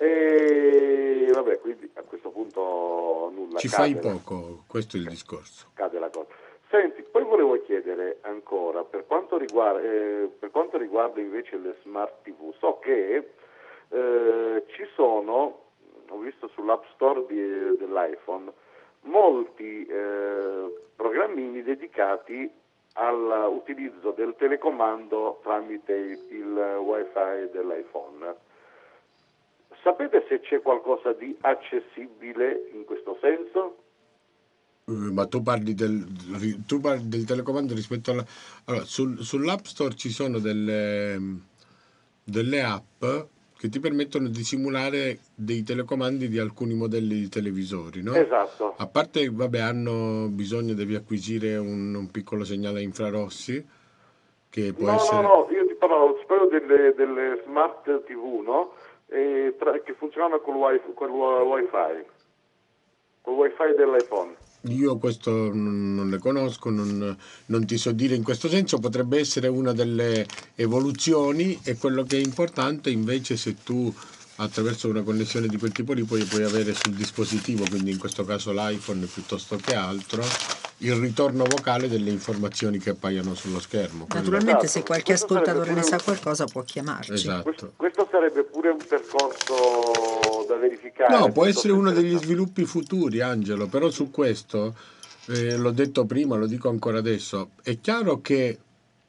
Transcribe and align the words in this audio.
E 0.00 1.28
vabbè, 1.32 1.58
quindi 1.58 1.90
a 1.94 2.02
questo 2.02 2.30
punto 2.30 3.30
nulla. 3.34 3.58
Ci 3.58 3.68
fai 3.68 3.96
poco, 3.96 4.62
questo 4.68 4.96
è 4.96 5.00
il 5.00 5.08
discorso. 5.08 5.70
Cade 5.74 5.98
la 5.98 6.08
cosa. 6.08 6.28
Senti, 6.70 7.02
poi 7.02 7.24
volevo 7.24 7.60
chiedere 7.62 8.18
ancora, 8.20 8.84
per 8.84 9.06
quanto 9.06 9.38
riguarda, 9.38 9.80
eh, 9.80 10.30
per 10.38 10.50
quanto 10.50 10.76
riguarda 10.76 11.20
invece 11.20 11.56
le 11.56 11.76
smart 11.82 12.22
TV, 12.22 12.52
so 12.58 12.78
che 12.78 13.30
eh, 13.88 14.64
ci 14.68 14.86
sono, 14.94 15.62
ho 16.08 16.18
visto 16.18 16.48
sull'App 16.48 16.84
Store 16.94 17.24
di, 17.26 17.76
dell'iPhone, 17.78 18.52
molti 19.02 19.86
eh, 19.86 20.74
programmini 20.94 21.62
dedicati 21.62 22.50
all'utilizzo 22.92 24.10
del 24.10 24.34
telecomando 24.36 25.40
tramite 25.42 25.92
il 26.28 26.80
wifi 26.82 27.50
dell'iPhone. 27.50 28.46
Sapete 29.82 30.24
se 30.28 30.40
c'è 30.40 30.60
qualcosa 30.60 31.12
di 31.12 31.36
accessibile 31.40 32.70
in 32.72 32.84
questo 32.84 33.18
senso? 33.20 33.76
Uh, 34.84 35.12
ma 35.12 35.26
tu 35.26 35.42
parli, 35.42 35.74
del, 35.74 36.06
tu 36.66 36.80
parli 36.80 37.08
del, 37.08 37.24
telecomando 37.24 37.74
rispetto 37.74 38.10
alla... 38.10 38.24
Allora, 38.64 38.84
sul, 38.84 39.18
sull'App 39.20 39.64
Store 39.64 39.94
ci 39.94 40.10
sono 40.10 40.38
delle, 40.38 41.18
delle 42.24 42.62
app 42.62 43.04
che 43.58 43.68
ti 43.68 43.80
permettono 43.80 44.28
di 44.28 44.44
simulare 44.44 45.18
dei 45.34 45.64
telecomandi 45.64 46.28
di 46.28 46.38
alcuni 46.38 46.74
modelli 46.74 47.16
di 47.20 47.28
televisori, 47.28 48.02
no? 48.02 48.14
Esatto. 48.14 48.74
A 48.76 48.86
parte, 48.86 49.28
vabbè, 49.28 49.58
hanno 49.58 50.28
bisogno, 50.28 50.74
devi 50.74 50.94
acquisire 50.94 51.56
un, 51.56 51.92
un 51.92 52.08
piccolo 52.10 52.44
segnale 52.44 52.82
infrarossi 52.82 53.66
che 54.48 54.72
può 54.72 54.86
no, 54.86 54.94
essere... 54.94 55.22
No, 55.22 55.28
no, 55.28 55.48
io 55.50 55.66
ti 55.66 55.74
parlo, 55.74 56.18
parlo 56.26 56.46
delle, 56.46 56.94
delle, 56.94 57.42
smart 57.44 57.82
TV, 58.04 58.42
no? 58.44 58.74
Tra, 59.08 59.72
che 59.80 59.94
funzionano 59.94 60.40
con 60.40 60.56
il 60.56 60.60
wifi, 60.60 60.92
con 60.94 61.10
wifi, 61.10 62.04
con 63.22 63.34
il 63.34 63.38
wifi 63.38 63.74
dell'iPhone. 63.76 64.36
Io 64.62 64.98
questo 64.98 65.30
non 65.30 66.08
le 66.10 66.18
conosco, 66.18 66.68
non, 66.68 67.16
non, 67.46 67.66
ti 67.66 67.78
so 67.78 67.92
dire 67.92 68.14
in 68.14 68.22
questo 68.22 68.48
senso, 68.48 68.78
potrebbe 68.78 69.18
essere 69.18 69.48
una 69.48 69.72
delle 69.72 70.26
evoluzioni 70.56 71.58
e 71.64 71.78
quello 71.78 72.02
che 72.02 72.16
è 72.18 72.20
importante 72.20 72.90
invece 72.90 73.36
se 73.36 73.54
tu 73.62 73.92
attraverso 74.36 74.88
una 74.88 75.02
connessione 75.02 75.46
di 75.46 75.58
quel 75.58 75.72
tipo 75.72 75.92
lì 75.92 76.02
poi 76.02 76.24
puoi 76.24 76.42
avere 76.42 76.74
sul 76.74 76.92
dispositivo, 76.92 77.64
quindi 77.68 77.92
in 77.92 77.98
questo 77.98 78.24
caso 78.24 78.52
l'iPhone 78.52 79.06
piuttosto 79.06 79.56
che 79.56 79.74
altro, 79.74 80.22
il 80.78 80.94
ritorno 80.94 81.44
vocale 81.44 81.88
delle 81.88 82.10
informazioni 82.10 82.78
che 82.78 82.90
appaiono 82.90 83.34
sullo 83.34 83.58
schermo. 83.58 84.06
Naturalmente 84.08 84.64
esatto. 84.64 84.66
se 84.66 84.82
qualche 84.82 85.04
questo 85.04 85.34
ascoltatore 85.34 85.72
ne 85.72 85.82
sa 85.82 85.98
qualcosa 86.00 86.44
può 86.44 86.62
chiamarci. 86.62 87.12
Esatto. 87.12 87.72
Questo, 87.76 88.08
sarebbe 88.10 88.44
pure 88.44 88.70
un 88.70 88.78
percorso 88.86 90.44
da 90.46 90.56
verificare. 90.56 91.18
No, 91.18 91.32
può 91.32 91.46
essere 91.46 91.72
uno 91.72 91.90
degli 91.90 92.16
sviluppi 92.16 92.64
futuri, 92.64 93.20
Angelo, 93.20 93.66
però 93.66 93.90
su 93.90 94.10
questo, 94.10 94.74
eh, 95.26 95.56
l'ho 95.56 95.72
detto 95.72 96.04
prima, 96.04 96.36
lo 96.36 96.46
dico 96.46 96.68
ancora 96.68 96.98
adesso, 96.98 97.50
è 97.62 97.80
chiaro 97.80 98.20
che 98.20 98.58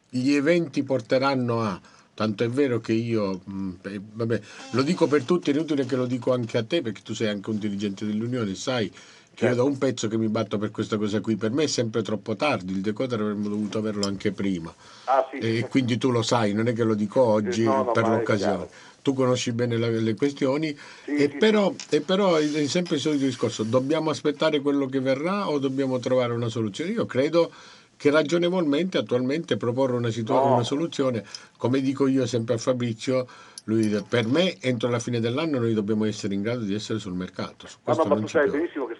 gli 0.09 0.33
eventi 0.33 0.83
porteranno 0.83 1.61
a 1.61 1.79
Tanto 2.19 2.43
è 2.43 2.49
vero 2.49 2.81
che 2.81 2.91
io, 2.91 3.39
mh, 3.45 3.53
mm, 3.53 3.71
vabbè, 4.11 4.41
lo 4.71 4.81
dico 4.81 5.07
per 5.07 5.23
tutti, 5.23 5.51
è 5.51 5.53
inutile 5.53 5.85
che 5.85 5.95
lo 5.95 6.05
dico 6.05 6.33
anche 6.33 6.57
a 6.57 6.65
te, 6.65 6.81
perché 6.81 7.01
tu 7.01 7.13
sei 7.13 7.29
anche 7.29 7.49
un 7.49 7.57
dirigente 7.57 8.05
dell'Unione, 8.05 8.55
sai 8.55 8.91
che 9.39 9.47
io 9.47 9.55
da 9.55 9.63
un 9.63 9.77
pezzo 9.77 10.09
che 10.09 10.17
mi 10.17 10.27
batto 10.27 10.57
per 10.57 10.69
questa 10.69 10.97
cosa 10.97 11.21
qui. 11.21 11.37
Per 11.37 11.51
me 11.51 11.63
è 11.63 11.67
sempre 11.67 12.01
troppo 12.01 12.35
tardi, 12.35 12.73
il 12.73 12.81
decoder 12.81 13.21
avremmo 13.21 13.47
dovuto 13.47 13.77
averlo 13.77 14.05
anche 14.05 14.33
prima. 14.33 14.73
Ah, 15.05 15.25
sì, 15.31 15.37
e 15.37 15.67
quindi 15.69 15.97
tu 15.97 16.11
lo 16.11 16.21
sai, 16.21 16.51
non 16.51 16.67
è 16.67 16.73
che 16.73 16.83
lo 16.83 16.93
dico 16.93 17.23
oggi 17.23 17.63
no, 17.63 17.83
no, 17.83 17.91
per 17.91 18.05
l'occasione. 18.05 18.67
Tu 19.01 19.13
conosci 19.13 19.53
bene 19.53 19.77
la, 19.77 19.87
le 19.87 20.13
questioni, 20.15 20.77
sì, 21.05 21.15
e, 21.15 21.29
sì, 21.31 21.37
però, 21.37 21.73
e, 21.89 22.01
però, 22.01 22.35
è 22.35 22.67
sempre 22.67 22.95
il 22.95 23.01
solito 23.01 23.23
discorso: 23.23 23.63
dobbiamo 23.63 24.09
aspettare 24.09 24.59
quello 24.59 24.87
che 24.87 24.99
verrà 24.99 25.49
o 25.49 25.57
dobbiamo 25.57 25.99
trovare 25.99 26.33
una 26.33 26.49
soluzione? 26.49 26.91
Io 26.91 27.05
credo 27.05 27.49
che 27.95 28.11
ragionevolmente 28.11 28.97
attualmente 28.97 29.55
proporre 29.55 29.95
una, 29.95 30.09
situ- 30.09 30.33
no. 30.33 30.53
una 30.53 30.63
soluzione, 30.63 31.23
come 31.55 31.79
dico 31.79 32.07
io 32.07 32.25
sempre 32.25 32.55
a 32.55 32.57
Fabrizio, 32.57 33.25
lui, 33.65 33.87
per 34.07 34.25
me 34.27 34.57
entro 34.59 34.89
la 34.89 34.99
fine 34.99 35.19
dell'anno 35.19 35.59
noi 35.59 35.73
dobbiamo 35.73 36.05
essere 36.05 36.33
in 36.33 36.41
grado 36.41 36.63
di 36.63 36.73
essere 36.73 36.99
sul 36.99 37.13
mercato. 37.13 37.67
Su 37.67 37.77
no, 37.85 37.93
no, 37.93 38.03
ma 38.05 38.15
tu 38.15 38.27
sai 38.27 38.49
benissimo 38.49 38.85
che 38.85 38.95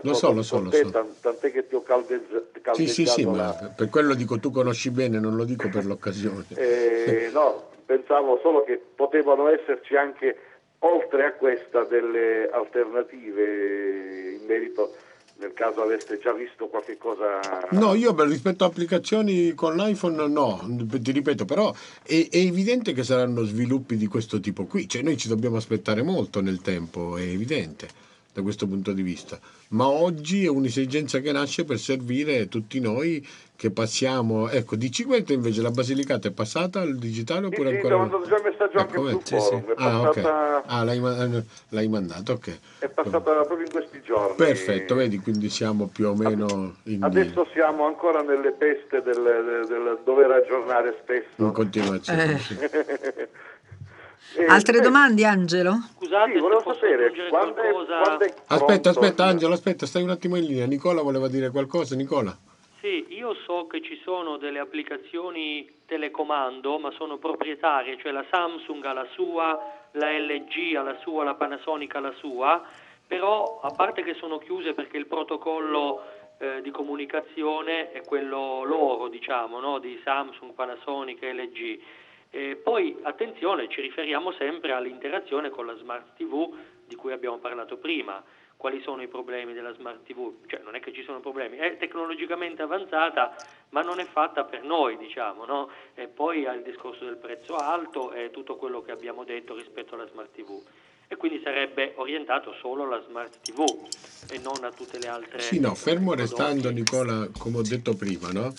d'accordo 0.00 0.34
lo 0.34 0.42
so, 0.42 0.58
lo 0.58 0.70
so, 0.70 0.80
lo 0.82 0.90
so. 0.90 1.08
tant'è 1.20 1.52
che 1.52 1.66
ti 1.66 1.74
ho 1.74 1.82
caldeggiato. 1.82 2.74
Sì, 2.74 2.86
sì, 2.86 3.06
sì, 3.06 3.24
la... 3.24 3.30
ma 3.30 3.72
per 3.74 3.88
quello 3.88 4.14
dico 4.14 4.38
tu 4.38 4.50
conosci 4.50 4.90
bene, 4.90 5.18
non 5.18 5.36
lo 5.36 5.44
dico 5.44 5.68
per 5.68 5.84
l'occasione. 5.84 6.44
eh, 6.54 7.30
no, 7.32 7.70
pensavo 7.84 8.38
solo 8.42 8.64
che 8.64 8.80
potevano 8.94 9.48
esserci 9.48 9.96
anche, 9.96 10.36
oltre 10.80 11.24
a 11.24 11.32
questa, 11.32 11.84
delle 11.84 12.48
alternative 12.50 14.36
in 14.40 14.46
merito 14.46 14.94
nel 15.38 15.52
caso 15.54 15.82
aveste 15.82 16.18
già 16.18 16.32
visto 16.32 16.66
qualche 16.66 16.96
cosa. 16.98 17.40
No, 17.70 17.94
io 17.94 18.14
rispetto 18.24 18.64
a 18.64 18.66
applicazioni 18.66 19.54
con 19.54 19.76
l'iPhone 19.76 20.26
no, 20.26 20.60
ti 21.00 21.12
ripeto, 21.12 21.44
però 21.44 21.72
è, 22.02 22.26
è, 22.28 22.38
evidente 22.38 22.92
che 22.92 23.04
saranno 23.04 23.44
sviluppi 23.44 23.96
di 23.96 24.06
questo 24.06 24.40
tipo 24.40 24.64
qui, 24.66 24.88
cioè 24.88 25.02
noi 25.02 25.16
ci 25.16 25.28
dobbiamo 25.28 25.56
aspettare 25.56 26.02
molto 26.02 26.40
nel 26.40 26.60
tempo, 26.60 27.16
è 27.16 27.22
evidente 27.22 28.06
da 28.38 28.42
questo 28.42 28.66
punto 28.66 28.92
di 28.92 29.02
vista. 29.02 29.38
Ma 29.70 29.88
oggi 29.88 30.44
è 30.44 30.48
un'esigenza 30.48 31.18
che 31.18 31.32
nasce 31.32 31.64
per 31.64 31.78
servire 31.78 32.48
tutti 32.48 32.80
noi 32.80 33.26
che 33.56 33.70
passiamo. 33.70 34.48
Ecco, 34.48 34.76
dici 34.76 35.04
questo 35.04 35.32
invece 35.32 35.60
la 35.60 35.70
Basilicata 35.70 36.28
è 36.28 36.30
passata 36.30 36.80
al 36.80 36.96
digitale 36.96 37.46
oppure 37.46 37.70
sì, 37.70 37.74
ancora? 37.74 37.94
Sì, 37.94 38.00
ho 38.00 38.02
mandato 38.04 38.28
già 38.28 38.36
il 38.36 38.42
messaggio 38.44 38.78
ecco, 38.78 39.06
anche 39.08 39.26
sul 39.26 39.40
forum. 39.40 39.64
Sì. 39.64 39.72
Ah, 39.76 40.00
passata... 40.00 40.08
okay. 40.08 40.62
ah 40.66 40.84
l'hai, 40.84 41.44
l'hai, 41.70 41.88
mandato, 41.88 42.32
ok. 42.32 42.58
È 42.78 42.88
passata 42.88 43.20
proprio 43.20 43.66
in 43.66 43.70
questi 43.72 44.00
giorni. 44.02 44.36
Perfetto, 44.36 44.94
vedi, 44.94 45.18
quindi 45.18 45.50
siamo 45.50 45.88
più 45.88 46.06
o 46.06 46.14
meno 46.14 46.76
in 46.84 47.02
Adesso 47.02 47.48
siamo 47.52 47.86
ancora 47.86 48.22
nelle 48.22 48.52
peste 48.52 49.02
del, 49.02 49.20
del, 49.20 49.66
del 49.66 49.98
dover 50.04 50.30
aggiornare 50.30 50.96
spesso. 51.02 51.42
In 51.42 51.52
continuazione. 51.52 52.34
Eh. 52.34 52.38
Sì. 52.38 52.56
Eh, 54.36 54.44
Altre 54.44 54.80
domande, 54.80 55.24
Angelo? 55.24 55.80
Scusate, 56.18 56.32
sì, 56.32 56.38
volevo 56.38 56.72
sapere 56.72 57.12
quando 57.28 57.60
è, 57.60 57.70
quando 57.70 58.24
è 58.24 58.34
Aspetta, 58.48 58.90
aspetta, 58.90 59.24
Angelo, 59.24 59.54
aspetta, 59.54 59.86
stai 59.86 60.02
un 60.02 60.10
attimo 60.10 60.36
in 60.36 60.44
linea. 60.44 60.66
Nicola 60.66 61.02
voleva 61.02 61.28
dire 61.28 61.50
qualcosa, 61.50 61.94
Nicola? 61.94 62.36
Sì, 62.80 63.06
io 63.10 63.34
so 63.44 63.66
che 63.66 63.82
ci 63.82 64.00
sono 64.02 64.36
delle 64.36 64.58
applicazioni 64.58 65.68
telecomando, 65.86 66.78
ma 66.78 66.90
sono 66.92 67.18
proprietarie, 67.18 67.98
cioè 67.98 68.12
la 68.12 68.24
Samsung 68.30 68.84
ha 68.84 68.92
la 68.92 69.06
sua, 69.12 69.58
la 69.92 70.10
LG 70.10 70.76
ha 70.76 70.82
la 70.82 70.96
sua, 71.00 71.24
la 71.24 71.34
Panasonic 71.34 71.94
ha 71.94 72.00
la 72.00 72.14
sua, 72.18 72.62
però 73.06 73.60
a 73.62 73.70
parte 73.70 74.02
che 74.02 74.14
sono 74.14 74.38
chiuse 74.38 74.74
perché 74.74 74.96
il 74.96 75.06
protocollo 75.06 76.02
eh, 76.38 76.60
di 76.62 76.70
comunicazione 76.70 77.90
è 77.90 78.02
quello 78.02 78.62
loro, 78.64 79.08
diciamo, 79.08 79.58
no? 79.58 79.78
di 79.78 80.00
Samsung, 80.04 80.52
Panasonic 80.52 81.22
e 81.22 81.32
LG 81.32 81.80
e 82.30 82.56
poi 82.56 82.96
attenzione, 83.02 83.68
ci 83.68 83.80
riferiamo 83.80 84.32
sempre 84.32 84.72
all'interazione 84.72 85.50
con 85.50 85.66
la 85.66 85.76
smart 85.76 86.16
TV 86.16 86.54
di 86.86 86.94
cui 86.94 87.12
abbiamo 87.12 87.38
parlato 87.38 87.76
prima. 87.76 88.22
Quali 88.56 88.82
sono 88.82 89.02
i 89.02 89.06
problemi 89.06 89.52
della 89.52 89.72
smart 89.72 90.02
TV? 90.04 90.34
Cioè 90.46 90.62
non 90.64 90.74
è 90.74 90.80
che 90.80 90.92
ci 90.92 91.04
sono 91.04 91.20
problemi, 91.20 91.58
è 91.58 91.76
tecnologicamente 91.76 92.62
avanzata, 92.62 93.36
ma 93.68 93.82
non 93.82 94.00
è 94.00 94.04
fatta 94.04 94.42
per 94.42 94.64
noi, 94.64 94.96
diciamo, 94.96 95.44
no? 95.44 95.70
E 95.94 96.08
poi 96.08 96.44
ha 96.44 96.54
il 96.54 96.62
discorso 96.62 97.04
del 97.04 97.18
prezzo 97.18 97.54
alto 97.54 98.10
e 98.12 98.30
tutto 98.32 98.56
quello 98.56 98.82
che 98.82 98.90
abbiamo 98.90 99.22
detto 99.22 99.54
rispetto 99.54 99.94
alla 99.94 100.08
smart 100.08 100.34
TV 100.34 100.60
e 101.06 101.16
quindi 101.16 101.40
sarebbe 101.42 101.94
orientato 101.96 102.52
solo 102.54 102.82
alla 102.82 103.00
smart 103.02 103.40
TV 103.42 103.64
e 104.30 104.38
non 104.38 104.62
a 104.62 104.72
tutte 104.72 104.98
le 104.98 105.06
altre. 105.06 105.38
Sì, 105.40 105.60
no, 105.60 105.74
fermo 105.74 106.14
restando 106.14 106.70
Nicola, 106.70 107.28
come 107.38 107.58
ho 107.58 107.62
detto 107.62 107.94
prima, 107.94 108.30
no? 108.30 108.52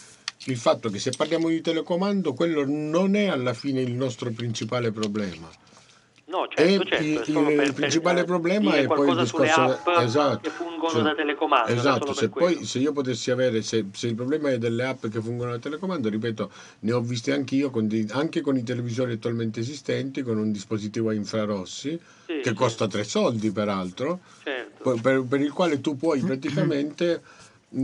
Il 0.46 0.58
fatto 0.58 0.90
che 0.90 1.00
se 1.00 1.12
parliamo 1.12 1.50
di 1.50 1.62
telecomando 1.62 2.34
quello 2.34 2.64
non 2.66 3.16
è 3.16 3.28
alla 3.28 3.54
fine 3.54 3.82
il 3.82 3.94
nostro 3.94 4.32
principale 4.32 4.92
problema. 4.92 5.50
No, 6.30 6.48
certo, 6.48 6.86
certo, 6.86 7.50
il, 7.50 7.60
il 7.60 7.74
principale 7.74 8.24
problema 8.24 8.76
è 8.76 8.86
poi 8.86 9.10
il 9.10 9.18
discorso 9.18 9.80
esatto, 10.00 10.40
che 10.42 10.52
fungono 10.52 10.92
cioè, 10.92 11.02
da 11.02 11.16
telecomando. 11.16 11.72
Esatto, 11.72 12.14
se 12.14 12.30
poi 12.30 12.66
se 12.66 12.78
io 12.78 12.92
potessi 12.94 13.32
avere, 13.32 13.64
se, 13.64 13.88
se, 13.92 14.08
il 14.08 14.14
problema 14.14 14.52
è 14.52 14.60
delle 14.60 14.86
app 14.86 15.08
che 15.08 15.22
fungono 15.22 15.52
da 15.52 15.58
telecomando, 15.58 16.08
ripeto, 16.08 16.52
ne 16.82 16.92
ho 16.92 17.02
viste 17.02 17.34
anche 17.34 17.56
io 17.56 17.72
con 17.72 17.88
di, 17.88 18.08
anche 18.12 18.42
con 18.42 18.56
i 18.58 18.64
televisori 18.64 19.14
attualmente 19.14 19.62
esistenti, 19.62 20.22
con 20.22 20.38
un 20.38 20.52
dispositivo 20.52 21.10
a 21.10 21.14
infrarossi, 21.16 22.00
sì, 22.28 22.42
che 22.44 22.54
costa 22.54 22.86
tre 22.86 23.04
soldi 23.06 23.50
peraltro, 23.50 24.20
certo. 24.44 25.00
per, 25.02 25.24
per, 25.24 25.42
il 25.42 25.52
quale 25.52 25.82
tu 25.82 25.98
puoi 25.98 26.20
praticamente 26.20 27.24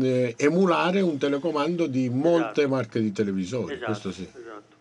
eh, 0.01 0.33
emulare 0.37 1.01
un 1.01 1.17
telecomando 1.17 1.85
di 1.85 2.09
molte 2.09 2.61
esatto. 2.61 2.75
marche 2.75 2.99
di 2.99 3.11
televisori. 3.11 3.73
Esatto, 3.73 3.85
questo 3.85 4.11
sì. 4.11 4.23
Esatto. 4.23 4.73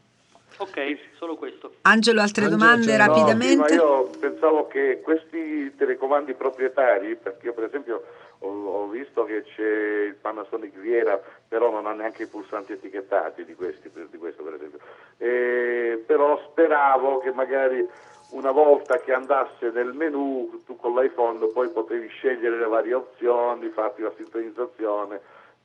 Ok, 0.59 0.99
solo 1.17 1.37
questo. 1.37 1.75
Angelo, 1.83 2.21
altre 2.21 2.45
Angelo, 2.45 2.63
domande 2.63 2.97
rapidamente? 2.97 3.75
No, 3.75 3.83
io 3.83 4.11
pensavo 4.19 4.67
che 4.69 5.01
questi 5.03 5.75
telecomandi 5.77 6.35
proprietari, 6.35 7.17
perché 7.17 7.47
io 7.47 7.55
per 7.55 7.65
esempio 7.65 8.03
ho, 8.39 8.49
ho, 8.49 8.89
visto 8.89 9.25
che 9.25 9.43
c'è 9.43 10.07
il 10.09 10.15
Panasonic 10.15 10.79
Viera, 10.79 11.21
però 11.49 11.71
non 11.71 11.87
ha 11.87 11.93
neanche 11.93 12.25
i 12.25 12.27
pulsanti 12.27 12.73
etichettati 12.73 13.45
di, 13.45 13.55
questi, 13.55 13.91
di 14.11 14.17
questo 14.17 14.43
per 14.43 14.55
esempio, 14.55 14.79
e, 15.19 16.03
però 16.07 16.41
speravo 16.51 17.19
che 17.19 17.33
magari 17.33 17.87
una 18.35 18.51
volta 18.51 18.99
che 18.99 19.13
andasse 19.13 19.71
nel 19.71 19.93
menu 19.93 20.63
tu 20.67 20.77
con 20.77 20.95
l'iPhone 20.95 21.39
poi 21.53 21.69
potevi 21.69 22.09
scegliere 22.09 22.59
le 22.59 22.67
varie 22.67 22.95
opzioni, 22.95 23.69
farti 23.71 24.03
la 24.03 24.13
sintonizzazione 24.17 25.21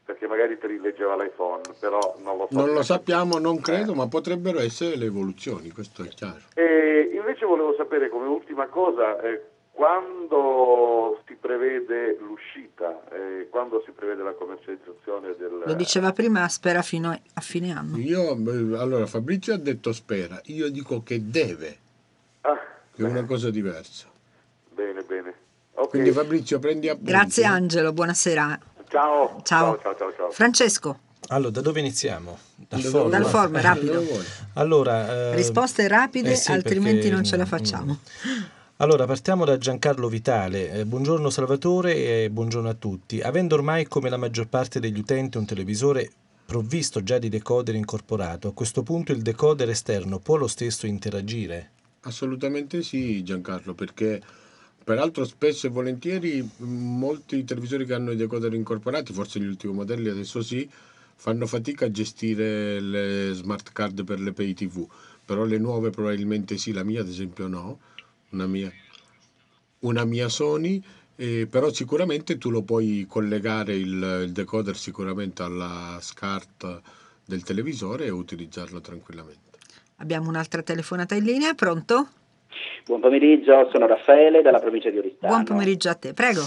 perché 0.09 0.25
magari 0.27 0.57
te 0.57 0.65
li 0.65 0.79
leggeva 0.79 1.15
l'iPhone, 1.15 1.61
però 1.79 2.15
non 2.23 2.37
lo 2.37 2.47
so. 2.49 2.57
Non 2.57 2.73
lo 2.73 2.81
sappiamo, 2.81 3.37
non 3.37 3.61
credo, 3.61 3.91
eh. 3.91 3.95
ma 3.95 4.07
potrebbero 4.07 4.59
essere 4.59 4.95
le 4.95 5.05
evoluzioni, 5.05 5.69
questo 5.69 6.01
è 6.01 6.07
chiaro. 6.07 6.39
E 6.55 7.11
invece 7.13 7.45
volevo 7.45 7.75
sapere 7.75 8.09
come 8.09 8.25
ultima 8.25 8.65
cosa, 8.65 9.21
eh, 9.21 9.39
quando 9.71 11.21
si 11.27 11.35
prevede 11.39 12.17
l'uscita, 12.19 13.03
eh, 13.11 13.49
quando 13.51 13.83
si 13.85 13.91
prevede 13.91 14.23
la 14.23 14.33
commercializzazione 14.33 15.35
del... 15.37 15.61
Lo 15.63 15.73
diceva 15.75 16.11
prima, 16.11 16.47
spera 16.47 16.81
fino 16.81 17.11
a 17.11 17.41
fine 17.41 17.71
anno. 17.71 17.97
Io, 17.97 18.31
allora 18.79 19.05
Fabrizio 19.05 19.53
ha 19.53 19.57
detto 19.57 19.93
spera, 19.93 20.41
io 20.45 20.71
dico 20.71 21.03
che 21.03 21.29
deve, 21.29 21.77
ah, 22.41 22.59
è 22.95 23.03
una 23.03 23.25
cosa 23.25 23.49
diversa. 23.49 24.07
Bene, 24.73 25.01
bene. 25.03 25.33
Okay. 25.73 25.89
Quindi 25.89 26.11
Fabrizio 26.11 26.59
prendi 26.59 26.89
appunti. 26.89 27.11
Grazie 27.11 27.45
Angelo, 27.45 27.93
buonasera. 27.93 28.59
Ciao. 28.89 29.41
Ciao. 29.43 29.79
Ciao, 29.81 29.95
ciao, 29.95 30.13
ciao. 30.15 30.29
Francesco. 30.31 30.99
Allora, 31.27 31.51
da 31.51 31.61
dove 31.61 31.79
iniziamo? 31.79 32.37
Dal 32.55 32.81
form. 32.81 33.09
Dal 33.09 33.25
form, 33.25 33.61
rapido. 33.61 34.03
Allora, 34.53 35.31
eh, 35.31 35.35
Risposte 35.35 35.87
rapide, 35.87 36.31
eh 36.31 36.35
sì, 36.35 36.51
altrimenti 36.51 37.01
perché, 37.01 37.13
non 37.13 37.23
ce 37.23 37.37
la 37.37 37.45
facciamo. 37.45 37.99
Allora, 38.77 39.05
partiamo 39.05 39.45
da 39.45 39.57
Giancarlo 39.57 40.07
Vitale. 40.07 40.71
Eh, 40.71 40.85
buongiorno 40.85 41.29
Salvatore 41.29 42.23
e 42.23 42.29
buongiorno 42.29 42.69
a 42.69 42.73
tutti. 42.73 43.21
Avendo 43.21 43.55
ormai 43.55 43.87
come 43.87 44.09
la 44.09 44.17
maggior 44.17 44.47
parte 44.47 44.79
degli 44.79 44.97
utenti 44.97 45.37
un 45.37 45.45
televisore 45.45 46.09
provvisto 46.45 47.03
già 47.03 47.19
di 47.19 47.29
decoder 47.29 47.75
incorporato, 47.75 48.47
a 48.47 48.53
questo 48.53 48.81
punto 48.81 49.11
il 49.11 49.21
decoder 49.21 49.69
esterno 49.69 50.17
può 50.17 50.35
lo 50.35 50.47
stesso 50.47 50.87
interagire? 50.87 51.71
Assolutamente 52.09 52.81
sì, 52.81 53.23
Giancarlo, 53.23 53.73
perché 53.73 54.21
Peraltro 54.89 55.23
spesso 55.23 55.67
e 55.67 55.69
volentieri 55.69 56.49
molti 56.57 57.43
televisori 57.43 57.85
che 57.85 57.93
hanno 57.93 58.09
i 58.09 58.15
decoder 58.15 58.55
incorporati, 58.55 59.13
forse 59.13 59.39
gli 59.39 59.45
ultimi 59.45 59.71
modelli 59.71 60.09
adesso 60.09 60.41
sì, 60.41 60.67
fanno 61.15 61.45
fatica 61.45 61.85
a 61.85 61.91
gestire 61.91 62.79
le 62.79 63.31
smart 63.33 63.71
card 63.71 64.03
per 64.03 64.19
le 64.19 64.33
pay 64.33 64.55
TV, 64.55 64.87
però 65.23 65.43
le 65.43 65.59
nuove 65.59 65.91
probabilmente 65.91 66.57
sì, 66.57 66.71
la 66.71 66.83
mia 66.83 67.01
ad 67.01 67.07
esempio 67.07 67.47
no, 67.47 67.79
una 68.31 68.47
mia, 68.47 68.71
una 69.81 70.05
mia 70.05 70.27
Sony, 70.27 70.81
eh, 71.15 71.45
però 71.47 71.71
sicuramente 71.71 72.39
tu 72.39 72.49
lo 72.49 72.63
puoi 72.63 73.05
collegare 73.07 73.75
il, 73.75 74.23
il 74.25 74.31
decoder 74.31 74.75
sicuramente 74.75 75.43
alla 75.43 75.99
SCART 76.01 76.81
del 77.25 77.43
televisore 77.43 78.05
e 78.05 78.09
utilizzarlo 78.09 78.81
tranquillamente. 78.81 79.48
Abbiamo 79.99 80.29
un'altra 80.29 80.61
telefonata 80.61 81.15
in 81.15 81.23
linea, 81.23 81.53
pronto? 81.53 82.07
Buon 82.85 83.01
pomeriggio, 83.01 83.69
sono 83.71 83.85
Raffaele 83.85 84.41
dalla 84.41 84.59
provincia 84.59 84.89
di 84.89 84.97
Oristano. 84.97 85.33
Buon 85.33 85.43
pomeriggio 85.45 85.89
a 85.89 85.95
te, 85.95 86.13
prego. 86.13 86.41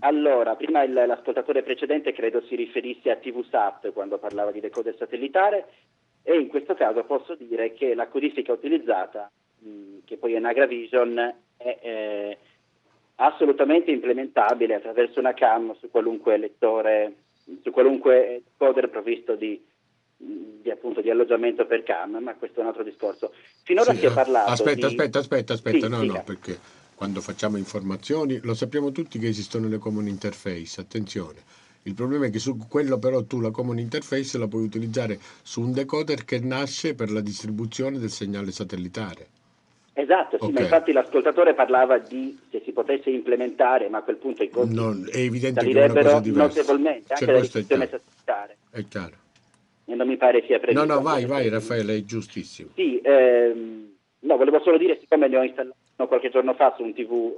Allora, 0.00 0.54
prima 0.56 0.82
il, 0.82 0.92
l'ascoltatore 0.92 1.62
precedente 1.62 2.12
credo 2.12 2.42
si 2.48 2.56
riferisse 2.56 3.10
a 3.10 3.16
TVSAT 3.16 3.92
quando 3.92 4.18
parlava 4.18 4.50
di 4.50 4.60
decoder 4.60 4.96
satellitare 4.98 5.66
e 6.22 6.38
in 6.38 6.48
questo 6.48 6.74
caso 6.74 7.04
posso 7.04 7.34
dire 7.34 7.74
che 7.74 7.94
la 7.94 8.08
codifica 8.08 8.52
utilizzata, 8.52 9.30
mh, 9.58 10.04
che 10.04 10.16
poi 10.16 10.34
è 10.34 10.38
Nagravision, 10.38 11.34
è 11.56 11.78
eh, 11.80 12.38
assolutamente 13.16 13.90
implementabile 13.90 14.74
attraverso 14.74 15.20
una 15.20 15.34
CAM 15.34 15.76
su 15.78 15.90
qualunque 15.90 16.38
lettore, 16.38 17.14
su 17.62 17.70
qualunque 17.70 18.42
decoder 18.56 18.88
provvisto 18.88 19.34
di 19.34 19.62
di, 20.62 20.70
appunto, 20.70 21.00
di 21.00 21.10
alloggiamento 21.10 21.66
per 21.66 21.82
cam, 21.82 22.18
ma 22.22 22.34
questo 22.34 22.60
è 22.60 22.62
un 22.62 22.68
altro 22.68 22.82
discorso. 22.82 23.32
Finora 23.62 23.92
sì, 23.92 23.98
si 23.98 24.06
è 24.06 24.12
parlato 24.12 24.50
Aspetta, 24.50 24.88
di... 24.88 24.94
aspetta, 24.94 25.18
aspetta, 25.18 25.52
aspetta, 25.52 25.86
sì, 25.86 25.88
no, 25.88 26.02
no, 26.02 26.22
perché 26.24 26.58
quando 26.94 27.20
facciamo 27.20 27.56
informazioni 27.56 28.38
lo 28.42 28.54
sappiamo 28.54 28.92
tutti 28.92 29.18
che 29.18 29.28
esistono 29.28 29.68
le 29.68 29.78
common 29.78 30.06
interface, 30.06 30.80
attenzione. 30.80 31.42
Il 31.82 31.94
problema 31.94 32.26
è 32.26 32.30
che 32.30 32.38
su 32.38 32.56
quello 32.66 32.98
però 32.98 33.22
tu 33.24 33.40
la 33.40 33.50
common 33.50 33.78
interface 33.78 34.38
la 34.38 34.48
puoi 34.48 34.64
utilizzare 34.64 35.18
su 35.42 35.60
un 35.60 35.72
decoder 35.72 36.24
che 36.24 36.40
nasce 36.40 36.94
per 36.94 37.10
la 37.10 37.20
distribuzione 37.20 37.98
del 37.98 38.08
segnale 38.08 38.52
satellitare. 38.52 39.28
Esatto, 39.92 40.38
sì, 40.38 40.44
okay. 40.44 40.54
ma 40.54 40.60
infatti 40.60 40.92
l'ascoltatore 40.92 41.54
parlava 41.54 41.98
di 41.98 42.36
se 42.50 42.62
si 42.64 42.72
potesse 42.72 43.10
implementare, 43.10 43.88
ma 43.90 43.98
a 43.98 44.02
quel 44.02 44.16
punto 44.16 44.42
i 44.42 44.48
costi 44.48 44.74
non, 44.74 45.06
è 45.10 45.18
evidente 45.18 45.60
salirebbero 45.60 46.20
notevolmente, 46.24 47.12
anche 47.12 47.26
la 47.26 47.40
distribuzione 47.40 47.84
satellitare. 47.86 48.56
È 48.70 48.84
chiaro 48.88 49.22
non 49.86 50.06
mi 50.06 50.16
pare 50.16 50.42
sia 50.46 50.58
previsto. 50.58 50.84
No, 50.84 50.94
no, 50.94 51.00
vai, 51.00 51.26
vai 51.26 51.48
Raffaele, 51.48 51.96
è 51.96 52.04
giustissimo. 52.04 52.70
Sì, 52.74 53.00
ehm, 53.02 53.92
no, 54.20 54.36
volevo 54.36 54.60
solo 54.62 54.78
dire, 54.78 54.98
siccome 55.00 55.28
ne 55.28 55.36
ho 55.36 55.42
installato 55.42 55.76
qualche 56.06 56.30
giorno 56.30 56.54
fa 56.54 56.74
su 56.76 56.82
un 56.82 56.94
TV 56.94 57.32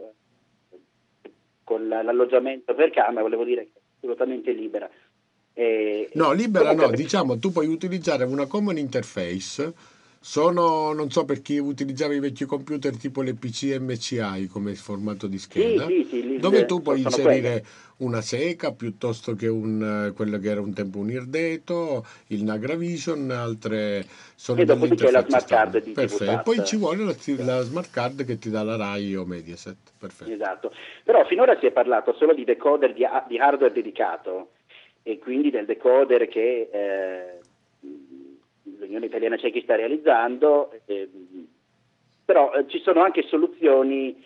eh, 1.22 1.30
con 1.64 1.88
l'alloggiamento 1.88 2.74
per 2.74 2.90
camera, 2.90 3.22
volevo 3.22 3.44
dire 3.44 3.64
che 3.64 3.78
è 3.78 3.80
assolutamente 3.98 4.52
libera. 4.52 4.88
E, 5.52 6.10
no, 6.14 6.32
libera 6.32 6.72
no, 6.74 6.90
diciamo, 6.90 7.38
tu 7.38 7.50
puoi 7.50 7.66
utilizzare 7.66 8.24
una 8.24 8.46
common 8.46 8.76
interface 8.76 9.72
sono, 10.26 10.92
non 10.92 11.08
so 11.08 11.24
per 11.24 11.40
chi 11.40 11.58
utilizzava 11.58 12.12
i 12.12 12.18
vecchi 12.18 12.46
computer 12.46 12.96
tipo 12.96 13.22
le 13.22 13.34
PC 13.34 13.78
MCI 13.78 14.48
come 14.48 14.74
formato 14.74 15.28
di 15.28 15.38
scheda, 15.38 15.86
sì, 15.86 16.04
sì, 16.10 16.20
sì, 16.20 16.36
dove 16.38 16.66
tu 16.66 16.82
puoi 16.82 17.00
inserire 17.00 17.40
quelle. 17.40 17.62
una 17.98 18.20
seca 18.22 18.72
piuttosto 18.72 19.36
che 19.36 19.46
un, 19.46 20.12
quello 20.16 20.38
che 20.38 20.50
era 20.50 20.60
un 20.60 20.74
tempo 20.74 20.98
un 20.98 21.10
Irdeto, 21.10 22.04
il 22.28 22.42
Nagravision, 22.42 23.30
altre 23.30 24.04
sono 24.34 24.60
e 24.60 24.64
dopo 24.64 24.88
c'è 24.88 25.12
la 25.12 25.24
smart 25.24 25.46
card 25.46 25.80
di 25.80 25.92
Perfetto. 25.92 26.40
Poi 26.42 26.64
ci 26.64 26.76
vuole 26.76 27.04
la, 27.04 27.14
la, 27.44 27.60
smart 27.60 27.90
card 27.92 28.24
che 28.24 28.36
ti 28.36 28.50
dà 28.50 28.64
la 28.64 28.74
RAI 28.74 29.14
o 29.14 29.24
Mediaset. 29.24 29.76
Perfetto. 29.96 30.32
Esatto. 30.32 30.72
Però 31.04 31.24
finora 31.26 31.56
si 31.60 31.66
è 31.66 31.70
parlato 31.70 32.12
solo 32.14 32.34
di 32.34 32.42
decoder 32.42 32.94
di, 32.94 33.06
di 33.28 33.38
hardware 33.38 33.72
dedicato 33.72 34.48
e 35.04 35.20
quindi 35.20 35.50
del 35.50 35.66
decoder 35.66 36.26
che 36.26 36.68
eh, 36.72 37.38
l'Unione 38.78 39.06
Italiana 39.06 39.36
Cechi 39.36 39.62
sta 39.62 39.76
realizzando, 39.76 40.72
eh, 40.86 41.08
però 42.24 42.52
eh, 42.52 42.66
ci 42.68 42.80
sono 42.80 43.02
anche 43.02 43.22
soluzioni 43.22 44.24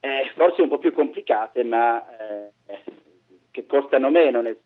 eh, 0.00 0.30
forse 0.34 0.62
un 0.62 0.68
po' 0.68 0.78
più 0.78 0.92
complicate, 0.92 1.64
ma 1.64 2.04
eh, 2.16 2.50
che 3.50 3.66
costano 3.66 4.10
meno, 4.10 4.42
nel, 4.42 4.58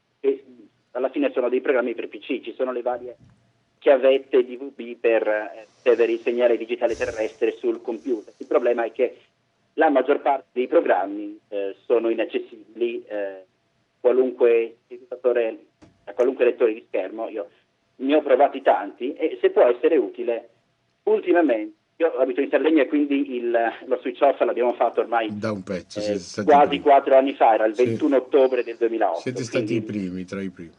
alla 0.93 1.11
fine 1.11 1.31
sono 1.33 1.49
dei 1.49 1.61
programmi 1.61 1.95
per 1.95 2.09
PC, 2.09 2.41
ci 2.41 2.55
sono 2.57 2.73
le 2.73 2.83
varie 2.83 3.17
chiavette 3.79 4.45
DVB 4.45 4.99
per 4.99 5.23
ricevere 5.83 6.11
eh, 6.11 6.15
il 6.15 6.21
segnale 6.21 6.57
digitale 6.57 6.97
terrestre 6.97 7.53
sul 7.53 7.81
computer. 7.81 8.35
Il 8.37 8.47
problema 8.47 8.85
è 8.85 8.93
che 8.93 9.19
la 9.75 9.89
maggior 9.91 10.21
parte 10.21 10.49
dei 10.53 10.67
programmi 10.67 11.39
eh, 11.49 11.77
sono 11.87 12.11
inaccessibili, 12.11 13.05
qualunque 14.01 14.79
a 16.05 16.13
qualunque 16.13 16.45
lettore 16.45 16.75
di 16.75 16.85
schermo. 16.89 17.29
Io 17.29 17.49
ne 18.01 18.15
ho 18.15 18.23
provati 18.23 18.63
tanti 18.63 19.13
e 19.15 19.39
se 19.41 19.51
può 19.51 19.63
essere 19.63 19.97
utile, 19.97 20.49
ultimamente, 21.05 21.77
io 21.97 22.13
abito 22.19 22.41
in 22.41 22.49
Sardegna 22.49 22.83
e 22.83 22.87
quindi 22.87 23.37
il, 23.37 23.51
lo 23.87 23.99
switch 24.01 24.21
off 24.21 24.41
l'abbiamo 24.41 24.75
fatto 24.75 25.01
ormai 25.01 25.37
da 25.37 25.51
un 25.51 25.65
pezzo, 25.65 25.99
eh, 26.01 26.45
quasi 26.45 26.81
quattro 26.81 27.17
anni 27.17 27.35
fa, 27.35 27.55
era 27.55 27.65
il 27.65 27.75
21 27.75 28.09
sì. 28.09 28.15
ottobre 28.15 28.63
del 28.63 28.77
2008. 28.77 29.19
Siete 29.21 29.43
stati 29.43 29.75
i 29.75 29.83
primi, 29.83 30.25
tra 30.25 30.41
i 30.41 30.51
primi. 30.51 30.71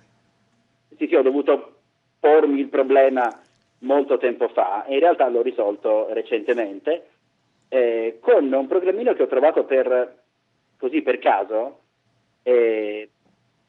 Sì, 0.97 1.07
sì, 1.07 1.15
ho 1.15 1.21
dovuto 1.21 1.75
pormi 2.19 2.59
il 2.59 2.67
problema 2.67 3.41
molto 3.79 4.17
tempo 4.17 4.47
fa 4.49 4.85
e 4.85 4.93
in 4.93 4.99
realtà 4.99 5.27
l'ho 5.29 5.41
risolto 5.41 6.07
recentemente 6.13 7.07
eh, 7.69 8.17
con 8.19 8.51
un 8.51 8.67
programmino 8.67 9.13
che 9.13 9.23
ho 9.23 9.27
trovato 9.27 9.63
per, 9.63 10.21
così 10.77 11.01
per 11.01 11.19
caso, 11.19 11.79
eh, 12.43 13.09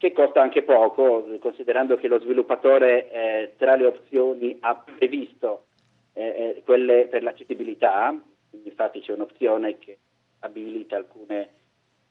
che 0.01 0.13
costa 0.13 0.41
anche 0.41 0.63
poco, 0.63 1.27
considerando 1.37 1.95
che 1.95 2.07
lo 2.07 2.19
sviluppatore 2.19 3.11
eh, 3.11 3.53
tra 3.55 3.75
le 3.75 3.85
opzioni 3.85 4.57
ha 4.61 4.73
previsto 4.75 5.65
eh, 6.13 6.23
eh 6.55 6.61
quelle 6.65 7.05
per 7.05 7.21
l'accessibilità, 7.21 8.19
infatti 8.63 9.01
c'è 9.01 9.13
un'opzione 9.13 9.77
che 9.77 9.99
abilita 10.39 10.95
alcune 10.95 11.49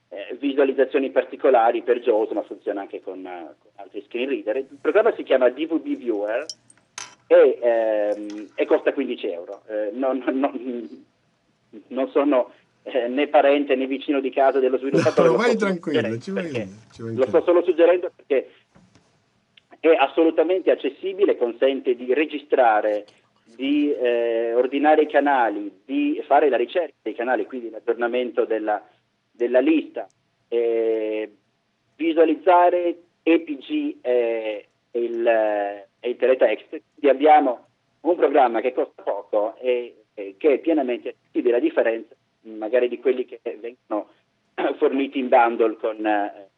eh, 0.08 0.36
visualizzazioni 0.38 1.10
particolari 1.10 1.82
per 1.82 1.98
JAWS, 1.98 2.30
ma 2.30 2.42
funziona 2.44 2.82
anche 2.82 3.02
con, 3.02 3.22
con, 3.24 3.70
altri 3.74 4.04
screen 4.06 4.28
reader. 4.28 4.58
Il 4.58 4.78
programma 4.80 5.12
si 5.16 5.24
chiama 5.24 5.48
DVD 5.48 5.96
Viewer 5.96 6.44
e, 7.26 7.58
ehm, 7.60 8.50
e 8.54 8.66
costa 8.66 8.92
15 8.92 9.26
euro. 9.26 9.62
Eh, 9.66 9.90
non, 9.94 10.22
non, 10.28 11.04
non 11.88 12.08
sono 12.10 12.52
eh, 12.82 13.08
né 13.08 13.28
parente 13.28 13.74
né 13.76 13.86
vicino 13.86 14.20
di 14.20 14.30
casa 14.30 14.58
dello 14.58 14.78
sviluppatore. 14.78 15.28
No, 15.28 15.36
vai 15.36 15.56
tranquillo, 15.56 16.18
ci 16.18 16.30
vai, 16.30 16.68
ci 16.92 17.02
vai 17.02 17.14
lo 17.14 17.26
sto 17.26 17.42
solo 17.42 17.62
suggerendo 17.62 18.10
perché 18.14 18.50
è 19.80 19.88
assolutamente 19.88 20.70
accessibile, 20.70 21.36
consente 21.36 21.94
di 21.94 22.12
registrare, 22.12 23.06
di 23.44 23.92
eh, 23.92 24.54
ordinare 24.54 25.02
i 25.02 25.08
canali, 25.08 25.80
di 25.84 26.22
fare 26.26 26.48
la 26.48 26.56
ricerca 26.56 26.94
dei 27.02 27.14
canali, 27.14 27.46
quindi 27.46 27.70
l'aggiornamento 27.70 28.44
della, 28.44 28.82
della 29.30 29.60
lista, 29.60 30.06
eh, 30.48 31.32
visualizzare 31.96 32.96
EPG 33.22 33.96
e 34.02 34.66
il, 34.92 35.26
e 35.26 36.08
il 36.08 36.16
teletext. 36.16 36.68
Quindi 36.68 37.08
abbiamo 37.08 37.66
un 38.00 38.16
programma 38.16 38.60
che 38.60 38.72
costa 38.72 39.02
poco 39.02 39.56
e 39.60 40.04
eh, 40.14 40.34
che 40.36 40.54
è 40.54 40.58
pienamente 40.58 41.08
accessibile, 41.08 41.56
a 41.56 41.60
differenza 41.60 42.14
magari 42.42 42.88
di 42.88 42.98
quelli 42.98 43.24
che 43.24 43.40
vengono 43.42 44.08
forniti 44.78 45.18
in 45.18 45.28
bundle 45.28 45.76
con 45.76 46.04
eh, 46.04 46.48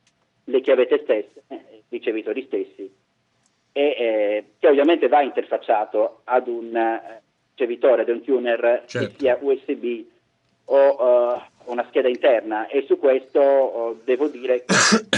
le 0.45 0.61
chiavette 0.61 1.01
stesse, 1.03 1.43
eh, 1.49 1.55
i 1.55 1.83
ricevitori 1.89 2.45
stessi, 2.47 2.91
e 3.73 3.83
eh, 3.83 4.45
che 4.59 4.69
ovviamente 4.69 5.09
va 5.09 5.23
interfacciato 5.23 6.21
ad 6.25 6.47
un 6.49 6.77
eh, 6.77 7.23
ricevitore, 7.55 8.03
ad 8.03 8.09
un 8.09 8.23
tuner 8.23 8.85
Certo. 8.87 9.09
che 9.09 9.15
sia 9.19 9.39
USB 9.41 10.05
o 10.67 10.77
eh, 10.77 11.43
una 11.65 11.87
scheda 11.89 12.09
interna 12.09 12.67
e 12.67 12.85
su 12.87 12.99
questo 12.99 13.41
oh, 13.41 14.01
devo 14.05 14.29
dire 14.29 14.65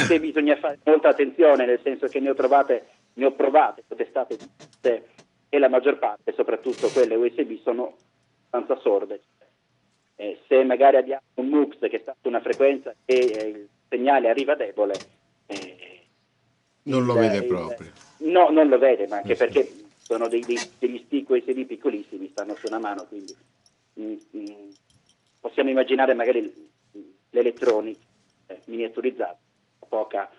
che 0.09 0.21
bisogna 0.21 0.57
fare 0.57 0.79
molta 0.85 1.09
attenzione, 1.09 1.67
nel 1.67 1.81
senso 1.83 2.07
che 2.07 2.21
ne 2.21 2.31
ho 2.31 2.35
trovate, 2.35 2.87
ne 3.15 3.27
ho 3.27 3.33
provate, 3.33 3.85
ho 3.89 3.95
testate 3.95 4.37
tutte 4.37 5.09
e 5.49 5.59
la 5.59 5.69
maggior 5.69 5.99
parte, 5.99 6.33
soprattutto 6.33 6.89
quelle 6.89 7.15
USB, 7.15 7.61
sono 7.63 7.95
abbastanza 8.51 8.81
sorde. 8.83 9.21
Eh, 10.25 10.39
se 10.49 10.65
magari 10.65 10.97
abbiamo 10.97 11.21
un 11.35 11.49
MUX 11.49 11.79
che 11.91 11.99
sta 11.99 12.17
su 12.23 12.29
una 12.29 12.41
frequenza 12.41 12.95
e 13.05 13.15
eh, 13.15 13.47
il 13.49 13.69
segnale 13.91 14.31
arriva 14.31 14.55
debole, 14.55 14.95
eh, 15.47 16.07
Non 16.85 17.05
lo 17.05 17.13
il- 17.15 17.19
vede 17.21 17.37
il- 17.39 17.47
proprio. 17.47 17.93
No, 18.19 18.49
non 18.49 18.69
lo 18.69 18.79
vede, 18.79 19.07
ma 19.07 19.17
anche 19.17 19.33
Eh 19.33 19.37
sì. 19.37 19.45
perché 19.45 19.73
sono 20.07 20.29
dei- 20.29 20.45
dei- 20.47 20.71
degli 20.79 21.03
stick 21.05 21.29
USB 21.29 21.67
piccolissimi, 21.67 22.31
stanno 22.31 22.55
su 22.55 22.67
una 22.69 22.79
mano, 22.79 23.05
quindi 23.07 23.37
mm, 24.01 24.15
mm, 24.37 24.71
possiamo 25.41 25.69
immaginare 25.69 26.15
magari 26.15 26.71
l'elettronica 27.31 28.01
eh, 28.47 28.61
miniaturizzata, 28.65 29.39
poca 29.87 30.31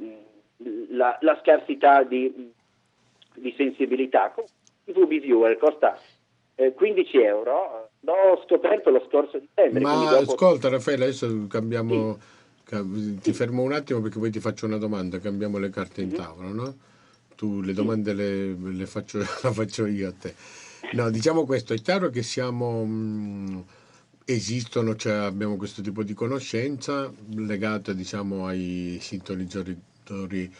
mm, 0.00 0.12
la, 0.90 1.16
la 1.20 1.38
scarsità 1.40 2.02
di, 2.02 2.52
di 3.36 3.54
sensibilità. 3.56 4.34
Il 4.86 4.94
VB 4.94 5.20
Viewer 5.20 5.56
costa 5.56 5.96
eh, 6.56 6.72
15 6.72 7.16
euro, 7.18 7.90
l'ho 8.04 8.42
scoperto 8.46 8.90
lo 8.90 9.04
scorso 9.08 9.38
dicembre. 9.38 9.80
Ma 9.80 9.94
dopo- 10.18 10.32
ascolta 10.32 10.68
Raffaele, 10.68 11.04
adesso 11.04 11.46
cambiamo, 11.48 12.18
ca- 12.64 12.84
ti 13.20 13.32
fermo 13.32 13.62
un 13.62 13.72
attimo 13.72 14.00
perché 14.00 14.18
poi 14.18 14.30
ti 14.30 14.40
faccio 14.40 14.66
una 14.66 14.76
domanda, 14.78 15.18
cambiamo 15.18 15.58
le 15.58 15.70
carte 15.70 16.02
in 16.02 16.12
tavola, 16.12 16.48
no? 16.48 16.74
Tu 17.36 17.60
le 17.62 17.72
domande 17.72 18.12
le, 18.12 18.54
le 18.54 18.86
faccio, 18.86 19.18
la 19.42 19.52
faccio 19.52 19.86
io 19.86 20.08
a 20.08 20.12
te. 20.12 20.34
No, 20.92 21.10
diciamo 21.10 21.44
questo, 21.44 21.72
è 21.72 21.80
chiaro 21.80 22.10
che 22.10 22.22
siamo, 22.22 22.84
mh, 22.84 23.64
esistono, 24.26 24.94
cioè 24.96 25.14
abbiamo 25.14 25.56
questo 25.56 25.82
tipo 25.82 26.02
di 26.02 26.14
conoscenza 26.14 27.12
legata 27.34 27.92
diciamo 27.92 28.46
ai 28.46 28.98
sintonizzatori 29.00 30.52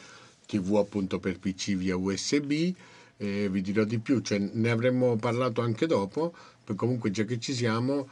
TV 0.47 0.77
appunto 0.77 1.19
per 1.19 1.39
PC 1.39 1.75
via 1.77 1.97
USB. 1.97 2.73
E 3.17 3.49
vi 3.49 3.61
dirò 3.61 3.85
di 3.85 4.01
più, 4.01 4.21
cioè, 4.21 4.39
ne 4.39 4.71
avremmo 4.71 5.15
parlato 5.15 5.61
anche 5.61 5.87
dopo, 5.87 6.35
comunque 6.75 7.11
già 7.11 7.25
che 7.25 7.39
ci 7.39 7.53
siamo, 7.53 8.09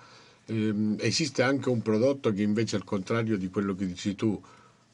ehm, 0.47 0.97
esiste 1.01 1.43
anche 1.43 1.69
un 1.69 1.81
prodotto 1.83 2.33
che 2.33 2.43
invece 2.43 2.77
al 2.77 2.85
contrario 2.85 3.37
di 3.39 3.49
quello 3.49 3.75
che 3.75 3.87
dici 3.87 4.15
tu 4.15 4.41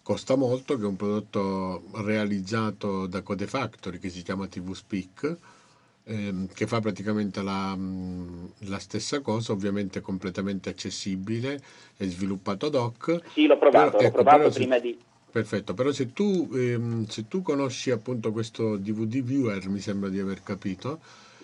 costa 0.02 0.36
molto, 0.36 0.76
che 0.76 0.84
è 0.84 0.86
un 0.86 0.96
prodotto 0.96 1.82
realizzato 1.96 3.06
da 3.06 3.22
Code 3.22 3.46
Factory 3.46 3.98
che 3.98 4.08
si 4.08 4.22
chiama 4.22 4.46
TV 4.46 4.72
Speak, 4.72 5.36
ehm, 6.04 6.48
che 6.54 6.66
fa 6.66 6.80
praticamente 6.80 7.42
la, 7.42 7.76
la 8.60 8.78
stessa 8.78 9.20
cosa, 9.20 9.52
ovviamente 9.52 10.00
completamente 10.00 10.70
accessibile, 10.70 11.60
è 11.96 12.06
sviluppato 12.06 12.66
ad 12.66 12.74
hoc. 12.74 13.20
Sì, 13.32 13.46
l'ho 13.46 13.58
provato, 13.58 13.90
Però, 13.90 14.00
l'ho 14.00 14.06
ecco, 14.06 14.14
provato 14.14 14.38
però 14.38 14.50
se- 14.50 14.58
prima 14.58 14.78
di... 14.78 14.98
Perfetto, 15.30 15.74
però 15.74 15.92
se 15.92 16.12
tu, 16.14 16.48
ehm, 16.54 17.06
se 17.06 17.28
tu 17.28 17.42
conosci 17.42 17.90
appunto 17.90 18.32
questo 18.32 18.76
DVD 18.78 19.22
viewer, 19.22 19.68
mi 19.68 19.78
sembra 19.78 20.08
di 20.08 20.18
aver 20.18 20.42
capito, 20.42 21.00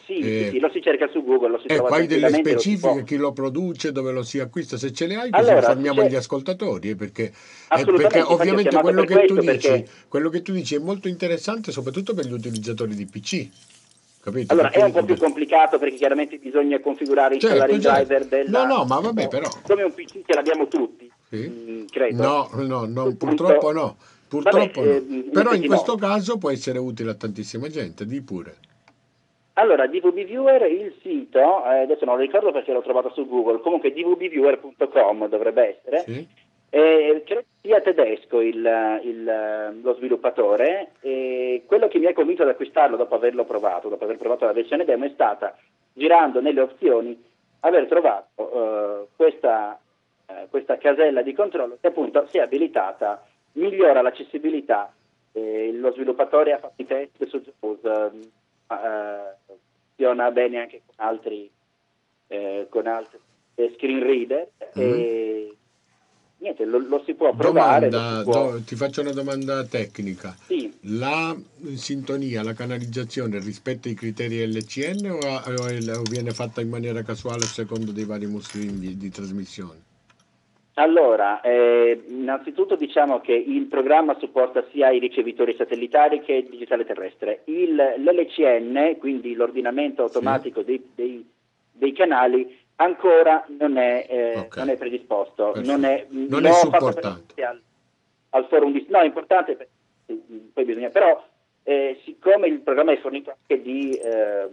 Sì, 0.07 0.19
Eh, 0.19 0.45
sì, 0.45 0.51
sì, 0.51 0.59
lo 0.61 0.71
si 0.71 0.83
cerca 0.83 1.09
su 1.09 1.25
Google, 1.25 1.49
lo 1.51 1.59
si 1.59 1.67
ecco, 1.69 1.83
trova 1.87 1.97
hai 1.97 2.07
delle 2.07 2.29
lo 2.29 2.35
specifiche, 2.35 2.89
può- 2.93 3.03
chi 3.05 3.17
lo 3.17 3.33
produce, 3.33 3.91
dove 3.91 4.13
lo 4.13 4.23
si 4.23 4.39
acquista, 4.39 4.77
se 4.77 4.93
ce 4.93 5.07
le 5.07 5.15
hai, 5.15 5.31
così 5.31 5.49
Allora, 5.49 5.61
informiamo 5.61 6.03
c'è- 6.03 6.09
gli 6.09 6.15
ascoltatori, 6.15 6.91
eh, 6.91 6.95
perché, 6.95 7.23
eh, 7.25 7.85
perché 7.85 8.21
ovviamente 8.21 8.77
quello 8.77 9.05
che, 9.05 9.25
tu 9.25 9.35
questo, 9.35 9.53
dici, 9.53 9.69
perché- 9.69 9.89
quello 10.09 10.29
che 10.29 10.43
tu 10.43 10.53
dici 10.53 10.75
è 10.75 10.79
molto 10.79 11.09
interessante 11.09 11.73
soprattutto 11.73 12.13
per 12.13 12.27
gli 12.27 12.33
utilizzatori 12.33 12.95
di 12.95 13.07
PC, 13.07 13.49
capito? 14.21 14.53
Allora, 14.53 14.71
è 14.71 14.83
un 14.83 14.93
po' 14.93 15.05
più 15.05 15.17
complicato 15.17 15.79
perché 15.79 15.97
chiaramente 15.97 16.37
bisogna 16.37 16.79
configurare 16.81 17.37
e 17.37 17.41
Certo, 17.41 17.57
installare 17.57 17.73
il 17.73 17.81
certo. 17.81 18.15
driver 18.15 18.27
della... 18.27 18.67
No, 18.67 18.75
no, 18.77 18.85
ma 18.85 19.01
vabbè, 19.01 19.29
però. 19.29 19.51
Come 19.63 19.83
un 19.85 19.95
PC 19.95 20.21
ce 20.27 20.35
l'abbiamo 20.35 20.69
tutti, 20.69 21.11
Sì? 21.31 21.49
mm, 21.49 21.85
credo. 21.91 22.23
No, 22.23 22.51
no, 22.63 22.85
no, 22.85 23.15
purtroppo 23.15 23.73
no, 23.73 23.97
purtroppo 24.29 24.81
Vabbè, 24.83 25.01
no. 25.09 25.25
eh, 25.25 25.31
Però 25.31 25.55
in 25.55 25.65
questo 25.65 25.93
no. 25.93 25.99
caso 25.99 26.37
può 26.37 26.51
essere 26.51 26.79
utile 26.79 27.13
a 27.13 27.15
tantissima 27.15 27.69
gente, 27.69 28.05
di 28.05 28.21
pure. 28.21 28.57
Allora, 29.55 29.87
DVB 29.87 30.25
Viewer, 30.25 30.63
il 30.71 30.95
sito, 31.01 31.39
eh, 31.67 31.83
adesso 31.83 32.05
non 32.05 32.17
lo 32.17 32.23
ricordo 32.23 32.51
perché 32.51 32.73
l'ho 32.73 32.83
trovato 32.83 33.11
su 33.11 33.27
Google, 33.29 33.61
comunque 33.61 33.93
dvbviewer.com 33.93 35.29
dovrebbe 35.29 35.79
essere, 35.79 35.99
Sì? 36.01 36.29
Eh, 36.71 37.23
credo 37.25 37.45
sia 37.61 37.81
tedesco 37.81 38.41
il, 38.41 39.01
il- 39.05 39.79
lo 39.81 39.95
sviluppatore 39.95 40.91
e 41.03 41.63
quello 41.67 41.87
che 41.87 42.01
mi 42.01 42.07
ha 42.07 42.13
convinto 42.13 42.43
ad 42.43 42.49
acquistarlo 42.49 42.97
dopo 42.97 43.15
averlo 43.15 43.45
provato, 43.45 43.89
dopo 43.89 44.03
aver 44.03 44.17
provato 44.17 44.45
la 44.45 44.53
versione 44.53 44.85
demo, 44.85 45.05
è 45.05 45.11
stata, 45.11 45.57
girando 45.93 46.41
nelle 46.41 46.61
opzioni, 46.61 47.17
aver 47.61 47.87
trovato 47.87 48.27
eh, 48.37 49.07
questa, 49.15 49.79
eh, 50.27 50.49
questa 50.51 50.77
casella 50.79 51.23
di 51.23 51.33
controllo 51.33 51.79
che 51.81 51.87
appunto 51.87 52.27
si 52.27 52.39
è 52.39 52.41
abilitata, 52.41 53.25
migliora 53.53 54.03
l'accessibilità, 54.03 54.93
lo 55.37 55.93
sviluppatore 55.93 56.53
ha 56.55 56.59
fatto 56.59 56.83
i 56.83 56.87
test 56.87 57.25
su 57.27 57.41
JAWS, 57.41 58.31
funziona 59.95 60.31
bene 60.31 60.59
anche 60.59 60.83
con 60.85 60.95
altri, 61.07 61.51
eh, 62.27 62.67
con 62.69 62.87
altri 62.87 63.19
screen 63.77 64.03
reader 64.03 64.51
e 64.75 65.57
niente, 66.39 66.65
lo, 66.65 66.79
lo 66.79 67.03
si 67.07 67.15
può 67.15 67.33
provare. 67.35 67.89
Domanda, 67.89 68.19
si 68.19 68.25
può- 68.25 68.59
ti 68.59 68.77
faccio 68.77 69.01
una 69.01 69.13
domanda 69.13 69.65
tecnica. 69.65 70.37
Sì. 70.47 70.73
La 70.83 71.35
sintonia, 71.75 72.43
la 72.43 72.53
canalizzazione 72.53 73.39
rispetta 73.39 73.89
i 73.89 73.95
criteri 73.95 74.45
LCN 74.47 75.07
o, 75.11 75.19
o 75.19 76.03
viene 76.03 76.33
fatta 76.33 76.61
in 76.61 76.69
maniera 76.69 77.03
casuale 77.03 77.45
a 77.45 77.47
secondo 77.47 77.93
dei 77.93 78.05
vari 78.05 78.27
muslim 78.27 78.79
di, 78.79 78.97
di 78.97 79.11
trasmissione? 79.11 79.93
Allora, 80.77 81.41
eh, 81.41 82.03
innanzitutto 82.09 82.75
diciamo 82.75 83.21
che 83.21 83.33
il 83.33 83.67
programma 83.67 84.17
supporta 84.19 84.65
sia 84.73 84.91
i 84.91 84.99
ricevitori 84.99 85.55
satellitari 85.57 86.21
che 86.23 86.33
il 86.33 86.49
digitale 86.49 86.85
terrestre. 86.85 87.43
Il- 87.45 87.77
L'LCN, 87.99 88.97
quindi 88.99 89.35
l'ordinamento 89.35 90.03
automatico 90.03 90.63
dei, 90.63 90.83
dei- 90.95 91.25
dei 91.71 91.93
canali, 91.93 92.59
ancora 92.77 93.45
non 93.57 93.77
è, 93.77 94.07
eh, 94.09 94.39
Ok. 94.39 94.57
non 94.57 94.69
è 94.71 94.77
predisposto. 94.77 95.53
Perfetto. 95.53 95.71
Non 95.73 95.85
è, 95.85 96.07
Non 96.11 96.43
l'ho 96.43 96.49
è 96.49 96.53
supportato. 96.53 97.23
Al, 97.37 97.61
al 98.31 98.47
forum 98.49 98.73
di... 98.73 98.85
No, 98.89 98.99
è 98.99 99.05
importante, 99.05 99.69
poi 100.53 100.65
bisogna... 100.65 100.89
Però, 100.91 101.25
eh, 101.63 102.01
siccome 102.05 102.49
il 102.49 102.61
programma 102.63 102.91
è 102.91 102.99
fornito 102.99 103.31
anche 103.31 103.63
di 103.63 103.93
ehm, 103.97 104.51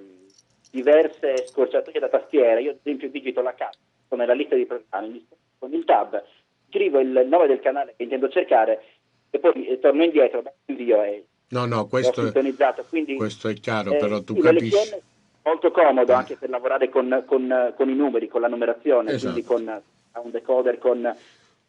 diverse 0.69 1.47
scorciatoie 1.47 1.99
da 1.99 2.09
tastiera, 2.09 2.59
io 2.59 2.71
ad 2.71 2.77
esempio 2.83 3.09
digito 3.09 3.41
la 3.41 3.53
K, 3.55 3.69
sono 4.07 4.21
nella 4.21 4.33
lista 4.33 4.53
di 4.55 4.67
programmi, 4.67 5.25
con 5.61 5.71
il 5.73 5.85
tab, 5.85 6.23
scrivo 6.69 6.99
il 6.99 7.27
nome 7.29 7.45
del 7.45 7.59
canale 7.59 7.93
che 7.95 8.01
intendo 8.01 8.27
cercare 8.29 8.81
e 9.29 9.37
poi 9.37 9.67
eh, 9.67 9.77
torno 9.79 10.03
indietro, 10.03 10.41
invio 10.65 11.03
e 11.03 11.25
No, 11.49 11.65
no, 11.65 11.85
questo 11.85 12.21
è, 12.21 12.23
sintonizzato. 12.23 12.85
Quindi, 12.87 13.15
questo 13.15 13.49
è 13.49 13.53
chiaro, 13.53 13.91
eh, 13.91 13.97
però 13.97 14.21
tu 14.21 14.35
sì, 14.35 14.39
capisci. 14.39 14.75
è 14.93 14.99
molto 15.43 15.69
comodo 15.71 16.11
Eh. 16.13 16.15
anche 16.15 16.37
per 16.37 16.49
lavorare 16.49 16.87
con, 16.89 17.23
con- 17.27 17.73
con 17.75 17.89
i 17.89 17.93
numeri, 17.93 18.29
con 18.29 18.39
la 18.41 18.47
numerazione, 18.47 19.11
Esatto. 19.11 19.33
quindi 19.33 19.47
con 19.47 19.81
un 20.23 20.31
decoder 20.31 20.77
con, 20.77 21.13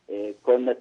eh, 0.06 0.36
con 0.40 0.76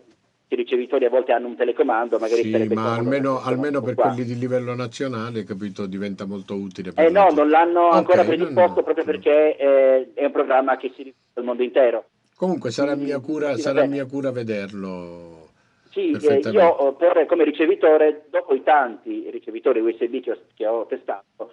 i 0.47 0.55
ricevitori 0.55 1.05
a 1.05 1.09
volte 1.09 1.31
hanno 1.31 1.47
un 1.47 1.55
telecomando, 1.55 2.19
magari 2.19 2.43
Sì, 2.43 2.67
ma 2.73 2.93
almeno, 2.93 3.41
almeno 3.41 3.81
per 3.81 3.95
qua. 3.95 4.09
quelli 4.09 4.23
di 4.23 4.37
livello 4.37 4.75
nazionale, 4.75 5.43
capito, 5.45 5.87
diventa 5.87 6.25
molto 6.25 6.53
utile. 6.53 6.91
Eh 6.95 7.09
no, 7.09 7.29
non 7.31 7.49
l'hanno 7.49 7.87
Ok, 7.87 7.93
ancora 7.95 8.21
no, 8.21 8.27
predisposto 8.27 8.75
no. 8.75 8.83
proprio 8.83 9.03
perché 9.03 9.57
eh, 9.57 10.11
è 10.13 10.25
un 10.25 10.31
programma 10.31 10.77
che 10.77 10.89
si 10.89 10.97
rivolge 11.03 11.19
al 11.33 11.43
mondo 11.43 11.63
intero. 11.63 12.05
Comunque 12.41 12.71
sarà 12.71 12.95
mia 12.95 13.19
cura, 13.19 13.53
Sì, 13.53 13.61
sarà 13.61 13.85
mia 13.85 14.07
cura 14.07 14.31
vederlo. 14.31 15.49
Sì, 15.91 16.09
eh, 16.09 16.39
io 16.39 16.87
eh, 16.89 16.93
per- 16.97 17.27
come 17.27 17.43
ricevitore, 17.43 18.25
dopo 18.31 18.55
i 18.55 18.63
tanti 18.63 19.29
ricevitori 19.29 19.79
USB 19.79 20.21
che 20.21 20.31
ho, 20.31 20.37
che 20.55 20.65
ho 20.65 20.87
testato, 20.87 21.51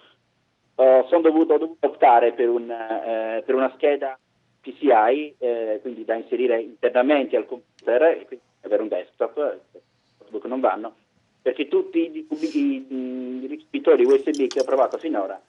eh, 0.77 1.05
sono 1.07 1.21
dovuto, 1.21 1.53
ho 1.53 1.57
dovuto 1.59 1.85
optare 1.85 2.33
per, 2.33 2.49
un, 2.49 2.71
eh, 2.71 3.43
per 3.45 3.53
una 3.53 3.71
scheda 3.75 4.17
PCI, 4.61 5.35
eh, 5.37 5.77
quindi 5.83 6.05
da 6.05 6.15
inserire 6.15 6.59
internamente 6.59 7.37
al 7.37 7.45
computer, 7.45 8.01
e 8.05 8.25
quindi 8.25 8.45
avere 8.61 8.81
un 8.81 8.87
desktop, 8.87 9.37
eh, 9.37 9.79
notebook 10.17 10.45
non 10.45 10.59
vanno, 10.59 10.95
perché 11.39 11.67
tutti 11.67 11.99
i, 11.99 12.25
i- 12.27 12.57
i- 12.57 13.43
i 13.43 13.45
ricevitori 13.47 14.05
USB 14.05 14.47
che 14.47 14.61
ho 14.61 14.63
provato 14.63 14.97
finora 14.97 15.39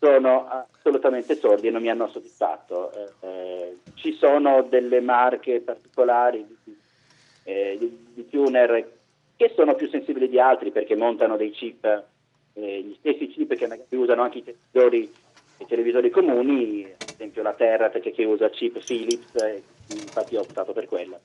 sono 0.00 0.48
assolutamente 0.48 1.36
sordi 1.36 1.68
e 1.68 1.70
non 1.70 1.82
mi 1.82 1.90
hanno 1.90 2.08
soddisfatto. 2.08 2.90
Eh, 2.92 3.26
eh, 3.26 3.76
ci 3.94 4.14
sono 4.14 4.62
delle 4.62 5.00
marche 5.00 5.60
particolari 5.60 6.44
di, 6.64 6.76
eh, 7.44 7.76
di- 7.78 8.06
di 8.14 8.28
tuner 8.28 8.98
che 9.36 9.52
sono 9.54 9.74
più 9.74 9.88
sensibili 9.88 10.28
di 10.28 10.40
altri 10.40 10.70
perché 10.70 10.96
montano 10.96 11.36
dei 11.36 11.50
chip, 11.50 11.84
eh, 12.54 12.80
gli 12.80 12.96
stessi 12.98 13.28
chip 13.28 13.54
che 13.54 13.66
magari 13.66 13.94
usano 13.96 14.22
anche 14.22 14.38
i 14.38 14.42
televisori 14.44 15.12
i 15.60 15.66
televisori 15.66 16.08
comuni, 16.08 16.84
ad 16.84 17.10
esempio 17.12 17.42
la 17.42 17.52
Terra 17.52 17.90
perché 17.90 18.12
chi 18.12 18.24
usa 18.24 18.48
chip 18.48 18.82
Philips, 18.82 19.34
eh, 19.34 19.62
infatti 19.88 20.36
ho 20.36 20.40
optato 20.40 20.72
per 20.72 20.86
quella. 20.86 21.20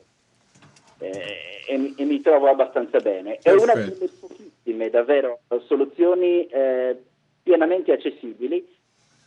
Eh, 0.98 1.64
e, 1.68 1.94
e, 1.96 2.04
mi 2.04 2.20
trovo 2.20 2.50
abbastanza 2.50 3.00
bene. 3.00 3.40
È 3.42 3.52
una 3.52 3.74
delle 3.74 4.10
pochissime 4.20 4.90
davvero 4.90 5.40
soluzioni 5.66 6.48
pienamente 7.46 7.92
accessibili 7.92 8.68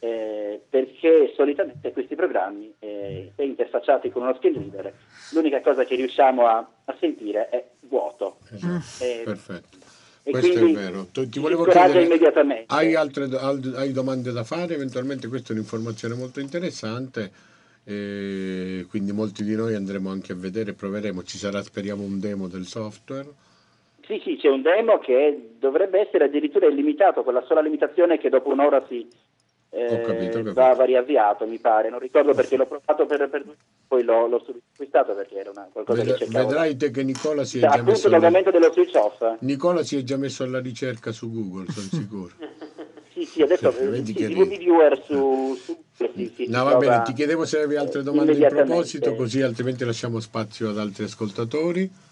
eh, 0.00 0.60
perché 0.68 1.32
solitamente 1.37 1.92
questi 1.92 2.16
programmi, 2.16 2.75
eh, 2.80 3.30
se 3.34 3.42
interfacciati 3.44 4.10
con 4.10 4.22
uno 4.22 4.34
screen 4.34 4.54
reader, 4.54 4.92
l'unica 5.32 5.60
cosa 5.60 5.84
che 5.84 5.94
riusciamo 5.94 6.46
a, 6.46 6.68
a 6.84 6.96
sentire 6.98 7.48
è 7.48 7.64
vuoto. 7.82 8.38
Esatto. 8.52 9.04
Eh, 9.04 9.22
Perfetto. 9.25 9.78
Questo 10.22 10.66
è 10.66 10.72
vero. 10.72 11.06
Ti, 11.10 11.28
ti 11.28 11.38
volevo 11.38 11.64
chiedere, 11.64 12.02
immediatamente. 12.02 12.66
Hai 12.66 12.94
altre 12.94 13.28
hai 13.76 13.92
domande 13.92 14.30
da 14.32 14.44
fare? 14.44 14.75
Eventualmente 14.75 15.28
questa 15.28 15.50
è 15.50 15.52
un'informazione 15.52 16.14
molto 16.14 16.40
interessante. 16.40 17.30
Eh, 17.84 18.84
quindi 18.90 19.12
molti 19.12 19.44
di 19.44 19.54
noi 19.54 19.75
andremo 19.75 20.10
anche 20.10 20.32
a 20.32 20.34
vedere, 20.34 20.75
proveremo. 20.75 21.22
Ci 21.22 21.38
sarà, 21.38 21.62
speriamo, 21.62 22.02
un 22.02 22.20
demo 22.20 22.46
del 22.46 22.66
software. 22.66 23.28
Sì, 24.09 24.19
sì, 24.25 24.37
c'è 24.37 24.49
un 24.49 24.62
demo 24.62 24.99
che 24.99 25.50
dovrebbe 25.59 26.00
essere 26.00 26.25
addirittura 26.25 26.67
illimitato, 26.67 27.23
con 27.23 27.35
la 27.35 27.45
sola 27.47 27.61
limitazione 27.61 28.17
che 28.17 28.31
dopo 28.31 28.49
un'ora 28.50 28.83
si, 28.88 29.07
eh, 29.69 30.00
capito, 30.03 30.43
capito. 30.43 30.55
va 30.55 30.83
riavviato, 30.83 31.47
mi 31.47 31.59
pare. 31.59 31.91
Non 31.91 31.99
ricordo 31.99 32.33
perché 32.33 32.57
l'ho 32.57 32.65
provato 32.65 33.05
per, 33.05 33.29
per 33.29 33.45
poi 33.87 34.03
l'ho, 34.03 34.27
l'ho 34.27 34.43
acquistato 34.73 35.15
perché 35.15 35.37
era 35.37 35.50
una, 35.50 35.69
qualcosa 35.71 36.03
Ved- 36.03 36.12
che 36.15 36.25
cercavo. 36.25 36.49
Vedrai 36.49 36.77
te 36.79 36.91
che 36.91 37.03
Nicola 37.03 37.45
si 37.45 37.59
è 37.59 37.69
già 37.69 37.83
messo 37.83 38.09
dal 38.09 38.23
momento 38.23 38.50
dello 38.50 38.73
switch 38.73 38.95
off. 38.95 39.23
Nicola 39.41 39.83
si 39.83 39.99
è 39.99 40.03
già 40.03 40.17
messo 40.17 40.43
alla 40.43 40.61
ricerca 40.61 41.12
su 41.12 41.31
Google, 41.31 41.71
sono 41.71 41.88
sicuro. 41.93 42.33
sì, 43.12 43.27
sì, 43.27 43.43
adesso 43.43 43.71
sì, 43.73 44.05
sì, 44.07 44.15
che 44.15 44.27
viewer 44.29 45.05
su, 45.05 45.55
su 45.67 45.85
sì, 46.15 46.33
sì, 46.35 46.47
no, 46.49 46.65
va 46.65 46.77
bene, 46.77 47.03
ti 47.03 47.12
chiedevo 47.12 47.45
se 47.45 47.59
avevi 47.59 47.77
altre 47.77 48.03
domande 48.03 48.33
in 48.33 48.47
proposito, 48.49 49.15
così 49.15 49.43
altrimenti 49.43 49.85
lasciamo 49.85 50.19
spazio 50.19 50.71
ad 50.71 50.79
altri 50.79 51.05
ascoltatori. 51.05 52.07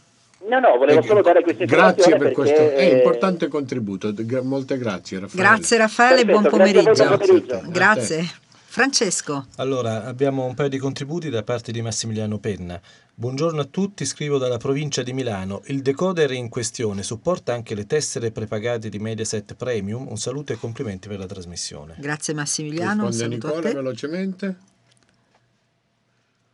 No, 0.48 0.60
no, 0.60 0.76
volevo 0.76 1.02
solo 1.02 1.22
dare 1.22 1.42
questa 1.42 1.64
informazione 1.64 2.18
Grazie 2.18 2.18
per 2.18 2.32
questo 2.32 2.70
è 2.76 2.94
importante 2.96 3.48
contributo. 3.48 4.14
Molte 4.42 4.78
grazie 4.78 5.18
Raffaele. 5.18 5.42
Grazie 5.42 5.76
Raffaele, 5.76 6.24
Perfetto, 6.24 6.40
buon 6.40 6.50
pomeriggio. 6.50 6.92
Grazie. 6.92 7.16
pomeriggio. 7.16 7.62
grazie. 7.68 8.30
Francesco. 8.76 9.46
Allora, 9.56 10.04
abbiamo 10.04 10.44
un 10.44 10.54
paio 10.54 10.68
di 10.68 10.76
contributi 10.76 11.30
da 11.30 11.42
parte 11.42 11.72
di 11.72 11.80
Massimiliano 11.80 12.38
Penna. 12.38 12.78
Buongiorno 13.14 13.62
a 13.62 13.64
tutti, 13.64 14.04
scrivo 14.04 14.36
dalla 14.36 14.58
provincia 14.58 15.02
di 15.02 15.14
Milano. 15.14 15.62
Il 15.64 15.80
decoder 15.80 16.30
in 16.32 16.50
questione 16.50 17.02
supporta 17.02 17.54
anche 17.54 17.74
le 17.74 17.86
tessere 17.86 18.30
prepagate 18.30 18.90
di 18.90 18.98
Mediaset 18.98 19.54
Premium. 19.54 20.06
Un 20.06 20.18
saluto 20.18 20.52
e 20.52 20.58
complimenti 20.58 21.08
per 21.08 21.18
la 21.18 21.26
trasmissione. 21.26 21.96
Grazie 21.98 22.34
Massimiliano. 22.34 23.06
Risponde 23.06 23.34
Nicola 23.34 23.72
velocemente. 23.72 24.56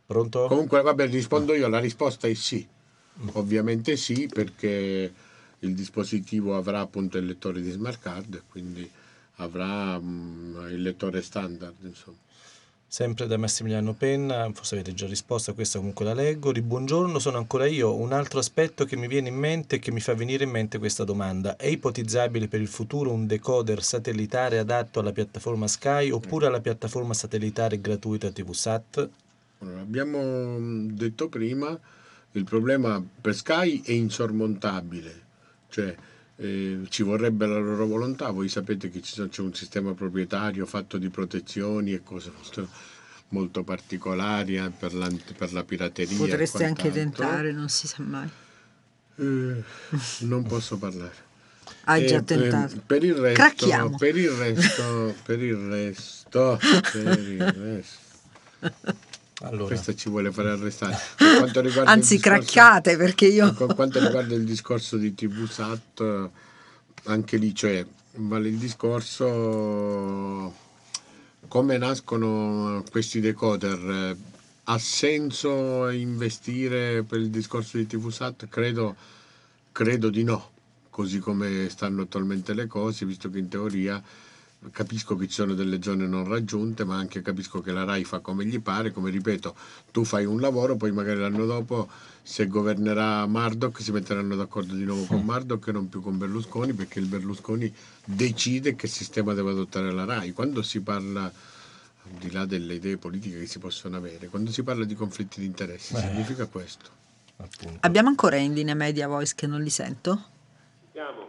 Pronto? 0.05 0.47
Comunque, 0.47 0.81
vabbè, 0.81 1.07
rispondo 1.07 1.53
io. 1.53 1.67
La 1.67 1.79
risposta 1.79 2.27
è 2.27 2.33
sì. 2.33 2.65
Ovviamente 3.33 3.95
sì, 3.95 4.27
perché 4.31 5.13
il 5.59 5.73
dispositivo 5.73 6.55
avrà 6.55 6.79
appunto 6.79 7.17
il 7.17 7.25
lettore 7.25 7.61
di 7.61 7.71
smart 7.71 7.99
card, 8.01 8.43
quindi 8.49 8.89
avrà 9.37 9.97
um, 9.97 10.67
il 10.69 10.81
lettore 10.81 11.21
standard. 11.21 11.75
Insomma. 11.81 12.17
Sempre 12.93 13.25
da 13.25 13.37
Massimiliano 13.37 13.93
Penna, 13.93 14.51
forse 14.53 14.75
avete 14.75 14.93
già 14.93 15.07
risposto 15.07 15.49
a 15.49 15.53
questa, 15.55 15.79
comunque 15.79 16.05
la 16.05 16.13
leggo. 16.13 16.51
Di 16.51 16.61
buongiorno, 16.61 17.17
sono 17.17 17.39
ancora 17.39 17.65
io. 17.65 17.95
Un 17.95 18.13
altro 18.13 18.37
aspetto 18.37 18.85
che 18.85 18.95
mi 18.95 19.07
viene 19.07 19.29
in 19.29 19.35
mente 19.35 19.77
e 19.77 19.79
che 19.79 19.91
mi 19.91 19.99
fa 19.99 20.13
venire 20.13 20.43
in 20.43 20.51
mente 20.51 20.77
questa 20.77 21.03
domanda. 21.03 21.55
È 21.55 21.65
ipotizzabile 21.65 22.47
per 22.47 22.61
il 22.61 22.67
futuro 22.67 23.11
un 23.11 23.25
decoder 23.25 23.81
satellitare 23.81 24.59
adatto 24.59 24.99
alla 24.99 25.11
piattaforma 25.11 25.67
Sky 25.67 26.11
oppure 26.11 26.45
alla 26.45 26.61
piattaforma 26.61 27.15
satellitare 27.15 27.81
gratuita 27.81 28.29
TVSAT? 28.29 29.09
Allora, 29.59 29.79
abbiamo 29.79 30.87
detto 30.91 31.29
prima 31.29 31.79
il 32.33 32.43
problema 32.43 33.03
per 33.21 33.35
Sky 33.35 33.81
è 33.83 33.91
insormontabile, 33.91 35.21
cioè 35.69 35.95
eh, 36.35 36.79
ci 36.89 37.03
vorrebbe 37.03 37.45
la 37.45 37.59
loro 37.59 37.85
volontà, 37.85 38.31
voi 38.31 38.49
sapete 38.49 38.89
che 38.89 39.01
sono, 39.03 39.29
c'è 39.29 39.41
un 39.41 39.53
sistema 39.53 39.93
proprietario 39.93 40.65
fatto 40.65 40.97
di 40.97 41.09
protezioni 41.09 41.93
e 41.93 42.01
cose 42.03 42.31
molto, 42.35 42.67
molto 43.29 43.63
particolari 43.63 44.57
eh, 44.57 44.71
per, 44.71 44.93
la, 44.95 45.09
per, 45.37 45.53
la, 45.53 45.63
pirateria. 45.63 46.17
Potreste 46.17 46.65
anche 46.65 46.91
tentare, 46.91 47.51
non 47.51 47.69
si 47.69 47.87
sa 47.87 48.01
mai. 48.01 48.29
Eh, 49.17 49.63
non 50.21 50.43
posso 50.47 50.77
parlare. 50.77 51.31
Hai 51.85 52.07
già 52.07 52.21
tentato. 52.21 52.81
per 52.85 53.03
il 53.03 53.13
resto, 53.13 53.95
per 53.97 54.17
il 54.17 54.29
resto, 54.29 55.15
per 55.23 55.41
il 55.41 55.55
resto, 55.55 56.59
per 56.91 57.19
il 57.19 57.41
resto. 57.41 58.01
Allora. 59.43 59.65
Questa 59.65 59.93
ci 59.93 60.09
vuole 60.09 60.31
fare 60.31 60.51
arrestare. 60.51 60.97
Anzi, 61.85 62.15
discorso, 62.15 62.17
craccate 62.17 62.95
perché 62.95 63.27
io... 63.27 63.53
Per 63.53 63.75
quanto 63.75 63.99
riguarda 63.99 64.35
il 64.35 64.45
discorso 64.45 64.95
di 64.95 65.13
TV 65.13 65.49
Sat, 65.49 66.29
anche 67.05 67.37
lì 67.37 67.53
cioè, 67.53 67.85
vale 68.15 68.47
il 68.47 68.57
discorso 68.57 70.53
come 71.47 71.77
nascono 71.77 72.83
questi 72.89 73.19
decoder. 73.19 74.15
Ha 74.63 74.77
senso 74.77 75.89
investire 75.89 77.03
per 77.03 77.19
il 77.19 77.29
discorso 77.29 77.77
di 77.77 77.85
TV 77.85 78.09
Sat? 78.09 78.47
Credo, 78.47 78.95
credo 79.73 80.09
di 80.09 80.23
no, 80.23 80.51
così 80.89 81.19
come 81.19 81.67
stanno 81.69 82.03
attualmente 82.03 82.53
le 82.53 82.67
cose, 82.67 83.05
visto 83.05 83.29
che 83.29 83.39
in 83.39 83.49
teoria 83.49 84.01
capisco 84.71 85.15
che 85.15 85.27
ci 85.27 85.33
sono 85.33 85.53
delle 85.53 85.81
zone 85.81 86.07
non 86.07 86.27
raggiunte, 86.27 86.83
ma 86.83 86.95
anche 86.97 87.21
capisco 87.21 87.61
che 87.61 87.71
la 87.71 87.83
RAI 87.83 88.03
fa 88.03 88.19
come 88.19 88.45
gli 88.45 88.59
pare, 88.59 88.91
come 88.91 89.09
ripeto, 89.09 89.55
tu 89.91 90.03
fai 90.03 90.25
un 90.25 90.39
lavoro, 90.39 90.75
poi 90.75 90.91
magari 90.91 91.19
l'anno 91.19 91.45
dopo 91.45 91.89
se 92.21 92.47
governerà 92.47 93.25
Murdoch 93.25 93.81
si 93.81 93.91
metteranno 93.91 94.35
d'accordo 94.35 94.73
di 94.73 94.83
nuovo 94.83 95.05
con. 95.05 95.21
Murdoch 95.23 95.67
e 95.67 95.71
non 95.71 95.89
più 95.89 96.01
con 96.01 96.17
Berlusconi, 96.17 96.73
perché 96.73 96.99
il 96.99 97.07
Berlusconi 97.07 97.73
decide 98.05 98.75
che 98.75 98.87
sistema 98.87 99.33
deve 99.33 99.51
adottare 99.51 99.91
la 99.91 100.05
RAI. 100.05 100.31
Quando 100.31 100.61
si 100.61 100.81
parla 100.81 101.23
al 101.23 102.19
di 102.19 102.31
là 102.31 102.45
delle 102.45 102.75
idee 102.75 102.97
politiche 102.97 103.39
che 103.39 103.47
si 103.47 103.59
possono 103.59 103.97
avere, 103.97 104.27
quando 104.27 104.51
si 104.51 104.63
parla 104.63 104.85
di 104.85 104.95
conflitti 104.95 105.39
di 105.39 105.45
interessi, 105.45 105.93
Beh, 105.93 105.99
significa 105.99 106.45
questo. 106.45 106.89
Appunto. 107.37 107.77
Abbiamo 107.81 108.09
ancora 108.09 108.37
in 108.37 108.53
linea 108.53 108.75
media 108.75 109.07
voice 109.07 109.33
che 109.35 109.47
non 109.47 109.61
li 109.61 109.69
sento? 109.69 110.31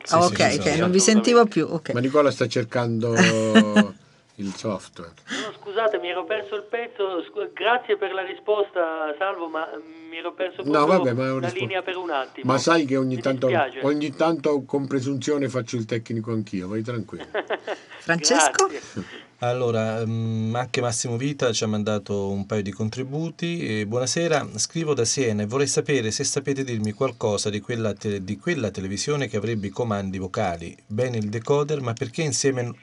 Sì, 0.03 0.14
ok, 0.14 0.50
sì, 0.50 0.59
ok, 0.59 0.66
non 0.77 0.90
vi 0.90 1.00
sentivo 1.00 1.46
più. 1.46 1.66
Okay. 1.66 1.94
Ma 1.94 2.00
Nicola 2.00 2.31
sta 2.31 2.46
cercando 2.46 3.14
il 4.37 4.55
software. 4.55 5.12
No, 5.29 5.53
scusate, 5.59 5.98
mi 5.98 6.09
ero 6.09 6.24
perso 6.24 6.55
il 6.57 6.64
pezzo. 6.64 7.24
Grazie 7.55 7.96
per 7.96 8.12
la 8.12 8.22
risposta, 8.22 9.14
Salvo, 9.16 9.48
ma 9.48 9.66
mi 10.11 10.18
ero 10.18 10.35
perso 10.35 10.62
no, 10.64 10.85
vabbè, 10.85 11.12
ma 11.14 11.24
la 11.24 11.33
risposta. 11.35 11.59
linea 11.59 11.83
per 11.83 11.96
un 11.96 12.11
attimo. 12.11 12.53
Ma 12.53 12.59
sai 12.59 12.85
che 12.85 12.98
ogni 12.98 13.18
tanto, 13.20 13.48
ogni 13.83 14.14
tanto, 14.14 14.64
con 14.64 14.87
presunzione 14.87 15.48
faccio 15.48 15.77
il 15.77 15.87
tecnico 15.87 16.31
anch'io, 16.33 16.68
vai 16.68 16.83
tranquillo. 16.83 17.27
Francesco? 18.00 18.68
Allora, 19.38 20.01
um, 20.03 20.55
anche 20.55 20.81
Massimo 20.81 21.16
Vita 21.16 21.53
ci 21.53 21.64
ha 21.64 21.66
mandato 21.66 22.31
un 22.31 22.47
paio 22.47 22.62
di 22.62 22.70
contributi. 22.70 23.85
Buonasera, 23.85 24.47
scrivo 24.57 24.94
da 24.94 25.05
Siena 25.05 25.42
e 25.42 25.47
vorrei 25.47 25.66
sapere 25.66 26.11
se 26.12 26.25
sapete 26.25 26.62
dirmi 26.62 26.92
qualcosa 26.92 27.51
di 27.51 27.61
quella, 27.61 27.92
te- 27.94 28.23
di 28.23 28.38
quella 28.38 28.70
televisione 28.70 29.27
che 29.27 29.37
avrebbe 29.37 29.66
i 29.66 29.70
comandi 29.70 30.18
vocali. 30.18 30.77
Bene 30.87 31.16
il 31.18 31.29
decoder, 31.29 31.81
ma 31.81 31.92
perché 31.92 32.23
insieme... 32.23 32.75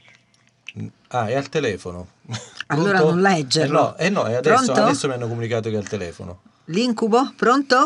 Ah, 1.10 1.28
è 1.28 1.36
al 1.36 1.50
telefono. 1.50 2.08
Allora 2.68 3.00
non 3.00 3.20
leggerlo. 3.20 3.98
Eh 3.98 4.10
no, 4.10 4.26
eh 4.26 4.32
no 4.32 4.38
adesso, 4.38 4.72
adesso, 4.72 5.08
mi 5.08 5.14
hanno 5.14 5.28
comunicato 5.28 5.70
che 5.70 5.76
è 5.76 5.78
al 5.78 5.88
telefono. 5.88 6.42
L'incubo? 6.66 7.34
Pronto? 7.36 7.78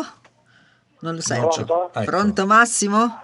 Non 1.00 1.14
lo 1.14 1.20
sento. 1.20 1.48
Pronto? 1.48 1.90
Ecco. 1.92 2.04
Pronto 2.04 2.46
Massimo? 2.46 3.20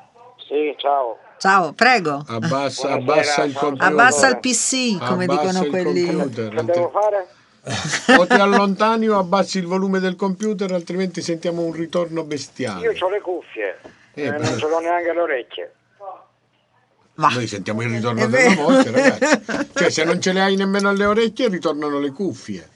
Sì, 0.48 0.74
ciao. 0.78 1.18
Ciao, 1.42 1.72
prego. 1.72 2.22
Abbassa, 2.28 2.90
abbassa 2.90 3.42
il 3.42 3.52
computer. 3.52 3.88
Abbassa 3.88 4.28
il 4.28 4.38
PC, 4.38 5.04
come 5.04 5.24
abbassa 5.24 5.58
dicono 5.58 5.70
quelli. 5.70 6.06
Computer. 6.06 6.54
Che 6.54 6.62
devo 6.62 6.90
fare? 6.90 7.26
o 8.16 8.26
ti 8.28 8.34
allontani 8.34 9.08
o 9.08 9.18
abbassi 9.18 9.58
il 9.58 9.66
volume 9.66 9.98
del 9.98 10.14
computer, 10.14 10.70
altrimenti 10.70 11.20
sentiamo 11.20 11.62
un 11.62 11.72
ritorno 11.72 12.22
bestiale. 12.22 12.92
Io 12.92 13.04
ho 13.04 13.10
le 13.10 13.20
cuffie, 13.20 13.76
eh, 14.14 14.22
eh, 14.22 14.30
non 14.30 14.56
ce 14.56 14.68
l'ho 14.68 14.78
neanche 14.78 15.12
le 15.12 15.20
orecchie. 15.20 15.72
Va. 17.14 17.28
Noi 17.34 17.48
sentiamo 17.48 17.82
il 17.82 17.88
ritorno 17.88 18.24
della 18.24 18.54
voce, 18.54 18.90
ragazzi. 18.92 19.70
Cioè, 19.74 19.90
se 19.90 20.04
non 20.04 20.20
ce 20.20 20.32
le 20.32 20.42
hai 20.42 20.54
nemmeno 20.54 20.90
alle 20.90 21.06
orecchie, 21.06 21.48
ritornano 21.48 21.98
le 21.98 22.12
cuffie. 22.12 22.68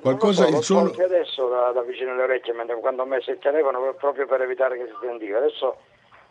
Qualcosa 0.00 0.46
so, 0.46 0.56
il 0.56 0.62
suono. 0.62 0.86
Anche 0.86 1.02
adesso 1.02 1.48
da, 1.50 1.70
da, 1.72 1.82
vicino 1.82 2.12
alle 2.12 2.22
orecchie, 2.22 2.54
mentre 2.54 2.80
quando 2.80 3.02
ho 3.02 3.06
messo 3.06 3.30
il 3.30 3.38
telefono, 3.40 3.94
proprio 3.98 4.26
per 4.26 4.40
evitare 4.40 4.78
che 4.78 4.86
si 4.86 5.06
sentiva. 5.06 5.36
Adesso 5.36 5.76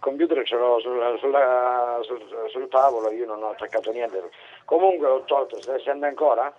computer 0.05 0.45
ce 0.45 0.55
l'ho 0.55 0.79
sulla, 0.79 1.17
sulla, 1.17 1.99
sul, 2.03 2.21
sul, 2.51 2.67
tavolo, 2.69 3.09
io 3.11 3.25
non 3.25 3.41
ho 3.41 3.49
attaccato 3.49 3.91
niente. 3.91 4.29
Comunque 4.63 5.07
l'ho 5.07 5.23
tolto, 5.25 5.59
se 5.59 5.81
sente 5.83 6.05
ancora? 6.05 6.53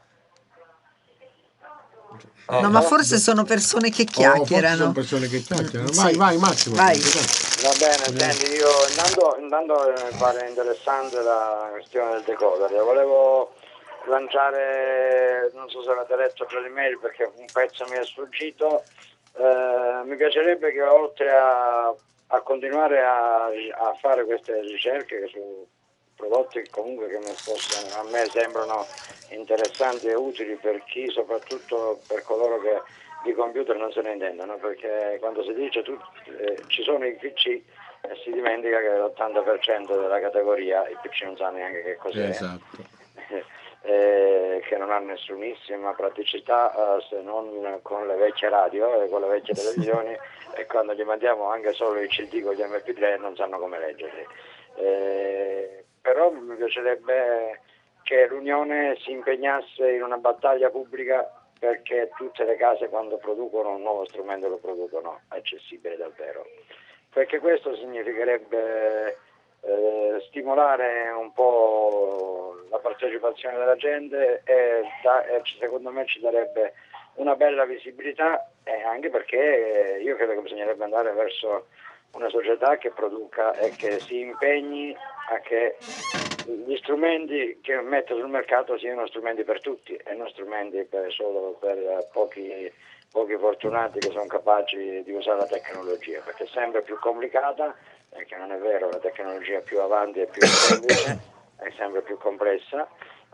Oh, 2.48 2.60
no, 2.60 2.70
ma 2.70 2.80
forse 2.80 3.18
sono 3.18 3.44
persone 3.44 3.90
che 3.90 4.04
chiacchierano. 4.04 4.74
Oh, 4.74 4.78
sono 4.78 4.92
persone 4.92 5.28
che 5.28 5.40
chiacchierano. 5.42 5.90
Vai, 5.92 6.12
sì. 6.12 6.18
vai, 6.18 6.38
Massimo. 6.38 6.74
Vai. 6.74 6.98
Va 6.98 7.72
bene, 7.78 8.18
senti, 8.18 8.52
io 8.52 8.68
intanto, 8.88 9.36
intanto 9.38 9.92
mi 10.10 10.18
pare 10.18 10.48
interessante 10.48 11.20
la 11.22 11.68
questione 11.70 12.10
del 12.12 12.22
decoder. 12.22 12.82
Volevo 12.82 13.54
lanciare, 14.06 15.50
non 15.54 15.68
so 15.68 15.82
se 15.82 15.90
avete 15.90 16.16
letto 16.16 16.46
già 16.46 16.58
l'email 16.60 16.98
perché 16.98 17.30
un 17.36 17.46
pezzo 17.52 17.84
mi 17.88 17.96
è 17.96 18.04
sfuggito, 18.04 18.82
eh, 19.36 20.02
mi 20.04 20.16
piacerebbe 20.16 20.72
che 20.72 20.82
oltre 20.82 21.30
a, 21.30 21.92
a 22.28 22.40
continuare 22.40 23.02
a, 23.02 23.46
a, 23.46 23.94
fare 24.00 24.24
queste 24.24 24.60
ricerche 24.62 25.28
su 25.28 25.66
prodotti 26.16 26.66
comunque 26.70 27.08
che 27.08 27.18
possono, 27.44 28.00
a 28.00 28.10
me 28.10 28.24
sembrano 28.26 28.86
interessanti 29.30 30.06
e 30.06 30.14
utili 30.14 30.56
per 30.56 30.82
chi, 30.84 31.08
soprattutto 31.10 32.00
per 32.08 32.22
coloro 32.22 32.60
che 32.60 32.82
di 33.24 33.32
computer 33.34 33.76
non 33.76 33.92
se 33.92 34.00
ne 34.02 34.12
intendono, 34.12 34.56
perché 34.56 35.16
quando 35.20 35.42
si 35.42 35.52
dice 35.54 35.82
tu, 35.82 35.98
eh, 36.38 36.62
ci 36.68 36.82
sono 36.82 37.04
i 37.04 37.14
PC 37.14 37.46
e 37.46 38.20
si 38.22 38.30
dimentica 38.30 38.80
che 38.80 38.88
l'80% 38.88 40.00
della 40.00 40.20
categoria 40.20 40.88
i 40.88 40.96
PC 41.02 41.22
non 41.22 41.36
sanno 41.36 41.56
neanche 41.56 41.82
che 41.82 41.96
cos'è. 41.96 42.28
Esatto. 42.28 42.95
Eh, 43.88 44.62
che 44.66 44.76
non 44.76 44.90
ha 44.90 44.98
nessunissima 44.98 45.92
praticità 45.92 46.96
eh, 46.96 47.02
se 47.08 47.20
non 47.20 47.78
con 47.82 48.04
le 48.08 48.16
vecchie 48.16 48.48
radio 48.48 49.00
e 49.00 49.08
con 49.08 49.20
le 49.20 49.28
vecchie 49.28 49.54
televisioni 49.54 50.10
e 50.56 50.66
quando 50.66 50.92
gli 50.92 51.04
mandiamo 51.04 51.50
anche 51.50 51.72
solo 51.72 52.00
i 52.00 52.08
CD 52.08 52.42
con 52.42 52.54
gli 52.54 52.62
MP3 52.62 53.20
non 53.20 53.36
sanno 53.36 53.60
come 53.60 53.78
leggerli. 53.78 54.26
Eh, 54.78 55.84
però 56.02 56.30
mi 56.30 56.56
piacerebbe 56.56 57.60
che 58.02 58.26
l'Unione 58.26 58.96
si 59.02 59.12
impegnasse 59.12 59.88
in 59.92 60.02
una 60.02 60.16
battaglia 60.16 60.68
pubblica 60.68 61.28
perché 61.56 62.10
tutte 62.16 62.44
le 62.44 62.56
case 62.56 62.88
quando 62.88 63.18
producono 63.18 63.76
un 63.76 63.82
nuovo 63.82 64.04
strumento 64.06 64.48
lo 64.48 64.58
producono 64.58 65.20
accessibile 65.28 65.96
davvero. 65.96 66.44
Perché 67.12 67.38
questo 67.38 67.76
significherebbe 67.76 69.16
eh, 69.62 70.22
stimolare 70.28 71.10
un 71.10 71.32
po' 71.32 72.54
la 72.70 72.78
partecipazione 72.78 73.58
della 73.58 73.76
gente 73.76 74.42
e, 74.44 74.82
da, 75.02 75.24
e, 75.26 75.42
secondo 75.58 75.90
me 75.90 76.06
ci 76.06 76.20
darebbe 76.20 76.74
una 77.14 77.34
bella 77.34 77.64
visibilità 77.64 78.50
e 78.62 78.82
anche 78.82 79.10
perché 79.10 80.00
io 80.02 80.16
credo 80.16 80.34
che 80.34 80.40
bisognerebbe 80.40 80.84
andare 80.84 81.12
verso 81.12 81.66
una 82.12 82.28
società 82.28 82.76
che 82.76 82.90
produca 82.90 83.54
e 83.54 83.70
che 83.70 84.00
si 84.00 84.20
impegni 84.20 84.96
a 85.30 85.38
che 85.40 85.76
gli 86.46 86.76
strumenti 86.76 87.58
che 87.60 87.80
mette 87.80 88.14
sul 88.14 88.28
mercato 88.28 88.78
siano 88.78 89.06
strumenti 89.06 89.42
per 89.44 89.60
tutti 89.60 89.94
e 89.96 90.14
non 90.14 90.28
strumenti 90.28 90.84
per, 90.84 91.12
solo 91.12 91.56
per 91.60 92.08
pochi, 92.12 92.72
pochi 93.10 93.36
fortunati 93.36 93.98
che 93.98 94.10
sono 94.10 94.26
capaci 94.26 95.02
di 95.02 95.12
usare 95.12 95.38
la 95.38 95.46
tecnologia, 95.46 96.20
perché 96.24 96.44
è 96.44 96.48
sempre 96.48 96.82
più 96.82 96.98
complicata, 96.98 97.74
perché 98.16 98.36
non 98.36 98.50
è 98.50 98.58
vero, 98.58 98.88
la 98.88 98.98
tecnologia 98.98 99.60
più 99.60 99.80
avanti 99.80 100.20
è 100.20 100.26
più 100.26 100.44
semplice, 100.46 101.18
è 101.60 101.70
sempre 101.76 102.02
più 102.02 102.16
complessa 102.18 102.88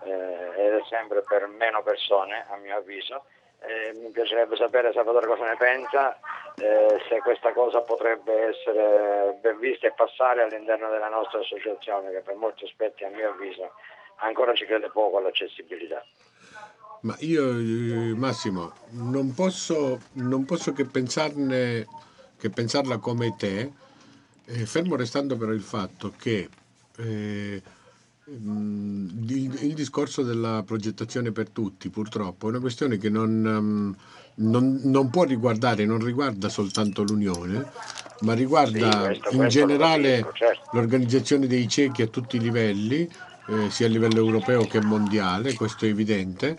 eh, 0.05 0.11
ed 0.57 0.75
è 0.75 0.83
sempre 0.89 1.23
per 1.23 1.47
meno 1.47 1.83
persone, 1.83 2.45
a 2.49 2.57
mio 2.57 2.77
avviso 2.77 3.25
eh, 3.65 3.93
mi 3.95 4.11
piacerebbe 4.11 4.57
sapere 4.57 4.93
Salvatore 4.93 5.27
cosa 5.27 5.45
ne 5.45 5.57
pensa, 5.57 6.19
eh, 6.57 7.01
se 7.09 7.19
questa 7.21 7.53
cosa 7.53 7.81
potrebbe 7.81 8.49
essere 8.49 9.39
ben 9.41 9.59
vista 9.59 9.87
e 9.87 9.93
passare 9.93 10.43
all'interno 10.43 10.91
della 10.91 11.09
nostra 11.09 11.39
associazione 11.39 12.11
che 12.11 12.21
per 12.21 12.35
molti 12.35 12.65
aspetti 12.65 13.05
a 13.05 13.09
mio 13.11 13.31
avviso 13.31 13.73
ancora 14.17 14.53
ci 14.55 14.67
crede 14.67 14.91
poco 14.91 15.19
all'accessibilità. 15.19 16.05
Ma 17.03 17.15
io 17.21 17.51
eh, 17.51 18.15
Massimo 18.15 18.73
non 18.91 19.33
posso, 19.35 19.99
non 20.15 20.45
posso 20.45 20.73
che, 20.73 20.85
pensarne, 20.85 21.87
che 22.39 22.51
pensarla 22.51 22.99
come 22.99 23.35
te, 23.37 23.71
eh, 24.53 24.67
fermo 24.67 24.97
restando 24.97 25.37
però 25.37 25.53
il 25.53 25.61
fatto 25.61 26.13
che 26.17 26.49
eh, 26.97 27.63
Mm, 28.31 29.09
il, 29.29 29.59
il, 29.65 29.75
discorso 29.75 30.23
della 30.23 30.63
progettazione 30.65 31.33
per 31.33 31.51
tutti 31.51 31.91
purtroppo 31.91 32.47
è 32.47 32.51
una 32.51 32.61
questione 32.61 32.97
che 32.97 33.11
non, 33.11 33.45
um, 33.45 33.97
non, 34.37 34.81
non 34.85 35.11
può 35.11 35.25
riguardare, 35.25 35.85
non 35.85 35.99
riguarda 35.99 36.49
soltanto 36.49 37.03
l'Unione, 37.03 37.67
ma 38.21 38.35
riguarda 38.35 39.13
sì, 39.13 39.19
questo, 39.19 39.43
in 39.43 39.49
generale 39.49 40.17
dico, 40.19 40.33
certo. 40.35 40.71
l'organizzazione 40.73 41.49
dei 41.49 41.67
ciechi 41.67 42.03
a 42.03 42.07
tutti 42.07 42.37
i 42.37 42.41
livelli, 42.41 43.11
eh, 43.49 43.71
sia 43.71 43.87
a 43.87 43.91
livello 43.91 44.19
europeo 44.19 44.67
che 44.69 44.81
mondiale, 44.81 45.55
questo 45.55 45.85
è 45.85 45.89
evidente. 45.89 46.57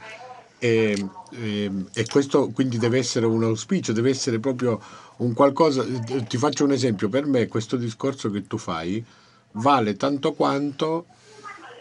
E, 0.63 0.95
e, 1.31 1.71
e, 1.93 2.05
questo 2.05 2.49
quindi 2.51 2.77
deve 2.77 2.97
essere 2.97 3.25
un 3.25 3.43
auspicio, 3.43 3.91
deve 3.91 4.11
essere 4.11 4.39
proprio 4.39 4.81
un 5.17 5.33
qualcosa. 5.33 5.83
Ti 5.83 6.37
faccio 6.37 6.63
un 6.63 6.71
esempio: 6.71 7.09
per 7.09 7.25
me, 7.25 7.47
questo 7.47 7.75
discorso 7.75 8.31
che 8.31 8.47
tu 8.47 8.57
fai 8.57 9.03
vale 9.51 9.97
tanto 9.97 10.31
quanto 10.31 11.07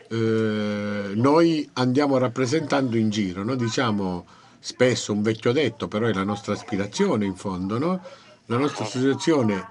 eh, 0.08 1.12
noi 1.14 1.70
andiamo 1.74 2.18
rappresentando 2.18 2.96
in 2.96 3.10
giro, 3.10 3.44
no? 3.44 3.54
diciamo 3.54 4.26
spesso 4.58 5.12
un 5.12 5.22
vecchio 5.22 5.52
detto, 5.52 5.86
però 5.86 6.06
è 6.06 6.12
la 6.12 6.24
nostra 6.24 6.52
aspirazione 6.52 7.24
in 7.24 7.36
fondo, 7.36 7.78
no? 7.78 8.02
la 8.46 8.56
nostra 8.56 8.84
associazione 8.84 9.64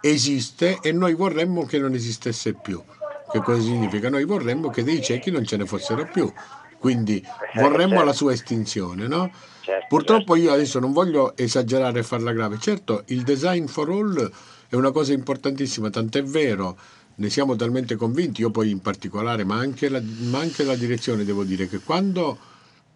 esiste 0.00 0.78
e 0.80 0.90
noi 0.92 1.12
vorremmo 1.12 1.66
che 1.66 1.78
non 1.78 1.92
esistesse 1.92 2.54
più. 2.54 2.82
Che 3.30 3.40
cosa 3.40 3.60
significa? 3.60 4.08
Noi 4.08 4.24
vorremmo 4.24 4.70
che 4.70 4.82
dei 4.82 5.02
ciechi 5.02 5.30
non 5.30 5.44
ce 5.44 5.58
ne 5.58 5.66
fossero 5.66 6.08
più, 6.10 6.32
quindi 6.78 7.22
vorremmo 7.54 8.02
la 8.02 8.12
sua 8.12 8.32
estinzione. 8.32 9.06
No? 9.06 9.30
Certo, 9.62 9.86
Purtroppo 9.88 10.34
certo. 10.34 10.48
io 10.48 10.52
adesso 10.52 10.78
non 10.78 10.92
voglio 10.92 11.36
esagerare 11.36 12.00
e 12.00 12.02
farla 12.02 12.32
grave, 12.32 12.58
certo 12.58 13.02
il 13.06 13.22
design 13.22 13.66
for 13.66 13.90
all 13.90 14.30
è 14.68 14.74
una 14.74 14.90
cosa 14.90 15.12
importantissima, 15.12 15.90
tant'è 15.90 16.22
vero 16.22 16.78
ne 17.18 17.30
siamo 17.30 17.56
talmente 17.56 17.96
convinti, 17.96 18.42
io 18.42 18.50
poi 18.50 18.70
in 18.70 18.80
particolare, 18.80 19.44
ma 19.44 19.56
anche, 19.56 19.88
la, 19.88 20.00
ma 20.30 20.38
anche 20.38 20.62
la 20.62 20.76
direzione, 20.76 21.24
devo 21.24 21.42
dire 21.42 21.68
che 21.68 21.80
quando 21.80 22.38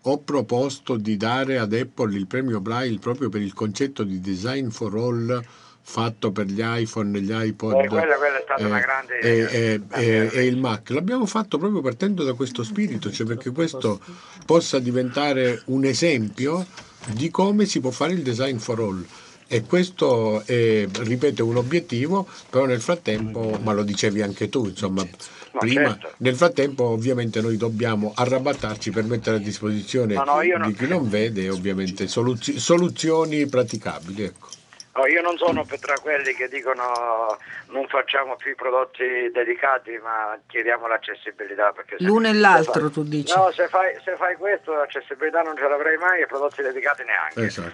ho 0.00 0.18
proposto 0.18 0.96
di 0.96 1.16
dare 1.16 1.58
ad 1.58 1.72
Apple 1.72 2.14
il 2.16 2.26
premio 2.26 2.60
Braille 2.60 2.98
proprio 2.98 3.28
per 3.28 3.40
il 3.40 3.52
concetto 3.52 4.04
di 4.04 4.20
design 4.20 4.68
for 4.68 4.94
all 4.96 5.44
fatto 5.82 6.30
per 6.30 6.46
gli 6.46 6.62
iPhone, 6.62 7.20
gli 7.20 7.32
iPod 7.32 7.72
eh, 7.72 7.88
quella, 7.88 8.16
quella 8.16 8.38
è 8.38 8.42
stata 8.42 8.62
eh, 8.62 8.64
una 8.64 8.78
grande 8.78 9.18
eh, 9.18 9.80
eh, 9.90 10.30
e 10.32 10.46
il 10.46 10.56
Mac. 10.56 10.90
L'abbiamo 10.90 11.26
fatto 11.26 11.58
proprio 11.58 11.80
partendo 11.80 12.24
da 12.24 12.32
questo 12.34 12.62
spirito, 12.62 13.10
cioè 13.10 13.26
perché 13.26 13.50
questo 13.50 14.00
possa 14.46 14.78
diventare 14.78 15.62
un 15.66 15.84
esempio 15.84 16.64
di 17.08 17.30
come 17.30 17.66
si 17.66 17.80
può 17.80 17.90
fare 17.90 18.12
il 18.12 18.22
design 18.22 18.56
for 18.56 18.78
all 18.78 19.06
e 19.52 19.64
questo 19.64 20.42
è, 20.46 20.86
ripeto, 20.90 21.44
un 21.44 21.58
obiettivo, 21.58 22.26
però 22.48 22.64
nel 22.64 22.80
frattempo, 22.80 23.58
ma 23.62 23.74
lo 23.74 23.82
dicevi 23.82 24.22
anche 24.22 24.48
tu, 24.48 24.68
insomma, 24.68 25.02
no, 25.02 25.58
prima, 25.58 25.88
certo. 25.88 26.12
nel 26.18 26.34
frattempo 26.36 26.84
ovviamente 26.84 27.42
noi 27.42 27.58
dobbiamo 27.58 28.12
arrabattarci 28.14 28.90
per 28.90 29.04
mettere 29.04 29.36
a 29.36 29.40
disposizione 29.40 30.14
no, 30.14 30.24
no, 30.24 30.66
di 30.66 30.72
chi 30.72 30.86
non 30.86 31.06
vede 31.06 31.50
ovviamente 31.50 32.08
soluz- 32.08 32.56
soluzioni 32.56 33.46
praticabili. 33.46 34.22
Ecco. 34.22 34.48
No, 34.94 35.06
io 35.06 35.22
non 35.22 35.38
sono 35.38 35.64
tra 35.80 35.94
quelli 36.02 36.34
che 36.34 36.48
dicono 36.48 37.38
non 37.68 37.86
facciamo 37.88 38.36
più 38.36 38.50
i 38.50 38.54
prodotti 38.54 39.30
dedicati 39.32 39.98
ma 40.02 40.38
chiediamo 40.46 40.86
l'accessibilità. 40.86 41.72
L'uno 41.98 42.28
e 42.28 42.34
l'altro 42.34 42.82
fai, 42.82 42.90
tu 42.90 43.02
dici. 43.02 43.34
No, 43.34 43.50
se 43.52 43.68
fai, 43.68 43.98
se 44.04 44.16
fai, 44.16 44.36
questo 44.36 44.74
l'accessibilità 44.74 45.40
non 45.40 45.56
ce 45.56 45.66
l'avrei 45.66 45.96
mai 45.96 46.20
e 46.20 46.24
i 46.24 46.26
prodotti 46.26 46.60
dedicati 46.60 47.04
neanche. 47.04 47.42
Esatto. 47.42 47.72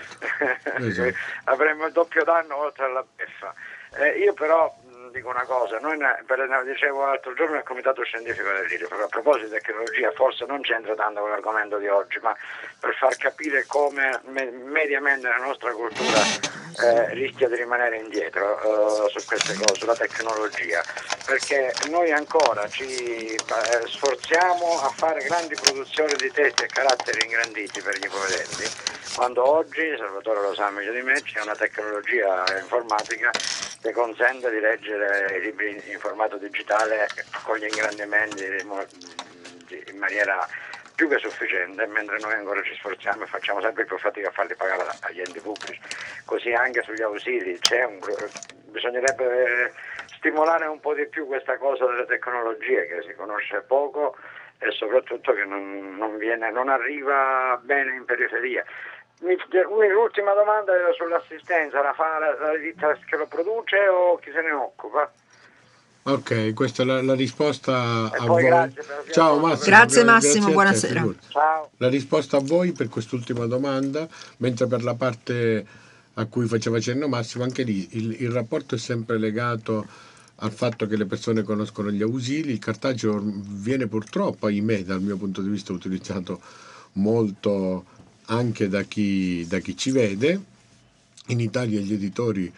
esatto. 0.78 1.16
Avremmo 1.44 1.87
il 1.87 1.92
doppio 1.92 2.22
danno 2.22 2.57
oltre 2.57 2.85
alla 2.85 3.04
beffa. 3.16 3.52
Eh, 3.96 4.18
io 4.18 4.33
però 4.35 4.72
dico 5.11 5.28
una 5.31 5.44
cosa, 5.44 5.78
noi 5.78 5.96
ne, 5.96 6.22
per, 6.24 6.38
ne 6.38 6.64
dicevo 6.64 7.04
l'altro 7.07 7.35
giorno 7.35 7.54
nel 7.54 7.64
comitato 7.64 8.02
scientifico 8.02 8.48
dell'IRI, 8.48 8.85
a 8.85 9.07
proposito 9.09 9.46
di 9.46 9.52
tecnologia, 9.52 10.12
forse 10.12 10.44
non 10.46 10.61
c'entra 10.61 10.94
tanto 10.94 11.20
con 11.20 11.31
l'argomento 11.31 11.78
di 11.78 11.88
oggi, 11.88 12.18
ma 12.22 12.37
per 12.78 12.94
far 12.94 13.16
capire 13.16 13.64
come 13.66 14.20
me, 14.26 14.50
mediamente 14.50 15.26
la 15.26 15.38
nostra 15.38 15.72
cultura 15.72 16.58
eh, 16.81 17.14
rischia 17.14 17.49
di 17.49 17.57
rimanere 17.57 17.99
indietro 17.99 19.07
eh, 19.07 19.11
su 19.11 19.27
queste 19.27 19.55
cose, 19.55 19.75
sulla 19.75 19.97
tecnologia, 19.97 20.83
perché 21.27 21.73
noi 21.91 22.12
ancora 22.12 22.69
ci 22.69 22.85
eh, 22.85 23.38
sforziamo 23.87 24.81
a 24.83 24.91
fare 24.91 25.25
grandi 25.25 25.55
produzioni 25.55 26.14
di 26.17 26.31
testi 26.31 26.64
e 26.64 26.67
caratteri 26.67 27.25
ingranditi 27.25 27.81
per 27.81 27.99
gli 27.99 28.05
ipovedenti, 28.05 28.97
quando 29.19 29.45
oggi, 29.45 29.97
Salvatore 29.97 30.41
lo 30.41 30.55
sa 30.55 30.71
meglio 30.71 30.93
di 30.93 31.03
me, 31.03 31.21
c'è 31.21 31.41
una 31.41 31.57
tecnologia 31.57 32.45
informatica 32.61 33.33
che 33.81 33.91
consente 33.93 34.49
di 34.49 34.61
leggere 34.61 35.37
i 35.37 35.41
libri 35.41 35.83
in 35.87 35.99
formato 35.99 36.37
digitale 36.37 37.09
con 37.43 37.57
gli 37.57 37.64
ingrandimenti 37.64 38.45
in 39.87 39.99
maniera 39.99 40.47
più 40.99 41.09
che 41.09 41.19
sufficiente, 41.19 41.87
mentre 41.87 42.19
noi 42.19 42.33
ancora 42.33 42.61
ci 42.63 42.75
sforziamo 42.75 43.23
e 43.23 43.27
facciamo 43.27 43.61
sempre 43.61 43.85
più 43.85 43.97
fatica 43.99 44.31
a 44.31 44.33
farli 44.33 44.57
pagare 44.57 44.83
agli 45.03 45.21
enti 45.21 45.39
pubblici. 45.39 45.81
Così 46.25 46.53
anche 46.53 46.83
sugli 46.83 47.03
ausili 47.03 47.57
un, 47.87 48.01
bisognerebbe 48.65 49.73
stimolare 50.17 50.67
un 50.67 50.81
po' 50.81 50.95
di 50.95 51.07
più 51.07 51.29
questa 51.29 51.57
cosa 51.57 51.87
delle 51.87 52.05
tecnologie 52.07 52.89
che 52.89 53.03
si 53.07 53.15
conosce 53.15 53.61
poco 53.61 54.17
e 54.59 54.73
soprattutto 54.73 55.33
che 55.35 55.45
non, 55.45 55.95
non, 55.97 56.17
viene, 56.17 56.51
non 56.51 56.69
arriva 56.69 57.57
bene 57.63 57.95
in 57.95 58.05
periferia. 58.05 58.65
L'ultima 59.21 60.33
domanda 60.33 60.75
era 60.75 60.91
sull'assistenza, 60.95 61.81
la 61.81 61.93
fa 61.93 62.19
la, 62.19 62.37
la 62.41 62.57
ditta 62.57 62.99
che 63.07 63.17
lo 63.17 63.27
produce 63.29 63.87
o 63.87 64.17
chi 64.17 64.33
se 64.33 64.41
ne 64.41 64.51
occupa? 64.51 65.09
Ok, 66.09 66.55
questa 66.55 66.83
è 66.85 66.87
la, 66.87 67.03
la 67.03 67.14
risposta 67.14 68.11
E 68.11 68.16
a 68.16 68.25
poi 68.25 68.42
voi. 68.42 68.51
grazie 68.51 68.83
Ciao 69.12 69.38
Massimo. 69.38 69.66
Grazie, 69.66 70.03
gra- 70.03 70.12
Massimo, 70.12 70.47
te, 70.47 70.53
buonasera. 70.53 71.14
Ciao. 71.29 71.71
La 71.77 71.88
risposta 71.88 72.38
a 72.38 72.40
voi 72.40 72.73
per 72.73 72.88
quest'ultima 72.88 73.44
domanda, 73.44 74.09
mentre 74.38 74.66
per 74.66 74.83
la 74.83 74.94
parte 74.94 75.66
a 76.14 76.25
cui 76.25 76.47
faceva 76.47 76.81
cenno 76.81 77.09
Massimo, 77.09 77.44
anche 77.44 77.62
lì 77.62 77.87
il, 77.92 78.23
il 78.23 78.31
rapporto 78.31 78.75
è 78.75 78.79
sempre 78.79 79.18
legato 79.18 79.87
al 80.37 80.53
fatto 80.53 80.87
che 80.87 80.97
le 80.97 81.05
persone 81.05 81.42
conoscono 81.42 81.90
gli 81.90 82.01
ausili, 82.01 82.53
il 82.53 82.59
cartaceo 82.59 83.23
viene 83.23 83.87
purtroppo, 83.87 84.47
ahimè, 84.47 84.85
dal 84.85 85.03
mio 85.03 85.18
punto 85.18 85.42
di 85.42 85.51
vista 85.51 85.75
utilizzato 85.75 86.40
molto 86.92 87.85
anche 88.27 88.68
da 88.68 88.83
chi, 88.83 89.44
da 89.47 89.59
chi 89.59 89.77
ci 89.77 89.90
vede. 89.90 90.40
In 91.27 91.40
Italia 91.40 91.81
gli 91.81 91.92
editori 91.92 92.51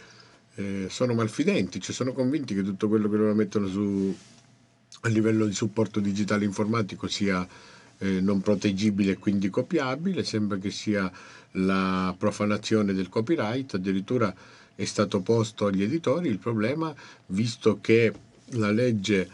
eh, 0.61 0.89
sono 0.91 1.15
malfidenti, 1.15 1.81
cioè 1.81 1.95
sono 1.95 2.13
convinti 2.13 2.55
che 2.55 2.63
tutto 2.63 2.89
quello 2.89 3.09
che 3.09 3.17
loro 3.17 3.35
mettono 3.35 3.67
su, 3.67 4.15
a 5.01 5.09
livello 5.09 5.47
di 5.47 5.55
supporto 5.55 6.01
digitale 6.01 6.45
informatico 6.45 7.07
sia 7.07 7.47
eh, 7.99 8.21
non 8.21 8.41
proteggibile 8.41 9.13
e 9.13 9.19
quindi 9.19 9.49
copiabile, 9.49 10.23
sembra 10.23 10.59
che 10.59 10.71
sia 10.71 11.11
la 11.53 12.15
profanazione 12.17 12.93
del 12.93 13.09
copyright, 13.09 13.75
addirittura 13.75 14.35
è 14.75 14.85
stato 14.85 15.21
posto 15.21 15.67
agli 15.67 15.83
editori 15.83 16.29
il 16.29 16.39
problema, 16.39 16.95
visto 17.27 17.79
che 17.81 18.13
la 18.55 18.71
legge 18.71 19.29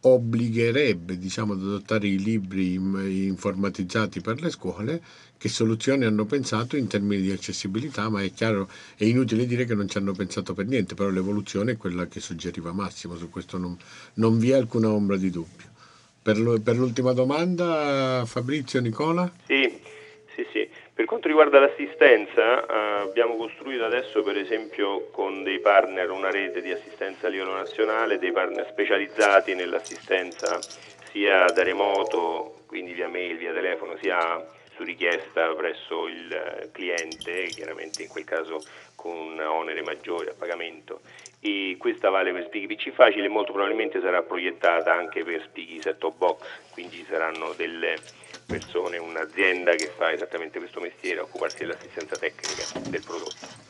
obbligherebbe 0.00 1.18
diciamo, 1.18 1.54
ad 1.54 1.60
adottare 1.60 2.06
i 2.06 2.18
libri 2.18 2.74
im- 2.74 3.04
informatizzati 3.04 4.20
per 4.20 4.40
le 4.40 4.50
scuole, 4.50 5.02
che 5.38 5.48
soluzioni 5.48 6.04
hanno 6.04 6.24
pensato 6.24 6.76
in 6.76 6.88
termini 6.88 7.22
di 7.22 7.30
accessibilità, 7.30 8.08
ma 8.08 8.22
è 8.22 8.32
chiaro, 8.32 8.68
è 8.96 9.04
inutile 9.04 9.46
dire 9.46 9.64
che 9.64 9.74
non 9.74 9.88
ci 9.88 9.98
hanno 9.98 10.12
pensato 10.12 10.54
per 10.54 10.66
niente, 10.66 10.94
però 10.94 11.10
l'evoluzione 11.10 11.72
è 11.72 11.76
quella 11.76 12.06
che 12.06 12.20
suggeriva 12.20 12.72
Massimo, 12.72 13.16
su 13.16 13.30
questo 13.30 13.58
non, 13.58 13.76
non 14.14 14.38
vi 14.38 14.50
è 14.50 14.54
alcuna 14.54 14.90
ombra 14.90 15.16
di 15.16 15.30
dubbio. 15.30 15.66
Per, 16.22 16.38
lo- 16.38 16.60
per 16.60 16.76
l'ultima 16.76 17.12
domanda, 17.12 18.24
Fabrizio, 18.26 18.80
Nicola? 18.80 19.30
Sì, 19.46 19.78
sì, 20.34 20.46
sì. 20.52 20.68
Per 20.92 21.04
quanto 21.04 21.28
riguarda 21.28 21.60
l'assistenza, 21.60 22.66
eh, 22.66 23.00
abbiamo 23.02 23.36
costruito 23.36 23.84
adesso 23.84 24.22
per 24.22 24.38
esempio 24.38 25.08
con 25.12 25.42
dei 25.42 25.60
partner 25.60 26.10
una 26.10 26.30
rete 26.30 26.62
di 26.62 26.72
assistenza 26.72 27.26
a 27.26 27.30
livello 27.30 27.54
nazionale, 27.54 28.18
dei 28.18 28.32
partner 28.32 28.66
specializzati 28.70 29.54
nell'assistenza 29.54 30.58
sia 31.12 31.44
da 31.44 31.62
remoto, 31.62 32.62
quindi 32.66 32.94
via 32.94 33.08
mail, 33.08 33.36
via 33.36 33.52
telefono, 33.52 33.96
sia 34.00 34.42
su 34.76 34.82
richiesta 34.84 35.52
presso 35.54 36.06
il 36.06 36.30
eh, 36.32 36.68
cliente, 36.72 37.46
chiaramente 37.46 38.02
in 38.02 38.08
quel 38.08 38.24
caso 38.24 38.62
con 38.94 39.14
un 39.16 39.40
onere 39.40 39.82
maggiore 39.82 40.30
a 40.30 40.34
pagamento. 40.36 41.00
E 41.40 41.76
questa 41.78 42.08
vale 42.10 42.32
per 42.32 42.44
Spieghi 42.46 42.74
PC 42.74 42.92
Facile 42.92 43.26
e 43.26 43.28
molto 43.28 43.52
probabilmente 43.52 44.00
sarà 44.00 44.22
proiettata 44.22 44.92
anche 44.92 45.22
per 45.24 45.42
Spieghi 45.48 45.80
Set 45.80 45.98
Top 45.98 46.16
Box, 46.16 46.40
quindi 46.72 46.96
ci 46.96 47.06
saranno 47.08 47.52
delle 47.56 47.96
persone, 48.46 48.98
un'azienda 48.98 49.72
che 49.74 49.92
fa 49.96 50.12
esattamente 50.12 50.58
questo 50.58 50.80
mestiere, 50.80 51.20
occuparsi 51.20 51.58
dell'assistenza 51.58 52.16
tecnica 52.16 52.88
del 52.90 53.02
prodotto. 53.04 53.64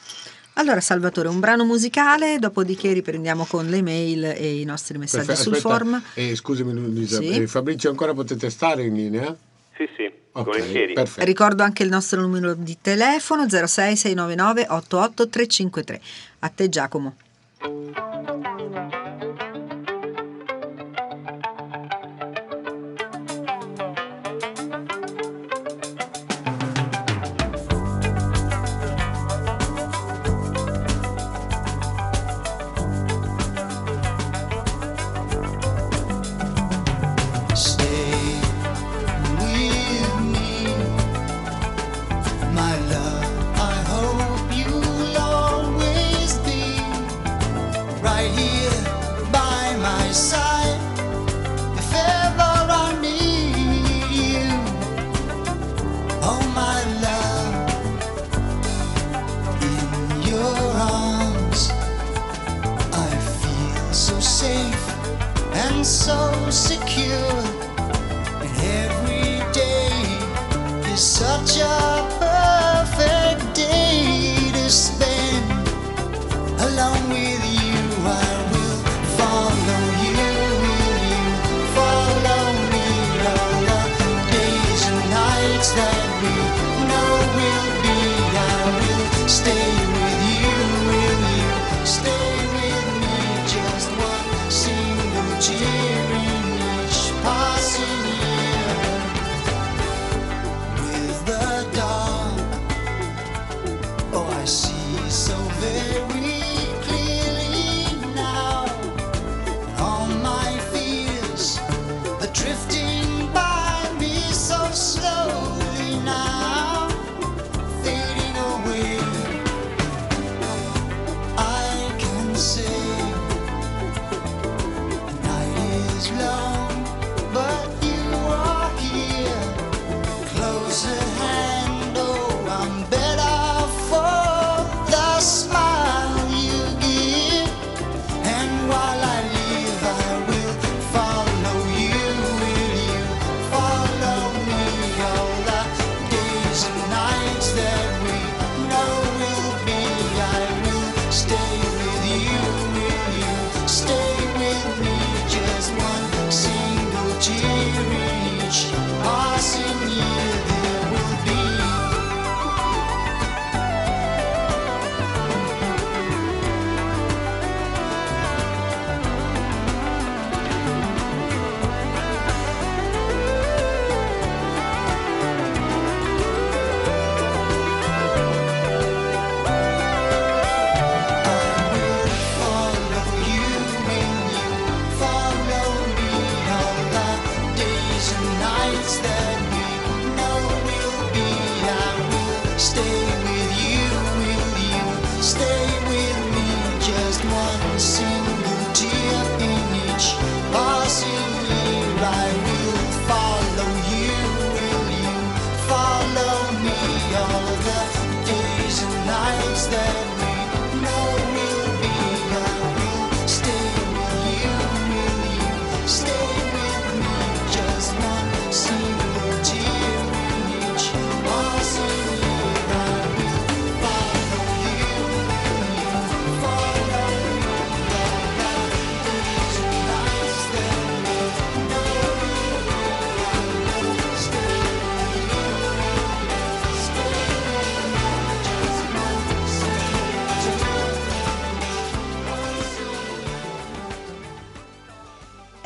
Allora 0.59 0.81
Salvatore, 0.81 1.29
un 1.29 1.39
brano 1.39 1.65
musicale, 1.65 2.39
dopodiché 2.39 2.93
riprendiamo 2.93 3.45
con 3.45 3.67
le 3.67 3.83
mail 3.83 4.25
e 4.25 4.59
i 4.61 4.65
nostri 4.65 4.97
messaggi 4.97 5.27
Perfetto, 5.27 5.43
sul 5.51 5.53
aspetta, 5.57 5.75
form. 5.77 6.03
eh, 6.15 6.35
scusami 6.35 6.73
Luisa, 6.73 7.19
Sì. 7.21 7.43
eh, 7.43 7.47
Fabrizio 7.47 7.91
ancora 7.91 8.15
potete 8.15 8.49
stare 8.49 8.85
in 8.85 8.95
linea? 8.95 9.37
Sì, 9.77 9.87
sì, 9.97 10.11
Ok, 10.41 10.45
volentieri. 10.45 10.93
perfetto. 10.93 11.25
Ricordo 11.25 11.63
anche 11.63 11.83
il 11.83 11.89
nostro 11.89 12.21
numero 12.21 12.55
di 12.55 12.77
telefono 12.81 13.49
06 13.49 13.97
699 13.97 14.67
88 14.69 15.29
353. 15.29 16.01
A 16.41 16.49
te 16.49 16.69
Giacomo. 16.69 17.17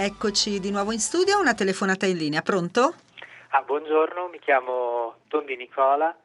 Eccoci 0.02 0.60
di 0.60 0.70
nuovo 0.70 0.92
in 0.92 0.98
studio, 0.98 1.38
una 1.38 1.52
telefonata 1.52 2.06
in 2.06 2.16
linea, 2.16 2.40
pronto? 2.40 2.94
Ah, 3.50 3.60
buongiorno, 3.60 4.28
mi 4.28 4.38
chiamo 4.38 5.16
Tondi 5.28 5.56
Nicola, 5.56 6.16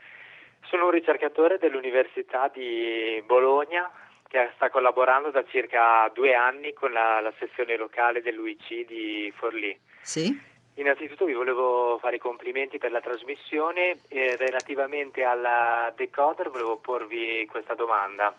sono 0.61 0.85
un 0.85 0.91
ricercatore 0.91 1.57
dell'Università 1.57 2.49
di 2.53 3.21
Bologna 3.25 3.91
che 4.29 4.51
sta 4.55 4.69
collaborando 4.69 5.29
da 5.29 5.43
circa 5.43 6.09
due 6.13 6.33
anni 6.33 6.71
con 6.71 6.93
la, 6.93 7.19
la 7.19 7.33
sezione 7.37 7.75
locale 7.75 8.21
dell'UIC 8.21 8.85
di 8.87 9.33
Forlì. 9.35 9.77
Sì. 9.99 10.39
Innanzitutto 10.75 11.25
vi 11.25 11.33
volevo 11.33 11.97
fare 11.99 12.15
i 12.15 12.19
complimenti 12.19 12.77
per 12.77 12.91
la 12.91 13.01
trasmissione 13.01 13.97
e 14.07 14.37
relativamente 14.37 15.25
al 15.25 15.91
decoder 15.97 16.49
volevo 16.49 16.77
porvi 16.77 17.45
questa 17.51 17.73
domanda. 17.73 18.33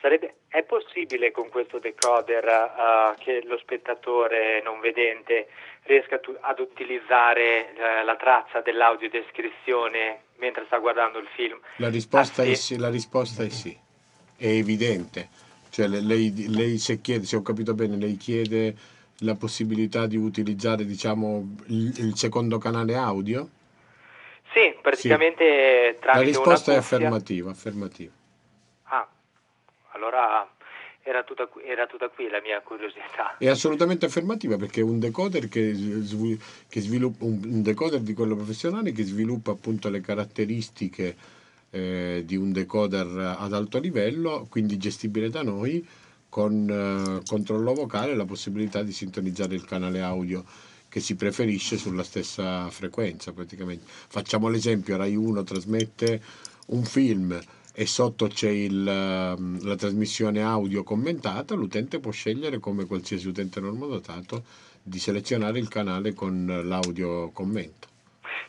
Sarebbe, 0.00 0.34
è 0.48 0.62
possibile 0.62 1.32
con 1.32 1.48
questo 1.48 1.78
decoder 1.80 2.44
uh, 2.44 3.18
che 3.18 3.42
lo 3.44 3.58
spettatore 3.58 4.62
non 4.62 4.78
vedente 4.80 5.48
riesca 5.82 6.18
tu, 6.18 6.36
ad 6.40 6.60
utilizzare 6.60 7.72
uh, 7.74 8.04
la 8.04 8.14
traccia 8.16 8.60
dell'audiodescrizione 8.60 10.20
mentre 10.36 10.64
sta 10.66 10.78
guardando 10.78 11.18
il 11.18 11.26
film? 11.34 11.58
La 11.76 11.88
risposta, 11.88 12.42
Ah, 12.42 12.44
sì? 12.44 12.50
è, 12.52 12.54
sì, 12.54 12.76
la 12.78 12.90
risposta 12.90 13.42
è 13.42 13.48
sì, 13.48 13.76
è 14.36 14.46
evidente. 14.46 15.28
Cioè, 15.70 15.88
le- 15.88 16.00
lei, 16.00 16.32
lei 16.48 16.78
se, 16.78 17.00
chiede, 17.00 17.24
se 17.24 17.34
ho 17.34 17.42
capito 17.42 17.74
bene, 17.74 17.96
lei 17.96 18.16
chiede 18.16 18.74
la 19.22 19.34
possibilità 19.34 20.06
di 20.06 20.16
utilizzare 20.16 20.84
diciamo, 20.84 21.56
il, 21.66 21.92
il 21.98 22.16
secondo 22.16 22.58
canale 22.58 22.94
audio? 22.94 23.48
Sì, 24.52 24.74
praticamente 24.80 25.96
La 26.00 26.12
tramite 26.12 26.26
risposta 26.26 26.72
è 26.72 26.76
affermativa, 26.76 27.50
affermativa. 27.50 28.12
Allora 29.98 30.48
era 31.02 31.24
tutta, 31.24 31.46
qui- 31.46 31.62
era 31.64 31.86
tutta 31.86 32.08
qui 32.08 32.28
la 32.28 32.40
mia 32.40 32.60
curiosità. 32.60 33.36
È 33.36 33.48
assolutamente 33.48 34.06
affermativa 34.06 34.56
perché 34.56 34.80
è 34.80 34.84
un 34.84 35.00
decoder 35.00 35.48
che, 35.48 35.74
che 36.68 36.80
sviluppa 36.80 37.24
un 37.24 37.62
decoder 37.62 38.00
di 38.00 38.14
quello 38.14 38.36
professionale 38.36 38.92
che 38.92 39.02
sviluppa 39.02 39.50
appunto 39.50 39.88
le 39.88 40.00
caratteristiche 40.00 41.16
eh, 41.70 42.22
di 42.24 42.36
un 42.36 42.52
decoder 42.52 43.36
ad 43.38 43.52
alto 43.52 43.78
livello, 43.80 44.46
quindi 44.48 44.76
gestibile 44.76 45.30
da 45.30 45.42
noi 45.42 45.86
con 46.28 46.68
eh, 46.68 47.26
controllo 47.26 47.74
vocale 47.74 48.12
e 48.12 48.14
la 48.14 48.24
possibilità 48.24 48.82
di 48.82 48.92
sintonizzare 48.92 49.54
il 49.54 49.64
canale 49.64 50.00
audio 50.00 50.44
che 50.88 51.00
si 51.00 51.16
preferisce 51.16 51.76
sulla 51.76 52.04
stessa 52.04 52.70
frequenza 52.70 53.32
praticamente. 53.32 53.84
Facciamo 53.86 54.48
l'esempio, 54.48 54.96
Rai 54.96 55.16
1 55.16 55.42
trasmette 55.42 56.22
un 56.68 56.84
film 56.84 57.38
e 57.78 57.86
sotto 57.86 58.26
c'è 58.26 58.48
il, 58.48 58.88
ehm, 58.88 59.64
la 59.64 59.76
trasmissione 59.76 60.42
audio 60.42 60.82
commentata, 60.82 61.54
l'utente 61.54 62.00
può 62.00 62.10
scegliere 62.10 62.58
come 62.58 62.86
qualsiasi 62.86 63.28
utente 63.28 63.60
normodotato 63.60 64.42
di 64.82 64.98
selezionare 64.98 65.60
il 65.60 65.68
canale 65.68 66.12
con 66.12 66.44
l'audio 66.64 67.30
commento. 67.30 67.86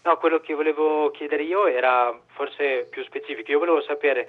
No, 0.01 0.17
quello 0.17 0.39
che 0.39 0.55
volevo 0.55 1.11
chiedere 1.11 1.43
io 1.43 1.67
era 1.67 2.19
forse 2.29 2.87
più 2.89 3.03
specifico. 3.03 3.51
Io 3.51 3.59
volevo 3.59 3.83
sapere 3.83 4.27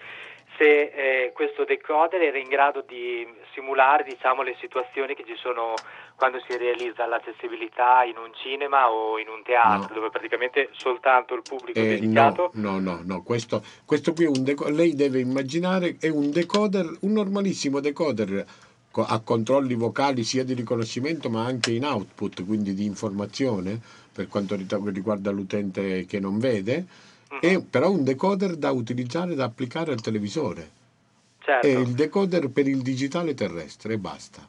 se 0.59 0.93
eh, 0.93 1.33
questo 1.33 1.65
decoder 1.65 2.21
era 2.21 2.37
in 2.37 2.49
grado 2.51 2.85
di 2.87 3.27
simulare 3.55 4.05
diciamo, 4.05 4.43
le 4.43 4.55
situazioni 4.61 5.15
che 5.15 5.25
ci 5.25 5.37
sono 5.37 5.73
quando 6.21 6.39
si 6.47 6.55
realizza 6.59 7.07
l'accessibilità 7.07 8.05
in 8.05 8.19
un 8.19 8.31
cinema 8.35 8.91
o 8.91 9.19
in 9.19 9.27
un 9.29 9.43
teatro, 9.43 9.89
No. 9.89 9.95
dove 9.95 10.11
praticamente 10.11 10.69
soltanto 10.73 11.33
il 11.35 11.41
pubblico 11.41 11.79
Eh, 11.79 11.99
dedicato. 11.99 12.51
no, 12.57 12.79
no, 12.79 12.97
no, 12.97 13.01
no, 13.03 13.23
questo, 13.23 13.65
questo 13.87 14.13
qui 14.13 14.25
è 14.25 14.29
un 14.29 14.45
decoder, 14.45 14.75
lei 14.75 14.95
deve 14.95 15.21
immaginare, 15.21 15.97
è 15.99 16.09
un 16.09 16.31
decoder, 16.31 16.99
un 17.01 17.13
normalissimo 17.13 17.81
decoder 17.81 18.45
co- 18.91 19.07
a 19.07 19.19
controlli 19.21 19.73
vocali 19.75 20.23
sia 20.23 20.45
di 20.45 20.53
riconoscimento 20.53 21.31
ma 21.31 21.43
anche 21.47 21.71
in 21.73 21.87
output, 21.87 22.45
quindi 22.45 22.75
di 22.75 22.85
informazione 22.85 23.81
per 24.13 24.29
quanto 24.29 24.57
riguarda 24.91 25.31
l'utente 25.31 26.05
che 26.05 26.21
non 26.21 26.39
vede, 26.39 26.85
è 27.41 27.59
però 27.63 27.91
un 27.91 28.05
decoder 28.05 28.57
da 28.57 28.71
utilizzare, 28.73 29.35
da 29.35 29.45
applicare 29.45 29.93
al 29.93 30.03
televisore. 30.03 30.69
Certo. 31.39 31.67
È 31.67 31.71
il 31.71 31.93
decoder 31.95 32.51
per 32.51 32.69
il 32.69 32.83
digitale 32.83 33.33
terrestre 33.33 33.95
e 33.95 33.99
basta, 33.99 34.47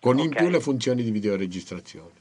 con 0.00 0.18
in 0.18 0.30
più 0.30 0.48
le 0.48 0.60
funzioni 0.60 1.02
di 1.02 1.10
videoregistrazione. 1.10 2.18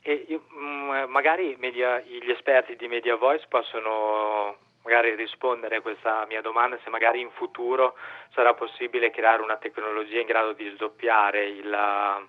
E 0.00 0.26
io, 0.28 0.44
mm, 0.54 1.10
magari 1.10 1.56
media- 1.58 2.00
gli 2.00 2.30
esperti 2.30 2.76
di 2.76 2.88
Media 2.88 3.16
Voice 3.16 3.46
possono 3.48 4.56
magari 4.82 5.14
rispondere 5.14 5.76
a 5.76 5.80
questa 5.80 6.24
mia 6.28 6.40
domanda, 6.40 6.78
se 6.82 6.90
magari 6.90 7.20
in 7.20 7.30
futuro 7.30 7.94
sarà 8.34 8.54
possibile 8.54 9.10
creare 9.10 9.42
una 9.42 9.56
tecnologia 9.56 10.20
in 10.20 10.26
grado 10.26 10.52
di 10.52 10.68
sdoppiare 10.74 11.46
il, 11.46 12.26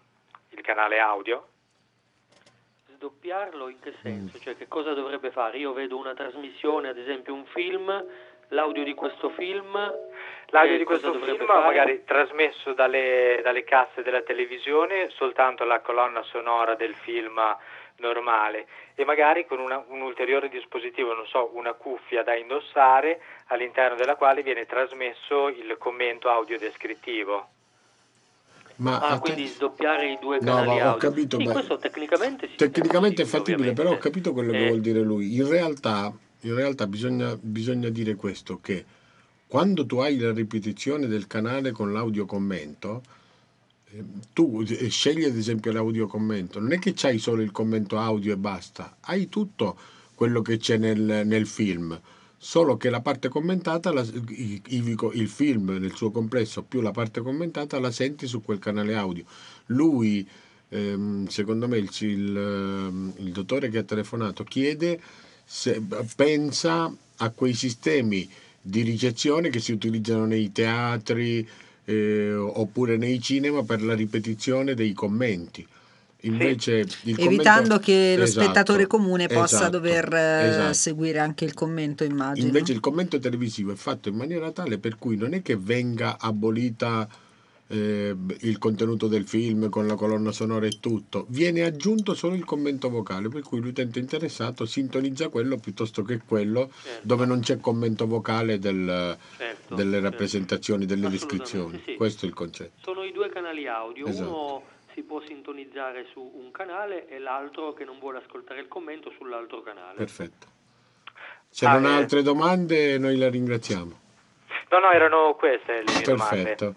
il 0.50 0.62
canale 0.62 1.00
audio. 1.00 1.48
Sdoppiarlo 2.96 3.70
in 3.70 3.80
che 3.80 3.94
senso? 4.02 4.40
Cioè 4.40 4.56
che 4.56 4.68
cosa 4.68 4.94
dovrebbe 4.94 5.32
fare? 5.32 5.58
Io 5.58 5.74
vedo 5.74 5.98
una 5.98 6.14
trasmissione, 6.14 6.90
ad 6.90 6.98
esempio 6.98 7.34
un 7.34 7.46
film, 7.46 8.06
l'audio 8.50 8.84
di 8.84 8.94
questo 8.94 9.30
film. 9.32 9.76
L'audio 10.54 10.76
eh, 10.76 10.78
di 10.78 10.84
questo 10.84 11.14
film 11.14 11.46
fare? 11.46 11.66
magari 11.66 12.04
trasmesso 12.06 12.74
dalle, 12.74 13.42
dalle 13.44 13.64
casse 13.64 14.04
della 14.04 14.22
televisione, 14.22 15.10
soltanto 15.10 15.64
la 15.64 15.80
colonna 15.82 16.22
sonora 16.24 16.76
del 16.76 16.94
film 16.94 17.40
normale 17.98 18.68
e 18.94 19.04
magari 19.04 19.46
con 19.48 19.60
una- 19.60 19.84
un 19.88 20.02
ulteriore 20.02 20.50
dispositivo, 20.50 21.14
non 21.16 21.26
so, 21.26 21.50
una 21.56 21.74
cuffia 21.74 22.22
da 22.24 22.36
indossare 22.36 23.20
all'interno 23.48 23.96
della 23.98 24.16
quale 24.16 24.44
viene 24.44 24.68
trasmesso 24.68 25.48
il 25.48 25.76
commento 25.80 26.30
audiodescrittivo. 26.30 27.48
Ma 28.78 29.00
Ah, 29.00 29.14
te- 29.16 29.20
quindi 29.22 29.48
sdoppiare 29.48 30.08
i 30.12 30.18
due 30.20 30.40
No, 30.40 30.46
canali 30.56 30.68
ma 30.68 30.74
ho 30.74 30.94
audio. 30.94 31.10
capito, 31.10 31.38
sì, 31.38 31.46
ma- 31.46 31.52
questo 31.52 31.78
tecnicamente 31.80 32.48
sì, 32.48 32.56
Tecnicamente 32.58 33.22
è 33.24 33.26
fattibile, 33.26 33.74
però 33.74 33.90
ho 33.90 33.94
ovviamente. 33.94 34.08
capito 34.10 34.34
quello 34.34 34.52
che 34.52 34.64
Eh, 34.64 34.68
vuol 34.68 34.82
dire 34.82 35.00
lui. 35.00 35.36
In 35.36 35.50
realtà, 35.50 36.12
in 36.42 36.56
realtà 36.56 36.86
bisogna, 36.86 37.36
bisogna 37.40 37.90
dire 37.90 38.16
questo, 38.16 38.60
che 38.62 38.84
quando 39.54 39.86
tu 39.86 39.98
hai 40.00 40.18
la 40.18 40.34
ripetizione 40.34 41.06
del 41.06 41.28
canale 41.28 41.70
con 41.70 41.94
l'audio 41.94 42.26
commento, 42.26 43.04
eh, 43.92 44.04
tu 44.34 44.66
eh, 44.68 44.90
scegli 44.90 45.26
ad 45.26 45.38
esempio 45.38 45.72
l'audio 45.72 46.08
commento, 46.08 46.60
non 46.60 46.72
è 46.72 46.80
che 46.80 46.94
c'hai 46.96 47.20
solo 47.20 47.44
il 47.44 47.52
commento 47.52 48.00
audio 48.00 48.34
e 48.34 48.38
basta, 48.38 48.98
hai 49.02 49.30
tutto 49.30 49.78
quello 50.16 50.42
che 50.42 50.58
c'è 50.58 50.78
nel, 50.78 51.22
nel 51.28 51.46
film, 51.46 52.02
solo 52.36 52.78
che 52.78 52.90
la 52.90 53.02
parte 53.02 53.30
commentata, 53.30 53.94
la- 53.94 54.02
i- 54.30 54.60
i- 54.70 54.98
il 55.14 55.28
film 55.28 55.78
nel 55.78 55.94
suo 55.94 56.10
complesso 56.10 56.64
più 56.64 56.82
la 56.82 56.90
parte 56.90 57.22
commentata 57.22 57.80
la 57.80 57.92
senti 57.92 58.26
su 58.26 58.42
quel 58.42 58.58
canale 58.58 58.96
audio. 58.96 59.24
Lui, 59.68 60.28
ehm, 60.70 61.28
secondo 61.28 61.68
me, 61.68 61.78
il, 61.78 61.92
il, 62.00 63.14
il 63.18 63.32
dottore 63.32 63.70
che 63.70 63.78
ha 63.78 63.84
telefonato 63.84 64.44
chiede, 64.44 65.00
se, 65.46 65.80
pensa 66.16 66.92
a 67.18 67.30
quei 67.30 67.54
sistemi 67.54 68.28
di 68.66 68.82
ricezione 68.82 69.50
che 69.50 69.60
si 69.60 69.74
utilizzano 69.74 70.26
nei 70.26 70.54
teatri 70.54 71.46
eh, 71.84 72.34
oppure 72.34 72.96
nei 72.96 73.20
cinema 73.20 73.62
per 73.64 73.84
la 73.84 73.94
ripetizione 73.94 74.74
dei 74.74 74.94
commenti. 74.94 75.68
Invece 76.22 76.88
Evitando 77.04 77.42
commento- 77.44 77.80
che 77.80 78.16
lo 78.16 78.24
Esatto, 78.24 78.44
spettatore 78.46 78.88
comune 78.88 79.28
possa 79.28 79.56
esatto, 79.58 79.72
dover 79.72 80.14
eh, 80.14 80.48
esatto. 80.48 80.74
seguire 80.74 81.20
anche 81.20 81.44
il 81.44 81.54
commento, 81.54 82.06
immagino. 82.06 82.48
Invece 82.48 82.72
il 82.72 82.80
commento 82.80 83.20
televisivo 83.20 83.74
è 83.74 83.76
fatto 83.76 84.08
in 84.08 84.16
maniera 84.16 84.50
tale 84.52 84.78
per 84.78 84.98
cui 84.98 85.18
non 85.18 85.34
è 85.34 85.42
che 85.42 85.58
venga 85.58 86.18
abolita 86.18 87.10
eh, 87.74 88.16
il 88.42 88.58
contenuto 88.60 89.08
del 89.08 89.28
film 89.28 89.70
con 89.70 89.88
la 89.88 89.96
colonna 89.96 90.32
sonora 90.32 90.66
e 90.68 90.80
tutto, 90.80 91.26
viene 91.30 91.64
aggiunto 91.64 92.14
solo 92.14 92.36
il 92.36 92.46
commento 92.46 92.90
vocale, 92.90 93.30
per 93.30 93.42
cui 93.42 93.60
l'utente 93.60 94.00
interessato 94.00 94.66
sintonizza 94.66 95.30
quello 95.30 95.58
piuttosto 95.58 96.04
che 96.04 96.20
quello 96.26 96.70
dove 97.02 97.26
non 97.26 97.40
c'è 97.40 97.60
commento 97.60 98.06
vocale 98.06 98.60
del- 98.60 99.18
Certo, 99.38 99.76
delle 99.76 99.92
certo. 99.94 100.10
rappresentazioni, 100.10 100.86
delle 100.86 101.10
descrizioni. 101.10 101.82
sì. 101.86 101.96
Questo 101.96 102.26
è 102.26 102.28
il 102.28 102.36
concetto. 102.36 102.74
Sono 102.82 103.04
i 103.04 103.12
due 103.12 103.30
canali 103.30 103.68
audio, 103.68 104.06
Esatto. 104.06 104.30
uno 104.30 104.64
si 104.94 105.02
può 105.02 105.20
sintonizzare 105.26 106.06
su 106.12 106.20
un 106.22 106.52
canale 106.52 107.08
e 107.08 107.18
l'altro 107.18 107.74
che 107.74 107.84
non 107.84 107.98
vuole 108.00 108.20
ascoltare 108.20 108.60
il 108.60 108.68
commento 108.68 109.12
sull'altro 109.18 109.64
canale. 109.64 109.96
Perfetto. 109.98 110.48
Se 111.50 111.66
Ah, 111.66 111.74
non 111.74 111.86
ha 111.86 111.92
eh. 111.96 111.98
altre 111.98 112.22
domande 112.22 112.98
noi 113.00 113.18
la 113.18 113.30
ringraziamo. 113.30 114.02
No, 114.70 114.80
no, 114.80 114.92
erano 114.92 115.36
queste 115.36 115.78
le 115.80 115.84
Perfetto. 115.84 116.12
domande. 116.16 116.76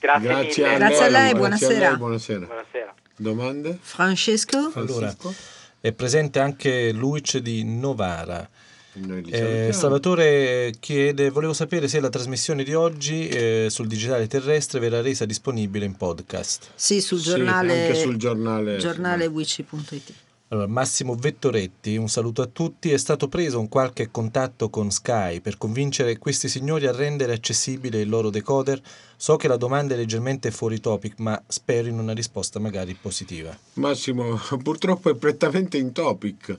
Grazie, 0.00 0.28
Grazie 0.28 0.62
mille. 0.62 0.74
a 0.74 0.78
Grazie 0.78 1.04
a 1.04 1.08
lei, 1.08 1.10
grazie 1.10 1.30
a 1.30 1.34
buonasera. 1.34 1.88
lei, 1.88 1.96
buonasera. 1.96 2.46
Buonasera. 2.46 2.94
Domande? 3.16 3.78
Francesco? 3.80 4.70
Allora, 4.74 5.14
è 5.80 5.92
presente 5.92 6.38
anche 6.38 6.92
Luic 6.92 7.38
di 7.38 7.64
Novara. 7.64 8.48
Eh. 9.30 9.70
Salvatore 9.72 10.72
chiede, 10.80 11.30
volevo 11.30 11.52
sapere 11.52 11.86
se 11.86 12.00
la 12.00 12.08
trasmissione 12.08 12.64
di 12.64 12.74
oggi 12.74 13.28
eh, 13.28 13.66
sul 13.70 13.86
digitale 13.86 14.26
terrestre 14.26 14.80
verrà 14.80 15.00
resa 15.00 15.24
disponibile 15.24 15.84
in 15.84 15.96
podcast. 15.96 16.70
Sì, 16.74 17.00
sul 17.00 17.18
Sì, 17.20 17.28
giornale, 17.30 17.86
anche 17.86 17.94
sul 18.00 18.16
giornale- 18.16 18.76
giornale 18.78 19.26
wici.it. 19.26 20.12
Allora, 20.50 20.66
Massimo 20.66 21.14
Vettoretti, 21.14 21.98
un 21.98 22.08
saluto 22.08 22.40
a 22.40 22.46
tutti. 22.46 22.90
È 22.90 22.96
stato 22.96 23.28
preso 23.28 23.60
un 23.60 23.68
qualche 23.68 24.10
contatto 24.10 24.70
con 24.70 24.90
Sky 24.90 25.40
per 25.40 25.58
convincere 25.58 26.16
questi 26.16 26.48
signori 26.48 26.86
a 26.86 26.92
rendere 26.92 27.34
accessibile 27.34 28.00
il 28.00 28.08
loro 28.08 28.30
decoder? 28.30 28.80
So 29.14 29.36
che 29.36 29.46
la 29.46 29.58
domanda 29.58 29.92
è 29.92 29.98
leggermente 29.98 30.50
fuori 30.50 30.80
topic, 30.80 31.18
ma 31.18 31.38
spero 31.46 31.88
in 31.88 31.98
una 31.98 32.14
risposta 32.14 32.58
magari 32.58 32.96
positiva. 32.98 33.54
Massimo, 33.74 34.40
purtroppo 34.64 35.10
è 35.10 35.16
prettamente 35.16 35.76
in 35.76 35.92
topic, 35.92 36.56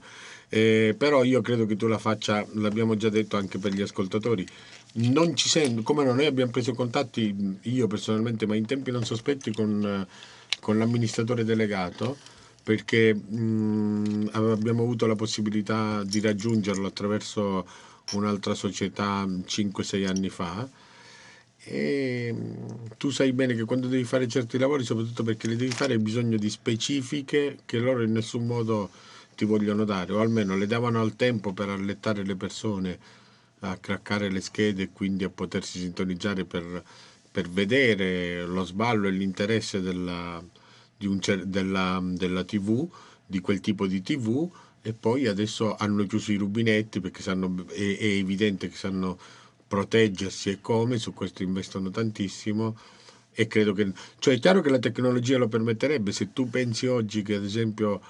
eh, 0.49 0.93
però 0.95 1.23
io 1.23 1.41
credo 1.41 1.65
che 1.65 1.75
tu 1.75 1.87
la 1.87 1.97
faccia, 1.97 2.45
l'abbiamo 2.53 2.95
già 2.95 3.09
detto 3.09 3.37
anche 3.37 3.57
per 3.57 3.73
gli 3.73 3.81
ascoltatori, 3.81 4.45
non 4.93 5.35
ci 5.35 5.49
sento, 5.49 5.81
come 5.81 6.03
noi 6.03 6.27
abbiamo 6.27 6.51
preso 6.51 6.75
contatti, 6.75 7.57
io 7.63 7.87
personalmente, 7.87 8.45
ma 8.45 8.55
in 8.55 8.67
tempi 8.67 8.91
non 8.91 9.03
sospetti 9.03 9.51
con, 9.51 10.05
con 10.59 10.77
l'amministratore 10.77 11.43
delegato, 11.43 12.37
perché 12.69 13.15
mh, 13.15 14.29
abbiamo 14.33 14.83
avuto 14.83 15.07
la 15.07 15.15
possibilità 15.15 16.03
di 16.03 16.19
raggiungerlo 16.19 16.85
attraverso 16.85 17.67
un'altra 18.11 18.53
società 18.53 19.25
5-6 19.25 20.07
anni 20.07 20.29
fa. 20.29 20.69
E 21.63 22.35
tu 22.95 23.09
sai 23.09 23.33
bene 23.33 23.55
che 23.55 23.65
quando 23.65 23.87
devi 23.87 24.03
fare 24.03 24.27
certi 24.27 24.59
lavori, 24.59 24.83
soprattutto 24.83 25.23
perché 25.23 25.47
li 25.47 25.55
devi 25.55 25.71
fare, 25.71 25.93
hai 25.93 25.99
bisogno 25.99 26.37
di 26.37 26.47
specifiche 26.51 27.57
che 27.65 27.79
loro 27.79 28.03
in 28.03 28.11
nessun 28.11 28.45
modo 28.45 28.91
ti 29.35 29.45
vogliono 29.45 29.83
dare, 29.83 30.13
o 30.13 30.19
almeno 30.19 30.55
le 30.55 30.67
davano 30.67 31.01
al 31.01 31.15
tempo 31.15 31.53
per 31.53 31.69
allettare 31.69 32.23
le 32.23 32.35
persone 32.35 32.99
a 33.61 33.77
craccare 33.77 34.29
le 34.29 34.41
schede 34.41 34.83
e 34.83 34.89
quindi 34.93 35.23
a 35.23 35.29
potersi 35.29 35.79
sintonizzare 35.79 36.45
per, 36.45 36.83
per 37.31 37.49
vedere 37.49 38.45
lo 38.45 38.63
sballo 38.63 39.07
e 39.07 39.11
l'interesse 39.11 39.81
della, 39.81 40.39
un, 41.05 41.19
della, 41.45 42.01
della 42.03 42.43
TV, 42.43 42.87
di 43.25 43.39
quel 43.41 43.59
tipo 43.59 43.85
di 43.85 44.01
TV 44.01 44.49
e 44.81 44.93
poi 44.93 45.27
adesso 45.27 45.75
hanno 45.75 46.05
chiuso 46.05 46.31
i 46.31 46.37
rubinetti 46.37 46.99
perché 46.99 47.21
sanno, 47.21 47.65
è, 47.67 47.97
è, 47.97 48.05
evidente 48.05 48.69
che 48.69 48.75
sanno 48.75 49.19
proteggersi 49.67 50.49
e 50.49 50.61
come, 50.61 50.97
su 50.97 51.13
questo 51.13 51.43
investono 51.43 51.89
tantissimo 51.89 52.77
e 53.31 53.47
credo 53.47 53.73
che... 53.73 53.91
Cioè 54.17 54.35
è 54.35 54.39
chiaro 54.39 54.61
che 54.61 54.69
la 54.69 54.79
tecnologia 54.79 55.37
lo 55.37 55.47
permetterebbe, 55.47 56.11
se 56.11 56.33
tu 56.33 56.49
pensi 56.49 56.87
oggi 56.87 57.21
che 57.21 57.35
ad 57.35 57.43
esempio 57.43 58.01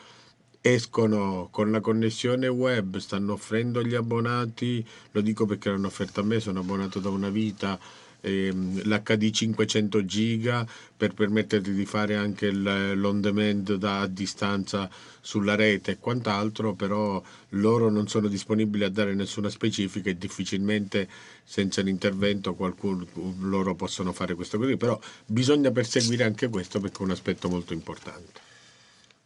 escono 0.61 1.47
con 1.51 1.71
la 1.71 1.79
connessione 1.81 2.47
web, 2.47 2.97
stanno 2.97 3.33
offrendo 3.33 3.79
agli 3.79 3.95
abbonati, 3.95 4.85
lo 5.11 5.21
dico 5.21 5.45
perché 5.45 5.69
l'hanno 5.69 5.87
offerto 5.87 6.21
a 6.21 6.23
me, 6.23 6.39
sono 6.39 6.59
abbonato 6.59 6.99
da 6.99 7.09
una 7.09 7.29
vita, 7.29 7.79
ehm, 8.21 8.83
l'HD 8.83 9.29
500 9.31 10.05
giga 10.05 10.67
per 10.95 11.13
permetterti 11.13 11.73
di 11.73 11.85
fare 11.85 12.15
anche 12.15 12.51
l'on 12.51 13.21
demand 13.21 13.75
da 13.75 14.01
a 14.01 14.07
distanza 14.07 14.89
sulla 15.21 15.55
rete 15.55 15.91
e 15.91 15.99
quant'altro, 15.99 16.73
però 16.73 17.21
loro 17.49 17.89
non 17.89 18.07
sono 18.07 18.27
disponibili 18.27 18.83
a 18.83 18.89
dare 18.89 19.13
nessuna 19.13 19.49
specifica 19.49 20.09
e 20.09 20.17
difficilmente 20.17 21.07
senza 21.43 21.81
l'intervento 21.81 22.53
qualcuno 22.55 23.05
loro 23.39 23.75
possono 23.75 24.11
fare 24.13 24.35
questo 24.35 24.57
così, 24.57 24.77
però 24.77 24.99
bisogna 25.25 25.71
perseguire 25.71 26.23
anche 26.23 26.49
questo 26.49 26.79
perché 26.79 26.99
è 26.99 27.03
un 27.03 27.11
aspetto 27.11 27.49
molto 27.49 27.73
importante. 27.73 28.48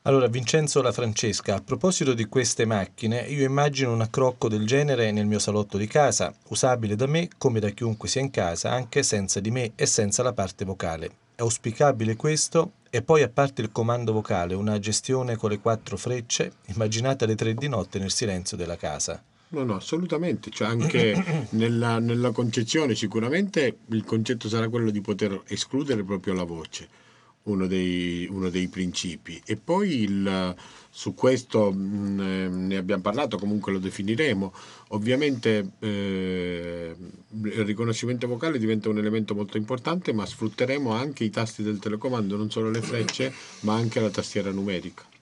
Allora, 0.06 0.28
Vincenzo 0.28 0.82
La 0.82 0.92
Francesca, 0.92 1.56
a 1.56 1.62
proposito 1.62 2.14
di 2.14 2.26
queste 2.26 2.66
macchine, 2.66 3.22
io 3.22 3.46
immagino 3.46 3.94
un 3.94 4.02
accrocco 4.02 4.50
del 4.50 4.66
genere 4.66 5.14
nel 5.14 5.26
mio 5.26 5.40
salotto 5.40 5.78
di 5.78 5.88
casa, 5.88 6.36
usabile 6.50 6.98
da 6.98 7.08
me 7.08 7.30
come 7.38 7.62
da 7.62 7.70
chiunque 7.70 8.10
sia 8.10 8.20
in 8.20 8.30
casa, 8.30 8.70
anche 8.70 9.02
senza 9.02 9.40
di 9.40 9.50
me 9.50 9.72
e 9.76 9.86
senza 9.86 10.22
la 10.22 10.34
parte 10.34 10.66
vocale. 10.66 11.10
È 11.36 11.42
auspicabile 11.42 12.18
questo? 12.18 12.74
E 12.90 13.02
poi, 13.02 13.22
a 13.22 13.30
parte 13.30 13.62
il 13.62 13.72
comando 13.72 14.12
vocale, 14.12 14.56
una 14.56 14.78
gestione 14.78 15.38
con 15.38 15.52
le 15.52 15.60
quattro 15.60 15.96
frecce, 15.96 16.52
immaginate 16.66 17.24
alle 17.24 17.36
tre 17.36 17.54
di 17.54 17.70
notte 17.70 17.98
nel 17.98 18.12
silenzio 18.12 18.58
della 18.58 18.76
casa. 18.76 19.24
No, 19.48 19.64
no, 19.64 19.76
assolutamente, 19.76 20.52
cioè 20.52 20.68
anche 20.68 21.48
nella, 21.52 22.00
nella 22.00 22.32
concezione 22.32 22.94
sicuramente 22.94 23.78
il 23.88 24.04
concetto 24.04 24.50
sarà 24.50 24.68
quello 24.68 24.92
di 24.92 25.00
poter 25.00 25.44
escludere 25.48 26.04
proprio 26.04 26.34
la 26.34 26.44
voce 26.44 27.03
uno 27.44 27.68
dei, 27.68 28.28
uno 28.30 28.50
dei 28.50 28.68
principi. 28.68 29.42
E 29.46 29.56
poi 29.58 30.02
il, 30.02 30.56
su 30.90 31.14
questo 31.14 31.72
mh, 31.72 31.78
mm, 31.78 32.68
ne 32.68 32.78
abbiamo 32.78 33.02
parlato, 33.02 33.38
comunque 33.38 33.72
lo 33.72 33.80
definiremo. 33.80 34.54
Ovviamente 34.90 35.72
eh, 35.80 36.96
il 37.44 37.66
riconoscimento 37.66 38.28
vocale 38.28 38.60
diventa 38.60 38.90
un 38.90 38.98
elemento 38.98 39.34
molto 39.36 39.58
importante, 39.58 40.14
ma 40.14 40.26
sfrutteremo 40.26 40.92
anche 40.92 41.24
i 41.24 41.30
tasti 41.30 41.64
del 41.64 41.80
telecomando, 41.80 42.38
non 42.38 42.52
solo 42.52 42.70
le 42.70 42.82
frecce, 42.82 43.34
ma 43.62 43.74
anche 43.74 44.00
la 44.00 44.10
tastiera 44.10 44.52
numerica. 44.52 45.13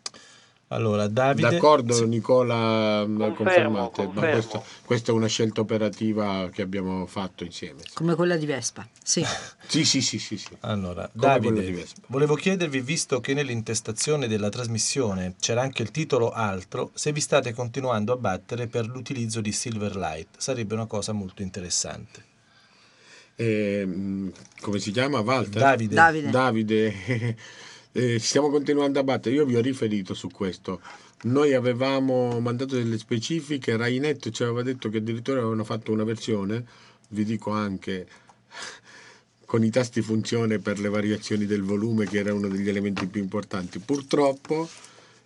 Allora, 0.72 1.08
Davide... 1.08 1.50
D'accordo 1.50 1.94
sì. 1.94 2.08
Nicola, 2.08 3.04
confermo, 3.06 3.34
confermate, 3.34 4.04
confermo. 4.06 4.14
Ma 4.14 4.32
questa, 4.32 4.64
questa, 4.86 5.12
è 5.12 5.16
una 5.16 5.28
scelta 5.28 5.62
operativa 5.62 6.50
che 6.52 6.62
abbiamo 6.62 7.06
fatto 7.08 7.44
insieme. 7.44 7.82
Sì. 7.84 7.94
Come 7.94 8.16
quella 8.16 8.38
di 8.38 8.46
Vespa, 8.46 8.88
sì. 9.04 9.22
sì, 9.68 9.84
sì, 9.84 10.02
sì, 10.02 10.18
sì, 10.18 10.38
sì. 10.38 10.56
Allora, 10.62 11.10
Come 11.12 11.26
Davide, 11.26 11.86
volevo 12.08 12.36
chiedervi, 12.36 12.80
visto 12.80 13.20
che 13.20 13.34
nell'intestazione 13.34 14.30
della 14.30 14.48
trasmissione 14.48 15.36
c'era 15.40 15.62
anche 15.62 15.82
il 15.82 15.92
titolo 15.92 16.32
altro, 16.32 16.92
se 16.94 17.12
vi 17.12 17.20
state 17.20 17.54
continuando 17.54 18.14
a 18.14 18.18
battere 18.18 18.68
per 18.68 18.88
l'utilizzo 18.88 19.42
di 19.42 19.52
Silverlight. 19.52 20.38
Sarebbe 20.38 20.74
una 20.74 20.86
cosa 20.86 21.12
molto 21.12 21.42
interessante. 21.42 22.30
Eh, 23.36 24.32
come 24.62 24.80
si 24.80 24.92
chiama? 24.92 25.20
Walter? 25.20 25.62
Davide. 25.62 25.96
Davide. 25.96 26.30
Davide. 26.30 27.36
eh, 27.94 28.20
stiamo 28.20 28.50
continuando 28.50 29.00
a 29.00 29.04
battere. 29.04 29.36
Io 29.36 29.46
vi 29.46 29.56
ho 29.56 29.62
riferito 29.62 30.14
su 30.14 30.30
questo. 30.30 30.82
Noi 31.24 31.54
avevamo 31.54 32.40
mandato 32.40 32.76
delle 32.76 32.98
specifiche, 32.98 33.78
Rainet 33.78 34.32
ci 34.32 34.44
aveva 34.44 34.64
detto 34.64 34.90
che 34.90 34.98
addirittura 34.98 35.40
avevano 35.40 35.64
fatto 35.64 35.92
una 35.92 36.04
versione, 36.04 36.66
vi 37.10 37.24
dico 37.24 37.52
anche 37.52 38.08
con 39.46 39.64
i 39.64 39.70
tasti 39.70 40.02
funzione 40.02 40.58
per 40.58 40.80
le 40.80 40.90
variazioni 40.90 41.46
del 41.46 41.62
volume 41.62 42.06
che 42.06 42.18
era 42.18 42.34
uno 42.34 42.48
degli 42.48 42.68
elementi 42.68 43.06
più 43.06 43.22
importanti. 43.22 43.78
Purtroppo 43.78 44.68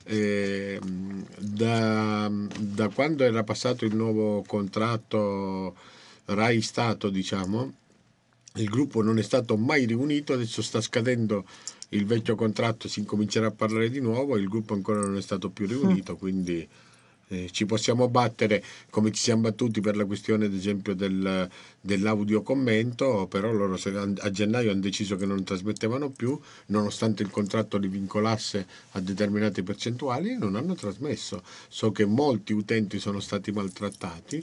eh, 0.03 0.79
da, 0.81 2.29
da, 2.29 2.89
quando 2.89 3.23
era 3.23 3.43
passato 3.43 3.85
il 3.85 3.95
nuovo 3.95 4.43
contratto 4.45 5.75
Rai 6.25 6.61
Stato, 6.61 7.09
diciamo, 7.09 7.73
il 8.55 8.69
gruppo 8.69 9.01
non 9.01 9.17
è 9.17 9.23
stato 9.23 9.55
mai 9.57 9.85
riunito, 9.85 10.33
adesso 10.33 10.61
sta 10.61 10.81
scadendo 10.81 11.45
il 11.89 12.05
vecchio 12.05 12.35
contratto 12.35 12.87
si 12.87 12.99
incomincerà 12.99 13.47
a 13.47 13.51
parlare 13.51 13.89
di 13.89 13.99
nuovo, 13.99 14.37
il 14.37 14.47
gruppo 14.47 14.73
ancora 14.73 15.01
non 15.01 15.17
è 15.17 15.21
stato 15.21 15.49
più 15.49 15.67
riunito, 15.67 16.13
mm. 16.13 16.17
quindi 16.17 16.67
eh, 17.27 17.49
ci 17.51 17.65
possiamo 17.65 18.07
battere 18.07 18.63
come 18.89 19.11
ci 19.11 19.21
siamo 19.21 19.41
battuti 19.41 19.81
per 19.81 19.95
la 19.95 20.05
questione 20.05 20.45
ad 20.45 20.53
esempio 20.53 20.93
del, 20.93 21.49
dell'audio 21.81 22.41
commento, 22.43 23.27
però 23.27 23.51
loro 23.51 23.79
a 23.83 24.31
gennaio 24.31 24.71
hanno 24.71 24.81
deciso 24.81 25.15
che 25.15 25.25
non 25.25 25.43
trasmettevano 25.43 26.09
più, 26.09 26.39
nonostante 26.67 27.23
il 27.23 27.31
contratto 27.31 27.77
li 27.77 27.87
vincolasse 27.87 28.67
a 28.91 28.99
determinate 28.99 29.63
percentuali 29.63 30.31
e 30.31 30.37
non 30.37 30.55
hanno 30.55 30.75
trasmesso. 30.75 31.41
So 31.67 31.91
che 31.91 32.05
molti 32.05 32.53
utenti 32.53 32.99
sono 32.99 33.19
stati 33.19 33.51
maltrattati 33.51 34.41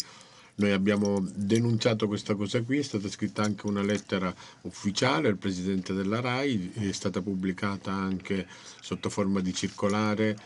noi 0.54 0.72
abbiamo 0.72 1.24
denunciato 1.34 2.06
questa 2.06 2.34
cosa 2.34 2.62
qui, 2.62 2.78
è 2.78 2.82
stata 2.82 3.08
scritta 3.08 3.42
anche 3.42 3.66
una 3.66 3.82
lettera 3.82 4.32
ufficiale 4.62 5.28
al 5.28 5.36
Presidente 5.36 5.92
della 5.92 6.20
RAI, 6.20 6.72
è 6.74 6.92
stata 6.92 7.22
pubblicata 7.22 7.90
anche 7.90 8.46
sotto 8.80 9.08
forma 9.08 9.40
di 9.40 9.54
circolare 9.54 10.36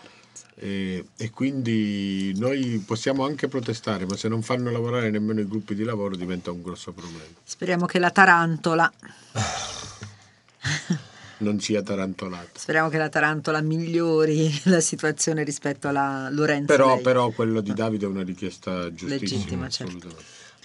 e, 0.54 1.06
e, 1.16 1.30
quindi 1.30 2.32
noi 2.36 2.82
possiamo 2.86 3.24
anche 3.24 3.48
protestare, 3.48 4.06
ma 4.06 4.16
se 4.16 4.28
non 4.28 4.42
fanno 4.42 4.70
lavorare 4.70 5.10
nemmeno 5.10 5.40
i 5.40 5.48
gruppi 5.48 5.74
di 5.74 5.84
lavoro 5.84 6.16
diventa 6.16 6.50
un 6.50 6.62
grosso 6.62 6.92
problema. 6.92 7.24
Speriamo 7.42 7.86
che 7.86 7.98
la 7.98 8.10
tarantola 8.10 8.90
non 11.38 11.60
sia 11.60 11.82
tarantolata. 11.82 12.58
Speriamo 12.58 12.88
che 12.88 12.98
la 12.98 13.08
tarantola 13.08 13.60
migliori 13.60 14.50
la 14.64 14.80
situazione 14.80 15.44
rispetto 15.44 15.88
alla 15.88 16.28
Lorenzo. 16.30 16.66
Però, 16.66 16.98
però 17.00 17.30
quello 17.30 17.60
di 17.60 17.74
Davide 17.74 18.06
è 18.06 18.08
una 18.08 18.22
richiesta 18.22 18.92
giustissima. 18.92 19.18
Legittima, 19.18 19.68
certo. 19.68 20.08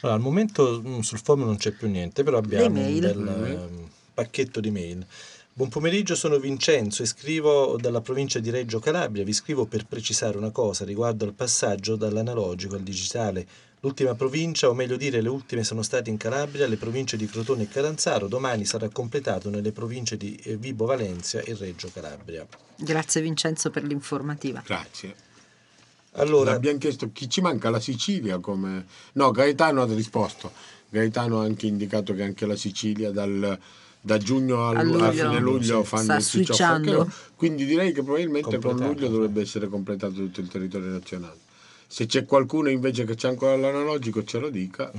Allora, 0.01 0.17
al 0.17 0.24
momento 0.24 0.82
mm, 0.86 0.99
sul 0.99 1.19
forum 1.19 1.45
non 1.45 1.57
c'è 1.57 1.72
più 1.72 1.88
niente, 1.88 2.24
però 2.24 2.38
abbiamo 2.38 2.80
un 2.80 2.99
bel 2.99 3.17
mm-hmm. 3.17 3.84
pacchetto 4.13 4.59
di 4.59 4.72
mail. 4.72 5.05
Buon 5.53 5.67
pomeriggio, 5.67 6.15
sono 6.15 6.39
Vincenzo 6.39 7.03
e 7.03 7.05
scrivo 7.05 7.76
dalla 7.78 8.01
provincia 8.01 8.39
di 8.39 8.49
Reggio 8.49 8.80
Calabria. 8.80 9.26
Vi 9.26 9.34
scrivo 9.34 9.65
per 9.65 9.86
precisare 9.86 10.38
una 10.38 10.49
cosa 10.49 10.86
riguardo 10.86 11.26
al 11.26 11.34
passaggio 11.34 11.97
dall'analogico 11.97 12.76
al 12.76 12.82
digitale 12.82 13.45
L'ultima 13.84 14.14
provincia, 14.14 14.70
o 14.70 14.76
meglio 14.76 14.96
dire 14.96 15.22
le 15.22 15.30
ultime 15.30 15.64
sono 15.64 15.82
state 15.82 16.12
in 16.12 16.18
Calabria, 16.18 16.68
le 16.68 16.78
province 16.78 17.18
di 17.18 17.26
Crotone 17.26 17.64
e 17.64 17.68
Catanzaro, 17.68 18.28
domani 18.28 18.64
sarà 18.64 18.88
completato 18.90 19.50
nelle 19.50 19.72
province 19.72 20.18
di 20.18 20.36
eh, 20.36 20.56
Vibo 20.56 20.86
Valencia 20.86 21.40
e 21.40 21.56
Reggio 21.56 21.90
Calabria. 21.92 22.46
Grazie 22.76 23.22
Vincenzo 23.22 23.72
per 23.72 23.84
l'informativa. 23.84 24.62
Grazie. 24.64 25.16
Allora, 26.12 26.52
abbiamo 26.52 26.78
chiesto 26.78 27.10
chi 27.12 27.28
ci 27.28 27.42
manca 27.42 27.72
la 27.72 27.80
Sicilia 27.80 28.38
come... 28.38 28.86
No, 29.14 29.32
Gaetano 29.32 29.82
ha 29.82 29.86
risposto. 29.86 30.52
Gaetano 30.88 31.40
ha 31.40 31.44
anche 31.46 31.66
indicato 31.66 32.14
che 32.14 32.22
anche 32.22 32.46
la 32.46 32.56
Sicilia 32.56 33.10
dal 33.10 33.58
da 34.04 34.18
giugno 34.18 34.68
a, 34.68 34.78
A 34.78 34.82
lu- 34.82 34.96
a 34.96 35.08
luglio. 35.10 35.30
fine 35.30 35.40
luglio 35.40 35.84
fanno 35.84 36.04
Sta 36.04 36.16
il 36.16 36.24
switch 36.24 36.60
off 36.60 37.30
quindi 37.36 37.66
direi 37.66 37.92
che 37.92 38.02
probabilmente 38.02 38.58
con 38.58 38.76
luglio 38.76 39.06
sì. 39.06 39.12
dovrebbe 39.12 39.42
essere 39.42 39.68
completato 39.68 40.16
tutto 40.16 40.42
il 40.42 40.48
territorio 40.48 40.90
nazionale 40.90 41.38
se 41.92 42.06
c'è 42.06 42.24
qualcuno 42.24 42.70
invece 42.70 43.04
che 43.04 43.16
c'è 43.16 43.28
ancora 43.28 43.58
l'analogico 43.58 44.24
ce 44.24 44.39
lo 44.39 44.50
dica 44.50 44.89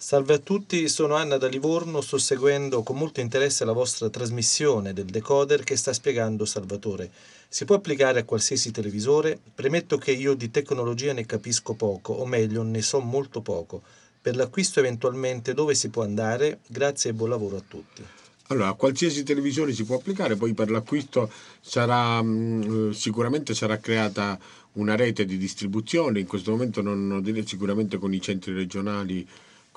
Salve 0.00 0.34
a 0.34 0.38
tutti, 0.38 0.88
sono 0.88 1.14
Anna 1.14 1.38
da 1.38 1.48
Livorno, 1.48 2.00
sto 2.00 2.18
seguendo 2.18 2.84
con 2.84 2.96
molto 2.96 3.20
interesse 3.20 3.64
la 3.64 3.72
vostra 3.72 4.08
trasmissione 4.08 4.92
del 4.92 5.06
decoder 5.06 5.64
che 5.64 5.76
sta 5.76 5.92
spiegando 5.92 6.44
Salvatore. 6.44 7.10
Si 7.48 7.64
può 7.64 7.74
applicare 7.74 8.20
a 8.20 8.24
qualsiasi 8.24 8.70
televisore? 8.70 9.40
Premetto 9.52 9.98
che 9.98 10.12
io 10.12 10.34
di 10.34 10.52
tecnologia 10.52 11.12
ne 11.12 11.26
capisco 11.26 11.74
poco, 11.74 12.12
o 12.12 12.26
meglio, 12.26 12.62
ne 12.62 12.80
so 12.80 13.00
molto 13.00 13.40
poco. 13.40 13.82
Per 14.22 14.36
l'acquisto 14.36 14.78
eventualmente 14.78 15.52
dove 15.52 15.74
si 15.74 15.88
può 15.88 16.04
andare? 16.04 16.60
Grazie 16.68 17.10
e 17.10 17.14
buon 17.14 17.30
lavoro 17.30 17.56
a 17.56 17.62
tutti. 17.66 18.04
Allora, 18.50 18.72
qualsiasi 18.72 19.24
televisore 19.24 19.72
si 19.72 19.84
può 19.84 19.96
applicare, 19.96 20.36
poi 20.36 20.54
per 20.54 20.70
l'acquisto 20.70 21.30
sarà 21.60 22.22
mh, 22.22 22.92
sicuramente 22.92 23.54
sarà 23.54 23.78
creata 23.78 24.38
una 24.72 24.96
rete 24.96 25.26
di 25.26 25.36
distribuzione, 25.36 26.20
in 26.20 26.26
questo 26.26 26.52
momento 26.52 26.80
non 26.80 27.22
sicuramente 27.44 27.98
con 27.98 28.14
i 28.14 28.20
centri 28.20 28.52
regionali 28.54 29.26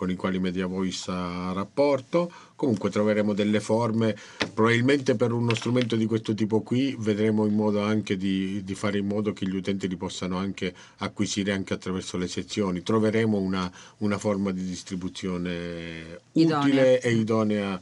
con 0.02 0.10
i 0.10 0.16
quali 0.16 0.40
Media 0.40 0.66
Voice 0.66 1.12
ha 1.12 1.52
rapporto, 1.54 2.32
comunque 2.56 2.90
troveremo 2.90 3.34
delle 3.34 3.60
forme, 3.60 4.18
probabilmente 4.52 5.14
per 5.14 5.32
uno 5.32 5.54
strumento 5.54 5.96
di 5.96 6.08
questo 6.08 6.34
tipo 6.34 6.62
qui 6.62 6.96
vedremo 6.98 7.46
in 7.46 7.54
modo 7.54 7.84
anche 7.84 8.18
di, 8.18 8.64
di 8.64 8.74
fare 8.74 8.98
in 8.98 9.06
modo 9.06 9.32
che 9.32 9.48
gli 9.48 9.56
utenti 9.56 9.88
li 9.88 9.98
possano 9.98 10.38
anche 10.38 10.74
acquisire 10.98 11.52
anche 11.52 11.76
attraverso 11.76 12.18
le 12.18 12.28
sezioni, 12.28 12.82
troveremo 12.82 13.38
una, 13.38 13.72
una 13.98 14.18
forma 14.18 14.50
di 14.50 14.64
distribuzione 14.64 16.20
Idonea. 16.32 16.60
utile 16.60 17.02
e 17.02 17.12
idonea 17.12 17.80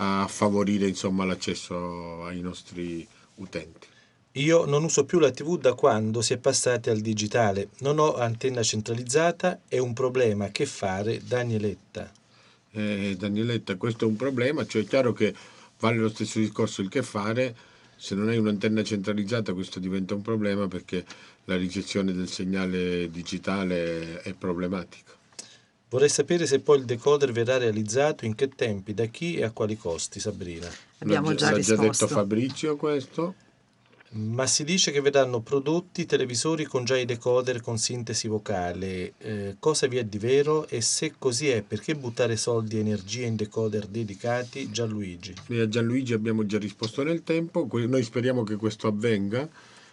a 0.00 0.26
favorire 0.28 0.88
insomma, 0.88 1.24
l'accesso 1.24 2.24
ai 2.24 2.40
nostri 2.40 3.06
utenti. 3.36 3.86
Io 4.32 4.66
non 4.66 4.84
uso 4.84 5.04
più 5.04 5.18
la 5.18 5.30
TV 5.30 5.58
da 5.58 5.74
quando 5.74 6.20
si 6.20 6.32
è 6.32 6.38
passati 6.38 6.90
al 6.90 7.00
digitale, 7.00 7.70
non 7.78 7.98
ho 7.98 8.14
antenna 8.14 8.62
centralizzata, 8.62 9.60
è 9.66 9.78
un 9.78 9.92
problema, 9.94 10.50
che 10.50 10.66
fare? 10.66 11.20
Danieletta. 11.24 12.12
Eh, 12.70 13.16
Danieletta, 13.18 13.76
questo 13.76 14.04
è 14.04 14.08
un 14.08 14.16
problema, 14.16 14.64
cioè 14.66 14.82
è 14.82 14.86
chiaro 14.86 15.12
che 15.12 15.34
vale 15.80 15.96
lo 15.96 16.08
stesso 16.08 16.38
discorso 16.38 16.82
il 16.82 16.88
che 16.88 17.02
fare, 17.02 17.56
se 17.96 18.14
non 18.14 18.28
hai 18.28 18.38
un'antenna 18.38 18.84
centralizzata 18.84 19.52
questo 19.52 19.80
diventa 19.80 20.14
un 20.14 20.22
problema 20.22 20.68
perché 20.68 21.04
la 21.46 21.56
ricezione 21.56 22.12
del 22.12 22.28
segnale 22.28 23.10
digitale 23.10 24.22
è 24.22 24.34
problematica. 24.34 25.17
Vorrei 25.90 26.10
sapere 26.10 26.46
se 26.46 26.60
poi 26.60 26.78
il 26.78 26.84
decoder 26.84 27.32
verrà 27.32 27.56
realizzato, 27.56 28.26
in 28.26 28.34
che 28.34 28.50
tempi, 28.50 28.92
da 28.92 29.06
chi 29.06 29.36
e 29.36 29.44
a 29.44 29.50
quali 29.50 29.76
costi, 29.76 30.20
Sabrina. 30.20 30.68
Abbiamo 30.98 31.34
già 31.34 31.50
l'ha 31.50 31.58
già 31.60 31.76
risposto. 31.76 32.04
detto 32.04 32.06
Fabrizio 32.08 32.76
questo. 32.76 33.34
Ma 34.10 34.46
si 34.46 34.64
dice 34.64 34.90
che 34.90 35.02
verranno 35.02 35.40
prodotti 35.40 36.06
televisori 36.06 36.64
con 36.64 36.84
già 36.84 36.96
i 36.96 37.04
decoder 37.04 37.60
con 37.60 37.76
sintesi 37.76 38.26
vocale. 38.26 39.12
Eh, 39.18 39.56
cosa 39.58 39.86
vi 39.86 39.98
è 39.98 40.04
di 40.04 40.16
vero? 40.18 40.66
E 40.66 40.80
se 40.80 41.14
così 41.18 41.48
è, 41.48 41.62
perché 41.62 41.94
buttare 41.94 42.36
soldi 42.36 42.76
e 42.76 42.80
energie 42.80 43.24
in 43.24 43.36
decoder 43.36 43.86
dedicati? 43.86 44.70
Gianluigi. 44.70 45.34
A 45.50 45.68
Gianluigi 45.68 46.14
abbiamo 46.14 46.46
già 46.46 46.58
risposto 46.58 47.02
nel 47.02 47.22
tempo, 47.22 47.68
noi 47.70 48.02
speriamo 48.02 48.44
che 48.44 48.56
questo 48.56 48.86
avvenga, 48.86 49.46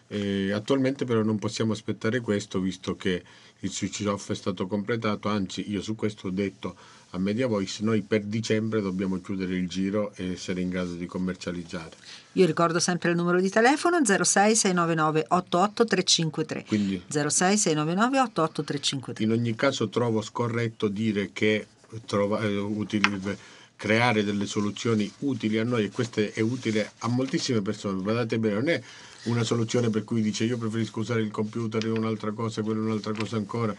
eh, 0.07 0.51
attualmente 0.51 1.03
però 1.03 1.21
non 1.21 1.37
possiamo 1.37 1.73
aspettare 1.73 2.21
questo 2.21 2.59
visto 2.59 2.95
che 2.95 3.21
il 3.59 3.71
switch 3.71 4.05
off 4.07 4.31
è 4.31 4.35
stato 4.35 4.67
completato, 4.67 5.29
anzi 5.29 5.69
io 5.69 5.81
su 5.81 5.95
questo 5.95 6.27
ho 6.27 6.31
detto 6.31 6.75
a 7.11 7.17
Media 7.17 7.47
Voice, 7.47 7.83
noi 7.83 8.01
per 8.01 8.23
dicembre 8.23 8.81
dobbiamo 8.81 9.21
chiudere 9.21 9.55
il 9.55 9.69
giro 9.69 10.11
e 10.15 10.33
essere 10.33 10.61
in 10.61 10.69
grado 10.69 10.93
di 10.93 11.05
commercializzare. 11.05 11.91
Io 12.33 12.45
ricordo 12.45 12.79
sempre 12.79 13.11
il 13.11 13.15
numero 13.15 13.39
di 13.39 13.49
telefono 13.49 14.03
06 14.03 14.55
699 14.55 15.25
88 15.29 15.85
353. 15.85 16.65
Quindi 16.67 17.01
06 17.07 17.57
699 17.57 18.19
88 18.19 18.63
353. 18.63 19.23
in 19.23 19.31
ogni 19.31 19.55
caso 19.55 19.87
trovo 19.87 20.21
scorretto 20.21 20.89
dire 20.89 21.29
che 21.31 21.67
trova- 22.05 22.41
eh, 22.41 22.57
utili- 22.57 23.37
creare 23.77 24.23
delle 24.23 24.45
soluzioni 24.45 25.11
utili 25.19 25.57
a 25.57 25.63
noi 25.63 25.85
e 25.85 25.91
questo 25.91 26.19
è 26.19 26.39
utile 26.41 26.91
a 26.99 27.07
moltissime 27.07 27.61
persone. 27.61 28.01
Guardate 28.01 28.37
bene, 28.39 28.55
non 28.55 28.69
è 28.69 28.81
una 29.25 29.43
soluzione 29.43 29.89
per 29.89 30.03
cui 30.03 30.21
dice 30.21 30.43
io 30.43 30.57
preferisco 30.57 30.99
usare 30.99 31.21
il 31.21 31.31
computer 31.31 31.83
e 31.85 31.89
un'altra 31.89 32.31
cosa, 32.31 32.61
quella 32.61 32.79
è 32.79 32.83
un'altra 32.83 33.13
cosa 33.13 33.35
ancora. 33.37 33.75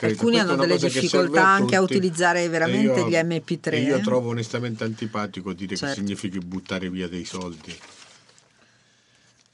Alcuni 0.00 0.38
hanno 0.38 0.56
delle 0.56 0.76
difficoltà 0.78 1.46
a 1.46 1.54
anche 1.54 1.76
a 1.76 1.80
utilizzare 1.80 2.48
veramente 2.48 3.00
io- 3.00 3.08
gli 3.08 3.14
MP3, 3.14 3.72
e 3.72 3.80
Io 3.82 3.96
eh. 3.96 4.00
trovo 4.00 4.30
onestamente 4.30 4.84
antipatico 4.84 5.52
dire 5.52 5.76
Certo. 5.76 5.94
che 5.94 6.00
significhi 6.00 6.38
buttare 6.38 6.90
via 6.90 7.08
dei 7.08 7.24
soldi. 7.24 7.74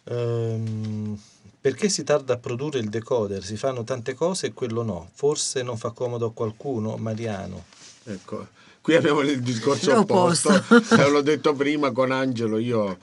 Ehm, 0.05 1.19
perché 1.61 1.89
si 1.89 2.05
tarda 2.05 2.35
a 2.35 2.39
produrre 2.39 2.79
il 2.79 2.89
decoder? 2.89 3.43
Si 3.45 3.57
fanno 3.57 3.83
tante 3.85 4.15
cose 4.15 4.47
e 4.49 4.53
quello 4.53 4.83
no. 4.83 5.09
Forse 5.13 5.63
non 5.63 5.77
fa 5.77 5.91
comodo 5.91 6.27
a 6.27 6.33
qualcuno? 6.33 6.97
Mariano. 6.97 7.65
Ecco, 8.05 8.49
qui 8.81 8.95
abbiamo 8.95 9.21
il 9.21 9.41
discorso 9.41 9.93
L'opposto. 9.93 10.51
opposto. 10.51 10.95
Eh, 10.95 11.11
L'ho 11.11 11.23
detto 11.23 11.55
prima 11.55 11.91
con 11.91 12.13
Angelo, 12.13 12.59
io 12.59 12.97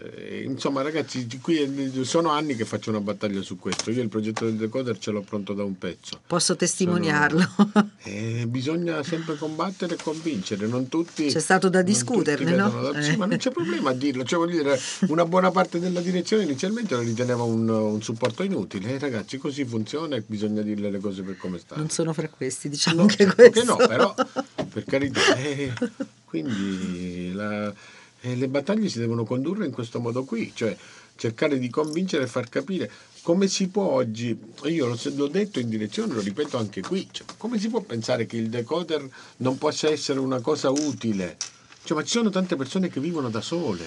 eh, 0.00 0.42
insomma 0.44 0.82
ragazzi, 0.82 1.26
qui 1.40 1.92
sono 2.04 2.30
anni 2.30 2.56
che 2.56 2.64
faccio 2.64 2.90
una 2.90 3.00
battaglia 3.00 3.42
su 3.42 3.58
questo. 3.58 3.90
Io 3.90 4.02
il 4.02 4.08
progetto 4.08 4.44
del 4.44 4.56
decoder 4.56 4.98
ce 4.98 5.10
l'ho 5.12 5.20
pronto 5.22 5.52
da 5.54 5.62
un 5.64 5.78
pezzo. 5.78 6.20
Posso 6.26 6.56
testimoniarlo. 6.56 7.42
Eh, 8.06 8.44
bisogna 8.46 9.02
sempre 9.02 9.34
combattere 9.36 9.94
e 9.94 9.98
convincere, 10.02 10.66
non 10.66 10.88
tutti 10.88 11.26
C'è 11.28 11.38
stato 11.40 11.70
da 11.70 11.80
discuterne, 11.80 12.54
no? 12.54 12.92
Sì, 13.00 13.12
Eh. 13.12 13.16
ma 13.16 13.24
non 13.24 13.38
c'è 13.38 13.50
problema 13.50 13.90
a 13.90 13.92
dirlo, 13.94 14.24
cioè, 14.24 14.46
dire, 14.46 14.78
una 15.08 15.24
buona 15.24 15.50
parte 15.50 15.78
della 15.80 16.02
direzione 16.02 16.42
inizialmente 16.42 16.94
lo 16.94 17.00
riteneva 17.00 17.44
un, 17.44 17.66
un 17.66 18.02
supporto 18.02 18.42
inutile. 18.42 18.92
Eh, 18.94 18.98
ragazzi, 18.98 19.38
così 19.38 19.64
funziona 19.64 20.16
e 20.16 20.22
bisogna 20.26 20.60
dirle 20.60 20.90
le 20.90 20.98
cose 20.98 21.22
per 21.22 21.38
come 21.38 21.58
stanno. 21.58 21.80
Non 21.80 21.90
sono 21.90 22.12
fra 22.12 22.28
questi, 22.28 22.68
diciamo 22.68 23.00
No, 23.02 23.06
che 23.06 23.24
questo. 23.24 23.60
che 23.60 23.64
no, 23.64 23.76
però 23.76 24.14
per 24.70 24.84
carità. 24.84 25.20
quindi 26.24 27.32
la- 27.32 27.72
eh, 28.24 28.36
le 28.36 28.48
battaglie 28.48 28.88
si 28.88 28.98
devono 28.98 29.24
condurre 29.24 29.66
in 29.66 29.72
questo 29.72 30.00
modo 30.00 30.24
qui, 30.24 30.50
cioè 30.54 30.74
cercare 31.16 31.58
di 31.58 31.68
convincere 31.68 32.24
e 32.24 32.26
far 32.26 32.48
capire 32.48 32.90
come 33.22 33.48
si 33.48 33.68
può 33.68 33.84
oggi, 33.84 34.36
io 34.64 34.86
l'ho, 34.86 34.98
l'ho 35.14 35.28
detto 35.28 35.58
in 35.58 35.68
direzione, 35.68 36.12
lo 36.12 36.20
ripeto 36.20 36.58
anche 36.58 36.82
qui, 36.82 37.08
cioè, 37.10 37.26
come 37.38 37.58
si 37.58 37.68
può 37.68 37.80
pensare 37.80 38.26
che 38.26 38.36
il 38.36 38.48
decoder 38.48 39.08
non 39.38 39.56
possa 39.56 39.88
essere 39.88 40.18
una 40.18 40.40
cosa 40.40 40.70
utile? 40.70 41.36
Cioè, 41.84 41.96
ma 41.96 42.02
ci 42.02 42.10
sono 42.10 42.30
tante 42.30 42.56
persone 42.56 42.88
che 42.88 43.00
vivono 43.00 43.28
da 43.28 43.42
sole, 43.42 43.84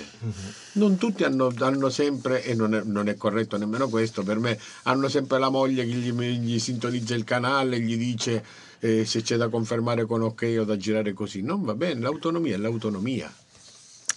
non 0.73 0.97
tutti 0.97 1.23
hanno, 1.23 1.51
hanno 1.57 1.89
sempre, 1.89 2.43
e 2.43 2.53
non 2.53 2.75
è, 2.75 2.81
non 2.83 3.09
è 3.09 3.15
corretto 3.15 3.57
nemmeno 3.57 3.89
questo, 3.89 4.23
per 4.23 4.39
me 4.39 4.59
hanno 4.83 5.07
sempre 5.07 5.39
la 5.39 5.49
moglie 5.49 5.83
che 5.83 5.91
gli, 5.91 6.11
gli 6.11 6.59
sintonizza 6.59 7.15
il 7.15 7.23
canale, 7.23 7.79
gli 7.79 7.97
dice 7.97 8.43
eh, 8.79 9.05
se 9.05 9.21
c'è 9.21 9.35
da 9.35 9.49
confermare 9.49 10.05
con 10.05 10.21
ok 10.21 10.57
o 10.59 10.63
da 10.63 10.77
girare 10.77 11.13
così. 11.13 11.41
Non 11.41 11.63
va 11.63 11.73
bene, 11.73 12.01
l'autonomia 12.01 12.55
è 12.55 12.57
l'autonomia. 12.57 13.31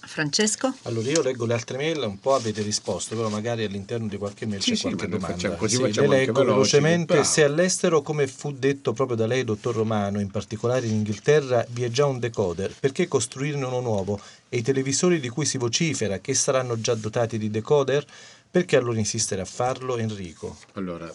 Francesco? 0.02 0.74
Allora 0.82 1.08
io 1.10 1.22
leggo 1.22 1.46
le 1.46 1.52
altre 1.54 1.76
mail, 1.76 1.98
un 2.02 2.18
po' 2.18 2.34
avete 2.34 2.62
risposto, 2.62 3.14
però 3.16 3.28
magari 3.28 3.64
all'interno 3.64 4.06
di 4.08 4.16
qualche 4.16 4.46
mail 4.46 4.62
Sì, 4.62 4.70
c'è 4.70 4.76
sì, 4.76 4.82
qualche 4.82 5.08
domanda. 5.08 5.34
facciamo- 5.36 5.56
così 5.56 5.76
Sì, 5.76 5.82
facciamo 5.82 6.08
le 6.10 6.16
leggo 6.18 6.32
veloci, 6.32 6.52
velocemente. 6.54 7.12
bravo. 7.14 7.22
Se 7.28 7.44
all'estero, 7.44 8.02
come 8.02 8.26
fu 8.26 8.52
detto 8.52 8.92
proprio 8.92 9.16
da 9.16 9.26
lei, 9.26 9.44
dottor 9.44 9.74
Romano, 9.74 10.20
in 10.20 10.30
particolare 10.30 10.86
in 10.86 10.94
Inghilterra, 10.94 11.64
vi 11.70 11.84
è 11.84 11.90
già 11.90 12.06
un 12.06 12.18
decoder, 12.18 12.74
perché 12.78 13.08
costruirne 13.08 13.64
uno 13.64 13.80
nuovo? 13.80 14.20
E 14.48 14.56
i 14.58 14.62
televisori 14.62 15.20
di 15.20 15.28
cui 15.28 15.44
si 15.46 15.58
vocifera, 15.58 16.18
che 16.18 16.34
saranno 16.34 16.80
già 16.80 16.94
dotati 16.94 17.38
di 17.38 17.50
decoder? 17.50 18.04
Perché 18.52 18.76
allora 18.76 18.98
insistere 18.98 19.42
a 19.42 19.44
farlo, 19.44 19.96
Enrico? 19.96 20.56
Allora, 20.72 21.12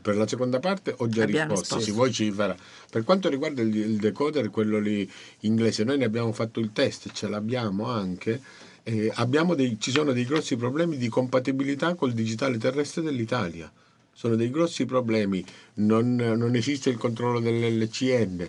per 0.00 0.16
la 0.16 0.26
seconda 0.28 0.60
parte 0.60 0.94
ho 0.96 1.08
già 1.08 1.24
Abbiamo 1.24 1.50
risposto, 1.52 1.76
risposto. 1.78 1.80
si 1.80 1.90
vocifera. 1.90 2.56
Per 2.88 3.02
quanto 3.02 3.28
riguarda 3.28 3.60
il, 3.60 3.74
il 3.74 3.96
decoder, 3.96 4.50
quello 4.50 4.78
lì 4.78 5.10
inglese, 5.40 5.82
noi 5.82 5.98
ne 5.98 6.04
abbiamo 6.04 6.30
fatto 6.32 6.60
il 6.60 6.70
test, 6.72 7.10
ce 7.12 7.26
l'abbiamo 7.28 7.86
anche. 7.88 8.40
eh, 8.84 9.10
abbiamo 9.16 9.54
dei, 9.56 9.78
ci 9.80 9.90
sono 9.90 10.12
dei 10.12 10.24
grossi 10.24 10.56
problemi 10.56 10.96
di 10.96 11.08
compatibilità 11.08 11.94
col 11.94 12.12
digitale 12.12 12.56
terrestre 12.56 13.02
dell'Italia. 13.02 13.70
Sono 14.12 14.36
dei 14.36 14.50
grossi 14.50 14.84
problemi, 14.86 15.44
non, 15.74 16.14
non 16.14 16.54
esiste 16.54 16.88
il 16.88 16.98
controllo 16.98 17.40
dell'LCM. 17.40 18.48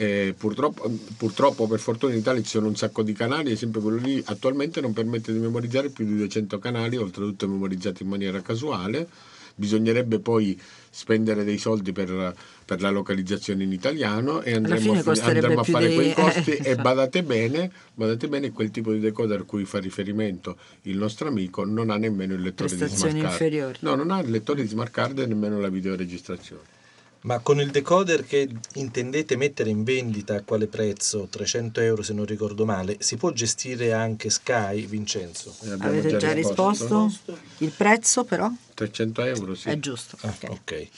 Eh, 0.00 0.32
purtroppo, 0.38 0.88
purtroppo, 1.16 1.66
per 1.66 1.80
fortuna 1.80 2.12
in 2.12 2.20
Italia 2.20 2.40
ci 2.40 2.50
sono 2.50 2.68
un 2.68 2.76
sacco 2.76 3.02
di 3.02 3.12
canali, 3.14 3.50
esempio 3.50 3.80
quello 3.80 3.96
lì 3.96 4.22
attualmente 4.26 4.80
non 4.80 4.92
permette 4.92 5.32
di 5.32 5.40
memorizzare 5.40 5.88
più 5.88 6.04
di 6.04 6.14
200 6.14 6.60
canali, 6.60 6.96
oltretutto 6.96 7.48
memorizzati 7.48 8.04
in 8.04 8.08
maniera 8.08 8.40
casuale. 8.40 9.08
Bisognerebbe 9.56 10.20
poi 10.20 10.56
spendere 10.88 11.42
dei 11.42 11.58
soldi 11.58 11.90
per, 11.90 12.32
per 12.64 12.80
la 12.80 12.90
localizzazione 12.90 13.64
in 13.64 13.72
italiano 13.72 14.40
e 14.42 14.54
andremo, 14.54 14.92
a, 14.92 15.02
fi- 15.02 15.20
andremo 15.20 15.60
a 15.60 15.64
fare 15.64 15.88
di- 15.88 15.94
quei 15.96 16.14
costi 16.14 16.52
eh, 16.52 16.70
e 16.70 16.76
badate 16.76 17.24
bene, 17.24 17.68
badate 17.92 18.28
bene, 18.28 18.52
quel 18.52 18.70
tipo 18.70 18.92
di 18.92 19.00
decoder 19.00 19.40
a 19.40 19.42
cui 19.42 19.64
fa 19.64 19.80
riferimento 19.80 20.56
il 20.82 20.96
nostro 20.96 21.26
amico 21.26 21.64
non 21.64 21.90
ha 21.90 21.96
nemmeno 21.96 22.34
il 22.34 22.42
lettore 22.42 22.68
di 22.70 22.76
smart 22.86 23.18
card. 23.20 23.36
No, 23.80 23.96
non 23.96 24.12
ha 24.12 24.20
il 24.20 24.30
lettore 24.30 24.62
di 24.62 24.68
smart 24.68 24.92
card 24.92 25.18
e 25.18 25.26
nemmeno 25.26 25.58
la 25.58 25.68
videoregistrazione. 25.68 26.76
Ma 27.20 27.40
con 27.40 27.60
il 27.60 27.70
decoder 27.70 28.24
che 28.24 28.48
intendete 28.74 29.36
mettere 29.36 29.70
in 29.70 29.82
vendita 29.82 30.36
a 30.36 30.42
quale 30.42 30.66
prezzo? 30.68 31.26
300 31.28 31.80
euro 31.80 32.02
se 32.02 32.12
non 32.12 32.24
ricordo 32.24 32.64
male. 32.64 32.96
Si 33.00 33.16
può 33.16 33.32
gestire 33.32 33.92
anche 33.92 34.30
Sky, 34.30 34.86
Vincenzo? 34.86 35.54
Eh, 35.62 35.76
Avete 35.80 36.16
già 36.16 36.32
risposto? 36.32 37.12
Il 37.58 37.72
prezzo 37.76 38.24
però? 38.24 38.50
300 38.74 39.22
euro, 39.24 39.54
sì. 39.56 39.68
È 39.68 39.78
giusto. 39.80 40.16
Ah, 40.20 40.28
ok. 40.40 40.50
ok. 40.50 40.88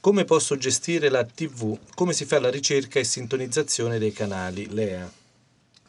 Come 0.00 0.24
posso 0.24 0.56
gestire 0.56 1.10
la 1.10 1.24
TV? 1.24 1.78
Come 1.94 2.12
si 2.14 2.24
fa 2.24 2.40
la 2.40 2.50
ricerca 2.50 2.98
e 2.98 3.04
sintonizzazione 3.04 3.98
dei 3.98 4.12
canali? 4.12 4.68
Lea. 4.70 5.10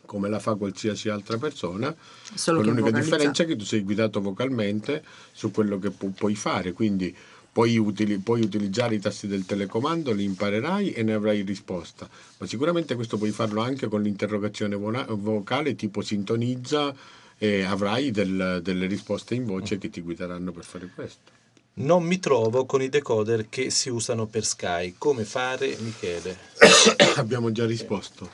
come 0.08 0.30
la 0.30 0.40
fa 0.40 0.56
qualsiasi 0.56 1.10
altra 1.10 1.38
persona, 1.38 1.94
Solo 2.34 2.58
con 2.62 2.66
che 2.68 2.70
l'unica 2.72 2.90
vocalizza- 2.92 3.16
differenza 3.18 3.44
è 3.44 3.46
che 3.46 3.56
tu 3.58 3.66
sei 3.66 3.82
guidato 3.82 4.22
vocalmente 4.22 5.04
su 5.34 5.52
quello 5.52 5.80
che 5.80 5.90
pu- 5.92 6.14
puoi 6.14 6.34
fare, 6.34 6.72
quindi 6.72 7.14
puoi, 7.58 7.76
utili- 7.80 8.20
puoi 8.20 8.42
utilizzare 8.42 8.94
i 8.94 9.00
tasti 9.00 9.26
del 9.26 9.44
telecomando, 9.44 10.12
li 10.14 10.24
imparerai 10.24 10.92
e 10.92 11.02
ne 11.02 11.14
avrai 11.14 11.42
risposta, 11.42 12.08
ma 12.38 12.46
sicuramente 12.46 12.94
questo 12.94 13.18
puoi 13.18 13.32
farlo 13.32 13.62
anche 13.62 13.88
con 13.88 14.04
l'interrogazione 14.04 14.76
vocale 14.76 15.76
tipo 15.76 16.04
sintonizza 16.04 16.94
e 17.36 17.64
avrai 17.64 18.12
del- 18.12 18.60
delle 18.62 18.86
risposte 18.86 19.34
in 19.34 19.46
voce 19.46 19.80
che 19.80 19.90
ti 19.90 20.02
guideranno 20.02 20.52
per 20.52 20.66
fare 20.66 20.88
questo. 20.94 21.32
Non 21.80 22.04
mi 22.04 22.20
trovo 22.20 22.68
con 22.68 22.84
i 22.84 22.90
decoder 22.90 23.50
che 23.50 23.72
si 23.72 23.90
usano 23.90 24.28
per 24.28 24.46
Sky. 24.46 24.94
Come 24.96 25.24
fare? 25.26 25.76
Michele. 25.80 26.38
Abbiamo 27.18 27.52
già 27.52 27.66
risposto. 27.66 28.30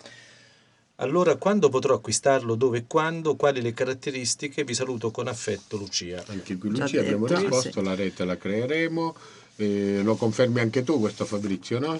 Allora, 1.03 1.35
quando 1.35 1.67
potrò 1.67 1.95
acquistarlo, 1.95 2.55
dove 2.55 2.77
e 2.77 2.85
quando, 2.87 3.35
quali 3.35 3.61
le 3.61 3.73
caratteristiche? 3.73 4.63
Vi 4.63 4.73
saluto 4.73 5.11
con 5.11 5.27
affetto, 5.27 5.75
Lucia. 5.75 6.23
Anche 6.27 6.57
qui 6.57 6.69
Lucia 6.69 7.01
abbiamo 7.01 7.25
risposto, 7.25 7.79
sì. 7.79 7.83
la 7.83 7.93
rete 7.93 8.23
la 8.23 8.37
creeremo, 8.37 9.13
eh, 9.57 9.99
lo 10.01 10.15
confermi 10.15 10.61
anche 10.61 10.83
tu 10.83 11.01
questo 11.01 11.25
Fabrizio, 11.25 11.77
no? 11.79 11.99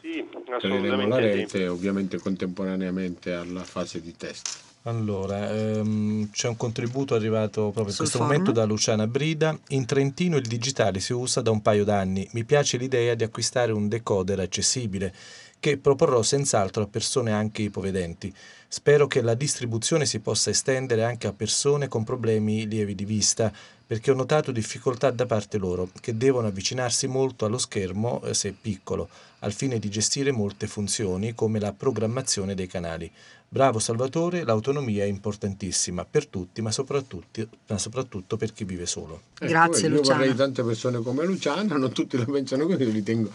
Sì, 0.00 0.26
Creeremo 0.28 0.56
assolutamente 0.56 1.08
la 1.08 1.16
sì. 1.16 1.22
rete 1.22 1.68
ovviamente 1.68 2.18
contemporaneamente 2.18 3.32
alla 3.32 3.62
fase 3.62 4.00
di 4.00 4.16
test. 4.16 4.58
Allora, 4.84 5.54
ehm, 5.54 6.30
c'è 6.30 6.48
un 6.48 6.56
contributo 6.56 7.14
arrivato 7.14 7.70
proprio 7.70 7.90
in 7.90 7.96
questo 7.96 8.16
forum? 8.18 8.26
momento 8.32 8.50
da 8.50 8.64
Luciana 8.64 9.06
Brida. 9.06 9.56
In 9.68 9.84
Trentino 9.84 10.38
il 10.38 10.46
digitale 10.46 11.00
si 11.00 11.12
usa 11.12 11.40
da 11.40 11.50
un 11.50 11.60
paio 11.60 11.84
d'anni. 11.84 12.26
Mi 12.32 12.44
piace 12.44 12.78
l'idea 12.78 13.14
di 13.14 13.22
acquistare 13.22 13.72
un 13.72 13.88
decoder 13.88 14.40
accessibile 14.40 15.14
che 15.60 15.76
proporrò 15.76 16.22
senz'altro 16.22 16.82
a 16.82 16.88
persone 16.88 17.32
anche 17.32 17.62
ipovedenti. 17.62 18.34
Spero 18.66 19.06
che 19.06 19.20
la 19.20 19.34
distribuzione 19.34 20.06
si 20.06 20.20
possa 20.20 20.50
estendere 20.50 21.04
anche 21.04 21.26
a 21.26 21.32
persone 21.32 21.86
con 21.86 22.02
problemi 22.02 22.66
lievi 22.66 22.94
di 22.94 23.04
vista, 23.04 23.52
perché 23.86 24.10
ho 24.10 24.14
notato 24.14 24.52
difficoltà 24.52 25.10
da 25.10 25.26
parte 25.26 25.58
loro, 25.58 25.90
che 26.00 26.16
devono 26.16 26.46
avvicinarsi 26.46 27.06
molto 27.06 27.44
allo 27.44 27.58
schermo 27.58 28.22
eh, 28.22 28.34
se 28.34 28.52
piccolo, 28.58 29.08
al 29.40 29.52
fine 29.52 29.78
di 29.78 29.88
gestire 29.90 30.32
molte 30.32 30.66
funzioni 30.66 31.34
come 31.34 31.58
la 31.58 31.72
programmazione 31.72 32.54
dei 32.54 32.66
canali. 32.66 33.10
Bravo 33.52 33.80
Salvatore, 33.80 34.44
l'autonomia 34.44 35.02
è 35.02 35.08
importantissima 35.08 36.04
per 36.04 36.26
tutti, 36.26 36.62
ma 36.62 36.70
soprattutto, 36.70 37.48
ma 37.66 37.78
soprattutto 37.78 38.36
per 38.36 38.52
chi 38.52 38.62
vive 38.62 38.86
solo. 38.86 39.22
Grazie, 39.40 39.88
io 39.88 39.96
Luciana. 39.96 40.18
vorrei 40.18 40.36
tante 40.36 40.62
persone 40.62 41.02
come 41.02 41.24
Luciana, 41.24 41.76
non 41.76 41.90
tutti 41.90 42.16
la 42.16 42.24
pensano 42.26 42.66
così, 42.66 42.84
io 42.84 42.92
ritengo 42.92 43.28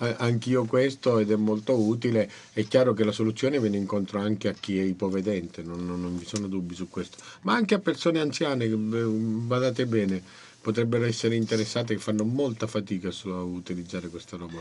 eh, 0.00 0.14
anch'io 0.18 0.64
questo 0.64 1.18
ed 1.20 1.30
è 1.30 1.36
molto 1.36 1.74
utile. 1.74 2.30
È 2.52 2.66
chiaro 2.66 2.92
che 2.92 3.02
la 3.02 3.12
soluzione 3.12 3.58
viene 3.60 3.78
incontro 3.78 4.20
anche 4.20 4.48
a 4.48 4.52
chi 4.52 4.78
è 4.78 4.82
ipovedente, 4.82 5.62
non, 5.62 5.86
non- 5.86 6.02
non 6.02 6.18
vi 6.18 6.26
sono 6.26 6.48
dubbi 6.48 6.74
su 6.74 6.90
questo, 6.90 7.16
ma 7.42 7.54
anche 7.54 7.74
a 7.74 7.78
persone 7.78 8.20
anziane 8.20 8.68
badate 8.68 9.86
bene, 9.86 10.22
potrebbero 10.60 11.06
essere 11.06 11.34
interessate 11.34 11.94
che 11.94 12.00
fanno 12.00 12.24
molta 12.24 12.66
fatica 12.66 13.08
a 13.08 13.42
utilizzare 13.42 14.08
questa 14.08 14.36
roba. 14.36 14.60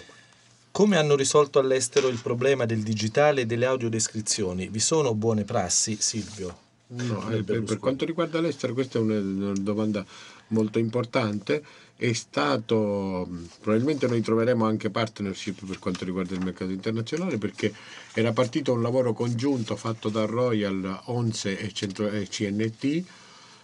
Come 0.71 0.95
hanno 0.95 1.15
risolto 1.17 1.59
all'estero 1.59 2.07
il 2.07 2.19
problema 2.21 2.65
del 2.65 2.81
digitale 2.81 3.41
e 3.41 3.45
delle 3.45 3.65
audiodescrizioni? 3.65 4.69
Vi 4.69 4.79
sono 4.79 5.13
buone 5.13 5.43
prassi, 5.43 5.97
Silvio? 5.99 6.57
No, 6.87 7.29
eh, 7.29 7.43
per, 7.43 7.63
per 7.63 7.77
quanto 7.77 8.05
riguarda 8.05 8.39
l'estero, 8.39 8.73
questa 8.73 8.97
è 8.97 9.01
una, 9.01 9.19
una 9.19 9.53
domanda 9.53 10.05
molto 10.47 10.79
importante. 10.79 11.61
È 11.95 12.11
stato, 12.13 13.27
mh, 13.29 13.49
probabilmente 13.61 14.07
noi 14.07 14.21
troveremo 14.21 14.65
anche 14.65 14.89
partnership 14.89 15.65
per 15.65 15.77
quanto 15.77 16.05
riguarda 16.05 16.35
il 16.35 16.43
mercato 16.43 16.71
internazionale 16.71 17.37
perché 17.37 17.73
era 18.13 18.31
partito 18.31 18.71
un 18.71 18.81
lavoro 18.81 19.13
congiunto 19.13 19.75
fatto 19.75 20.07
da 20.07 20.25
Royal, 20.25 21.01
Onze 21.05 21.59
e, 21.59 21.71
Centro- 21.73 22.09
e 22.09 22.27
CNT. 22.29 23.03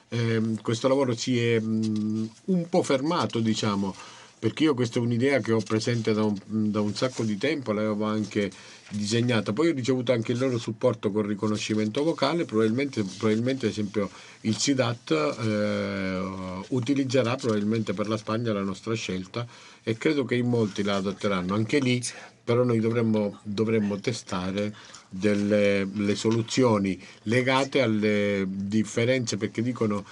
Ehm, 0.09 0.61
questo 0.61 0.87
lavoro 0.87 1.15
si 1.15 1.39
è 1.39 1.59
mh, 1.59 2.29
un 2.45 2.69
po' 2.69 2.83
fermato, 2.83 3.39
diciamo, 3.39 3.95
perché 4.39 4.63
io 4.63 4.73
questa 4.73 4.99
è 4.99 5.01
un'idea 5.01 5.39
che 5.39 5.51
ho 5.51 5.61
presente 5.61 6.13
da 6.13 6.23
un, 6.23 6.35
da 6.45 6.79
un 6.81 6.93
sacco 6.93 7.23
di 7.23 7.37
tempo, 7.37 7.71
l'avevo 7.71 8.05
anche 8.05 8.51
disegnata. 8.89 9.51
Poi 9.51 9.69
ho 9.69 9.73
ricevuto 9.73 10.11
anche 10.11 10.31
il 10.31 10.37
loro 10.37 10.57
supporto 10.57 11.11
con 11.11 11.25
riconoscimento 11.25 12.03
vocale, 12.03 12.45
probabilmente, 12.45 13.03
probabilmente 13.03 13.65
ad 13.65 13.71
esempio 13.71 14.09
il 14.41 14.55
SIDAT 14.55 15.11
eh, 15.39 16.63
utilizzerà 16.69 17.35
probabilmente 17.35 17.93
per 17.93 18.07
la 18.07 18.17
Spagna 18.17 18.53
la 18.53 18.61
nostra 18.61 18.93
scelta 18.93 19.45
e 19.83 19.97
credo 19.97 20.23
che 20.23 20.35
in 20.35 20.47
molti 20.47 20.83
la 20.83 20.95
adotteranno. 20.97 21.55
Anche 21.55 21.79
lì 21.79 22.01
però 22.43 22.63
noi 22.63 22.79
dovremmo, 22.79 23.39
dovremmo 23.43 23.99
testare 23.99 24.73
delle 25.09 25.85
le 25.85 26.15
soluzioni 26.15 27.01
legate 27.23 27.81
alle 27.81 28.45
differenze 28.47 29.37
perché 29.37 29.61
dicono 29.61 30.05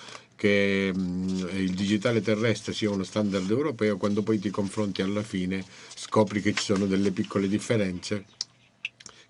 che 0.46 0.92
mh, 0.94 1.50
il 1.54 1.74
digitale 1.74 2.22
terrestre 2.22 2.72
sia 2.72 2.92
uno 2.92 3.04
standard 3.04 3.50
europeo, 3.50 3.98
quando 3.98 4.22
poi 4.22 4.38
ti 4.38 4.52
confronti 4.52 5.02
alla 5.02 5.24
fine 5.24 5.66
scopri 5.96 6.40
che 6.40 6.54
ci 6.54 6.64
sono 6.64 6.86
delle 6.86 7.10
piccole 7.10 7.48
differenze 7.48 8.26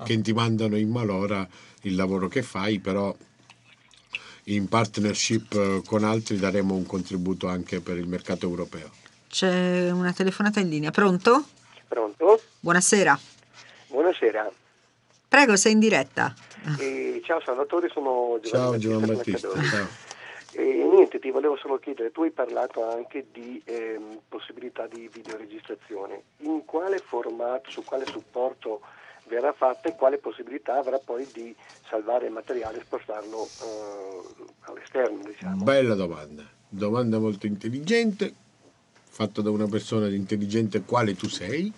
che 0.03 0.19
ti 0.19 0.33
mandano 0.33 0.75
in 0.75 0.89
malora 0.89 1.47
il 1.83 1.95
lavoro 1.95 2.27
che 2.27 2.41
fai, 2.41 2.79
però 2.79 3.15
in 4.45 4.67
partnership 4.67 5.53
eh, 5.53 5.81
con 5.85 6.03
altri 6.03 6.37
daremo 6.37 6.75
un 6.75 6.85
contributo 6.85 7.47
anche 7.47 7.79
per 7.79 7.97
il 7.97 8.07
mercato 8.07 8.45
europeo. 8.45 8.91
C'è 9.29 9.89
una 9.91 10.11
telefonata 10.11 10.59
in 10.59 10.67
linea. 10.67 10.91
Pronto? 10.91 11.45
Pronto? 11.87 12.41
Buonasera. 12.59 13.17
Buonasera. 13.87 14.51
Prego, 15.29 15.55
sei 15.55 15.71
in 15.71 15.79
diretta. 15.79 16.33
Eh, 16.77 17.21
ciao 17.23 17.41
Salvatore, 17.45 17.89
sono 17.93 18.37
Giovanni 18.41 18.81
Ciao 18.81 18.99
Battista 19.05 19.47
Giovanni 19.47 19.69
Battista. 19.69 20.04
E 20.57 20.87
niente, 20.89 21.19
ti 21.19 21.31
volevo 21.31 21.57
solo 21.57 21.77
chiedere, 21.79 22.13
tu 22.13 22.23
hai 22.23 22.31
parlato 22.31 22.89
anche 22.89 23.27
di 23.33 23.61
ehm, 23.65 24.21
possibilità 24.29 24.87
di 24.87 25.09
videoregistrazione. 25.11 26.23
In 26.39 26.63
quale 26.63 26.99
formato, 26.99 27.69
su 27.69 27.83
quale 27.83 28.05
supporto 28.05 28.79
verrà 29.27 29.51
fatta 29.51 29.89
e 29.89 29.95
quale 29.95 30.17
possibilità 30.17 30.77
avrà 30.77 30.97
poi 30.97 31.27
di 31.33 31.53
salvare 31.89 32.27
il 32.27 32.31
materiale 32.31 32.79
e 32.79 32.83
spostarlo 32.83 33.43
eh, 33.43 34.45
all'esterno, 34.61 35.23
diciamo? 35.25 35.61
Bella 35.61 35.93
domanda, 35.93 36.49
domanda 36.69 37.19
molto 37.19 37.47
intelligente, 37.47 38.33
fatta 39.09 39.41
da 39.41 39.49
una 39.51 39.67
persona 39.67 40.07
intelligente 40.07 40.83
quale 40.83 41.15
tu 41.15 41.27
sei. 41.27 41.69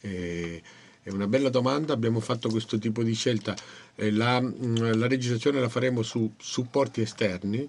Eh, 0.00 0.62
è 1.02 1.10
una 1.10 1.26
bella 1.26 1.50
domanda, 1.50 1.92
abbiamo 1.92 2.20
fatto 2.20 2.48
questo 2.48 2.78
tipo 2.78 3.02
di 3.02 3.12
scelta. 3.12 3.54
Eh, 3.96 4.10
la, 4.10 4.40
mh, 4.40 4.96
la 4.96 5.06
registrazione 5.06 5.60
la 5.60 5.68
faremo 5.68 6.00
su 6.00 6.32
supporti 6.38 7.02
esterni, 7.02 7.68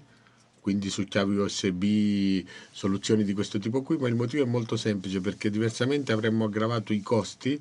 quindi 0.60 0.90
su 0.90 1.04
chiavi 1.04 1.36
USB, 1.36 2.46
soluzioni 2.70 3.24
di 3.24 3.32
questo 3.32 3.58
tipo 3.58 3.82
qui, 3.82 3.96
ma 3.96 4.08
il 4.08 4.14
motivo 4.14 4.42
è 4.44 4.46
molto 4.46 4.76
semplice 4.76 5.20
perché 5.20 5.50
diversamente 5.50 6.12
avremmo 6.12 6.44
aggravato 6.44 6.92
i 6.92 7.00
costi 7.00 7.60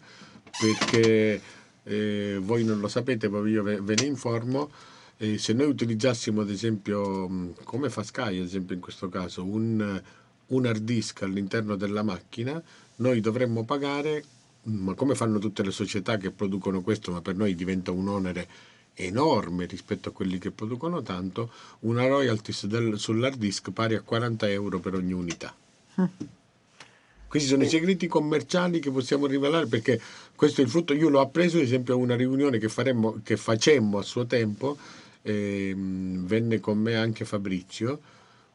perché 0.59 1.41
eh, 1.83 2.37
voi 2.41 2.63
non 2.63 2.79
lo 2.79 2.87
sapete, 2.87 3.29
ma 3.29 3.47
io 3.47 3.63
ve, 3.63 3.81
ve 3.81 3.95
ne 3.95 4.05
informo. 4.05 4.69
eh, 5.17 5.37
se 5.37 5.53
noi 5.53 5.67
utilizzassimo 5.67 6.41
ad 6.41 6.49
esempio, 6.49 7.27
mh, 7.27 7.63
come 7.63 7.89
fa 7.89 8.03
Sky 8.03 8.39
ad 8.39 8.45
esempio 8.45 8.75
in 8.75 8.81
questo 8.81 9.09
caso, 9.09 9.43
un, 9.45 10.01
un 10.47 10.65
hard 10.65 10.83
disk 10.83 11.21
all'interno 11.23 11.75
della 11.75 12.03
macchina, 12.03 12.61
noi 12.97 13.19
dovremmo 13.21 13.63
pagare, 13.65 14.23
ma 14.63 14.93
come 14.93 15.15
fanno 15.15 15.39
tutte 15.39 15.63
le 15.63 15.71
società 15.71 16.17
che 16.17 16.31
producono 16.31 16.81
questo, 16.81 17.11
ma 17.11 17.21
per 17.21 17.35
noi 17.35 17.55
diventa 17.55 17.91
un 17.91 18.07
onere 18.07 18.47
enorme 19.05 19.65
rispetto 19.65 20.09
a 20.09 20.11
quelli 20.11 20.37
che 20.37 20.51
producono 20.51 21.01
tanto, 21.01 21.51
una 21.81 22.07
royalties 22.07 22.65
del- 22.65 22.99
sull'hard 22.99 23.37
disk 23.37 23.71
pari 23.71 23.95
a 23.95 24.01
40 24.01 24.49
euro 24.49 24.79
per 24.79 24.95
ogni 24.95 25.13
unità. 25.13 25.55
Questi 27.27 27.47
sono 27.47 27.63
i 27.63 27.69
segreti 27.69 28.07
commerciali 28.07 28.79
che 28.79 28.89
possiamo 28.89 29.27
rivelare 29.27 29.67
perché 29.67 30.01
questo 30.35 30.61
è 30.61 30.63
il 30.63 30.69
frutto. 30.69 30.93
Io 30.93 31.09
l'ho 31.09 31.19
appreso 31.19 31.57
ad 31.57 31.63
esempio 31.63 31.93
a 31.93 31.97
una 31.97 32.15
riunione 32.15 32.57
che, 32.57 32.69
faremmo, 32.69 33.19
che 33.23 33.37
facemmo 33.37 33.99
a 33.99 34.01
suo 34.01 34.25
tempo, 34.25 34.77
ehm, 35.21 36.25
venne 36.25 36.59
con 36.59 36.79
me 36.79 36.95
anche 36.95 37.25
Fabrizio 37.25 37.99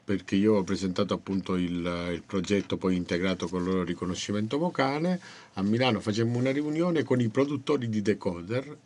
perché 0.04 0.34
io 0.34 0.54
ho 0.56 0.64
presentato 0.64 1.14
appunto 1.14 1.54
il, 1.54 2.10
il 2.12 2.22
progetto 2.26 2.76
poi 2.76 2.94
integrato 2.96 3.48
con 3.48 3.62
il 3.62 3.68
loro 3.68 3.84
riconoscimento 3.84 4.58
vocale. 4.58 5.20
A 5.54 5.62
Milano 5.62 6.00
facemmo 6.00 6.36
una 6.36 6.50
riunione 6.50 7.04
con 7.04 7.20
i 7.20 7.28
produttori 7.28 7.88
di 7.88 8.02
decoder 8.02 8.76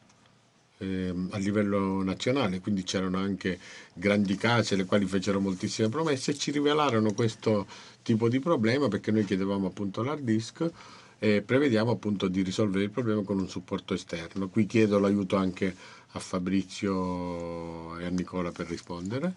ehm, 0.78 1.28
a 1.32 1.38
livello 1.38 2.02
nazionale, 2.02 2.60
quindi 2.60 2.82
c'erano 2.82 3.18
anche 3.18 3.58
grandi 3.92 4.36
case 4.36 4.76
le 4.76 4.84
quali 4.84 5.06
fecero 5.06 5.40
moltissime 5.40 5.88
promesse 5.88 6.30
e 6.30 6.38
ci 6.38 6.50
rivelarono 6.50 7.12
questo 7.12 7.66
tipo 8.02 8.28
di 8.28 8.40
problema 8.40 8.88
perché 8.88 9.10
noi 9.10 9.24
chiedevamo 9.24 9.66
appunto 9.66 10.02
l'hard 10.02 10.22
disk 10.22 10.70
e 11.18 11.42
prevediamo 11.42 11.90
appunto 11.90 12.28
di 12.28 12.42
risolvere 12.42 12.84
il 12.84 12.90
problema 12.90 13.22
con 13.22 13.38
un 13.38 13.48
supporto 13.48 13.92
esterno. 13.92 14.48
Qui 14.48 14.66
chiedo 14.66 14.98
l'aiuto 14.98 15.36
anche 15.36 15.74
a 16.12 16.18
Fabrizio 16.20 17.98
e 17.98 18.04
a 18.04 18.08
Nicola 18.08 18.52
per 18.52 18.68
rispondere. 18.68 19.34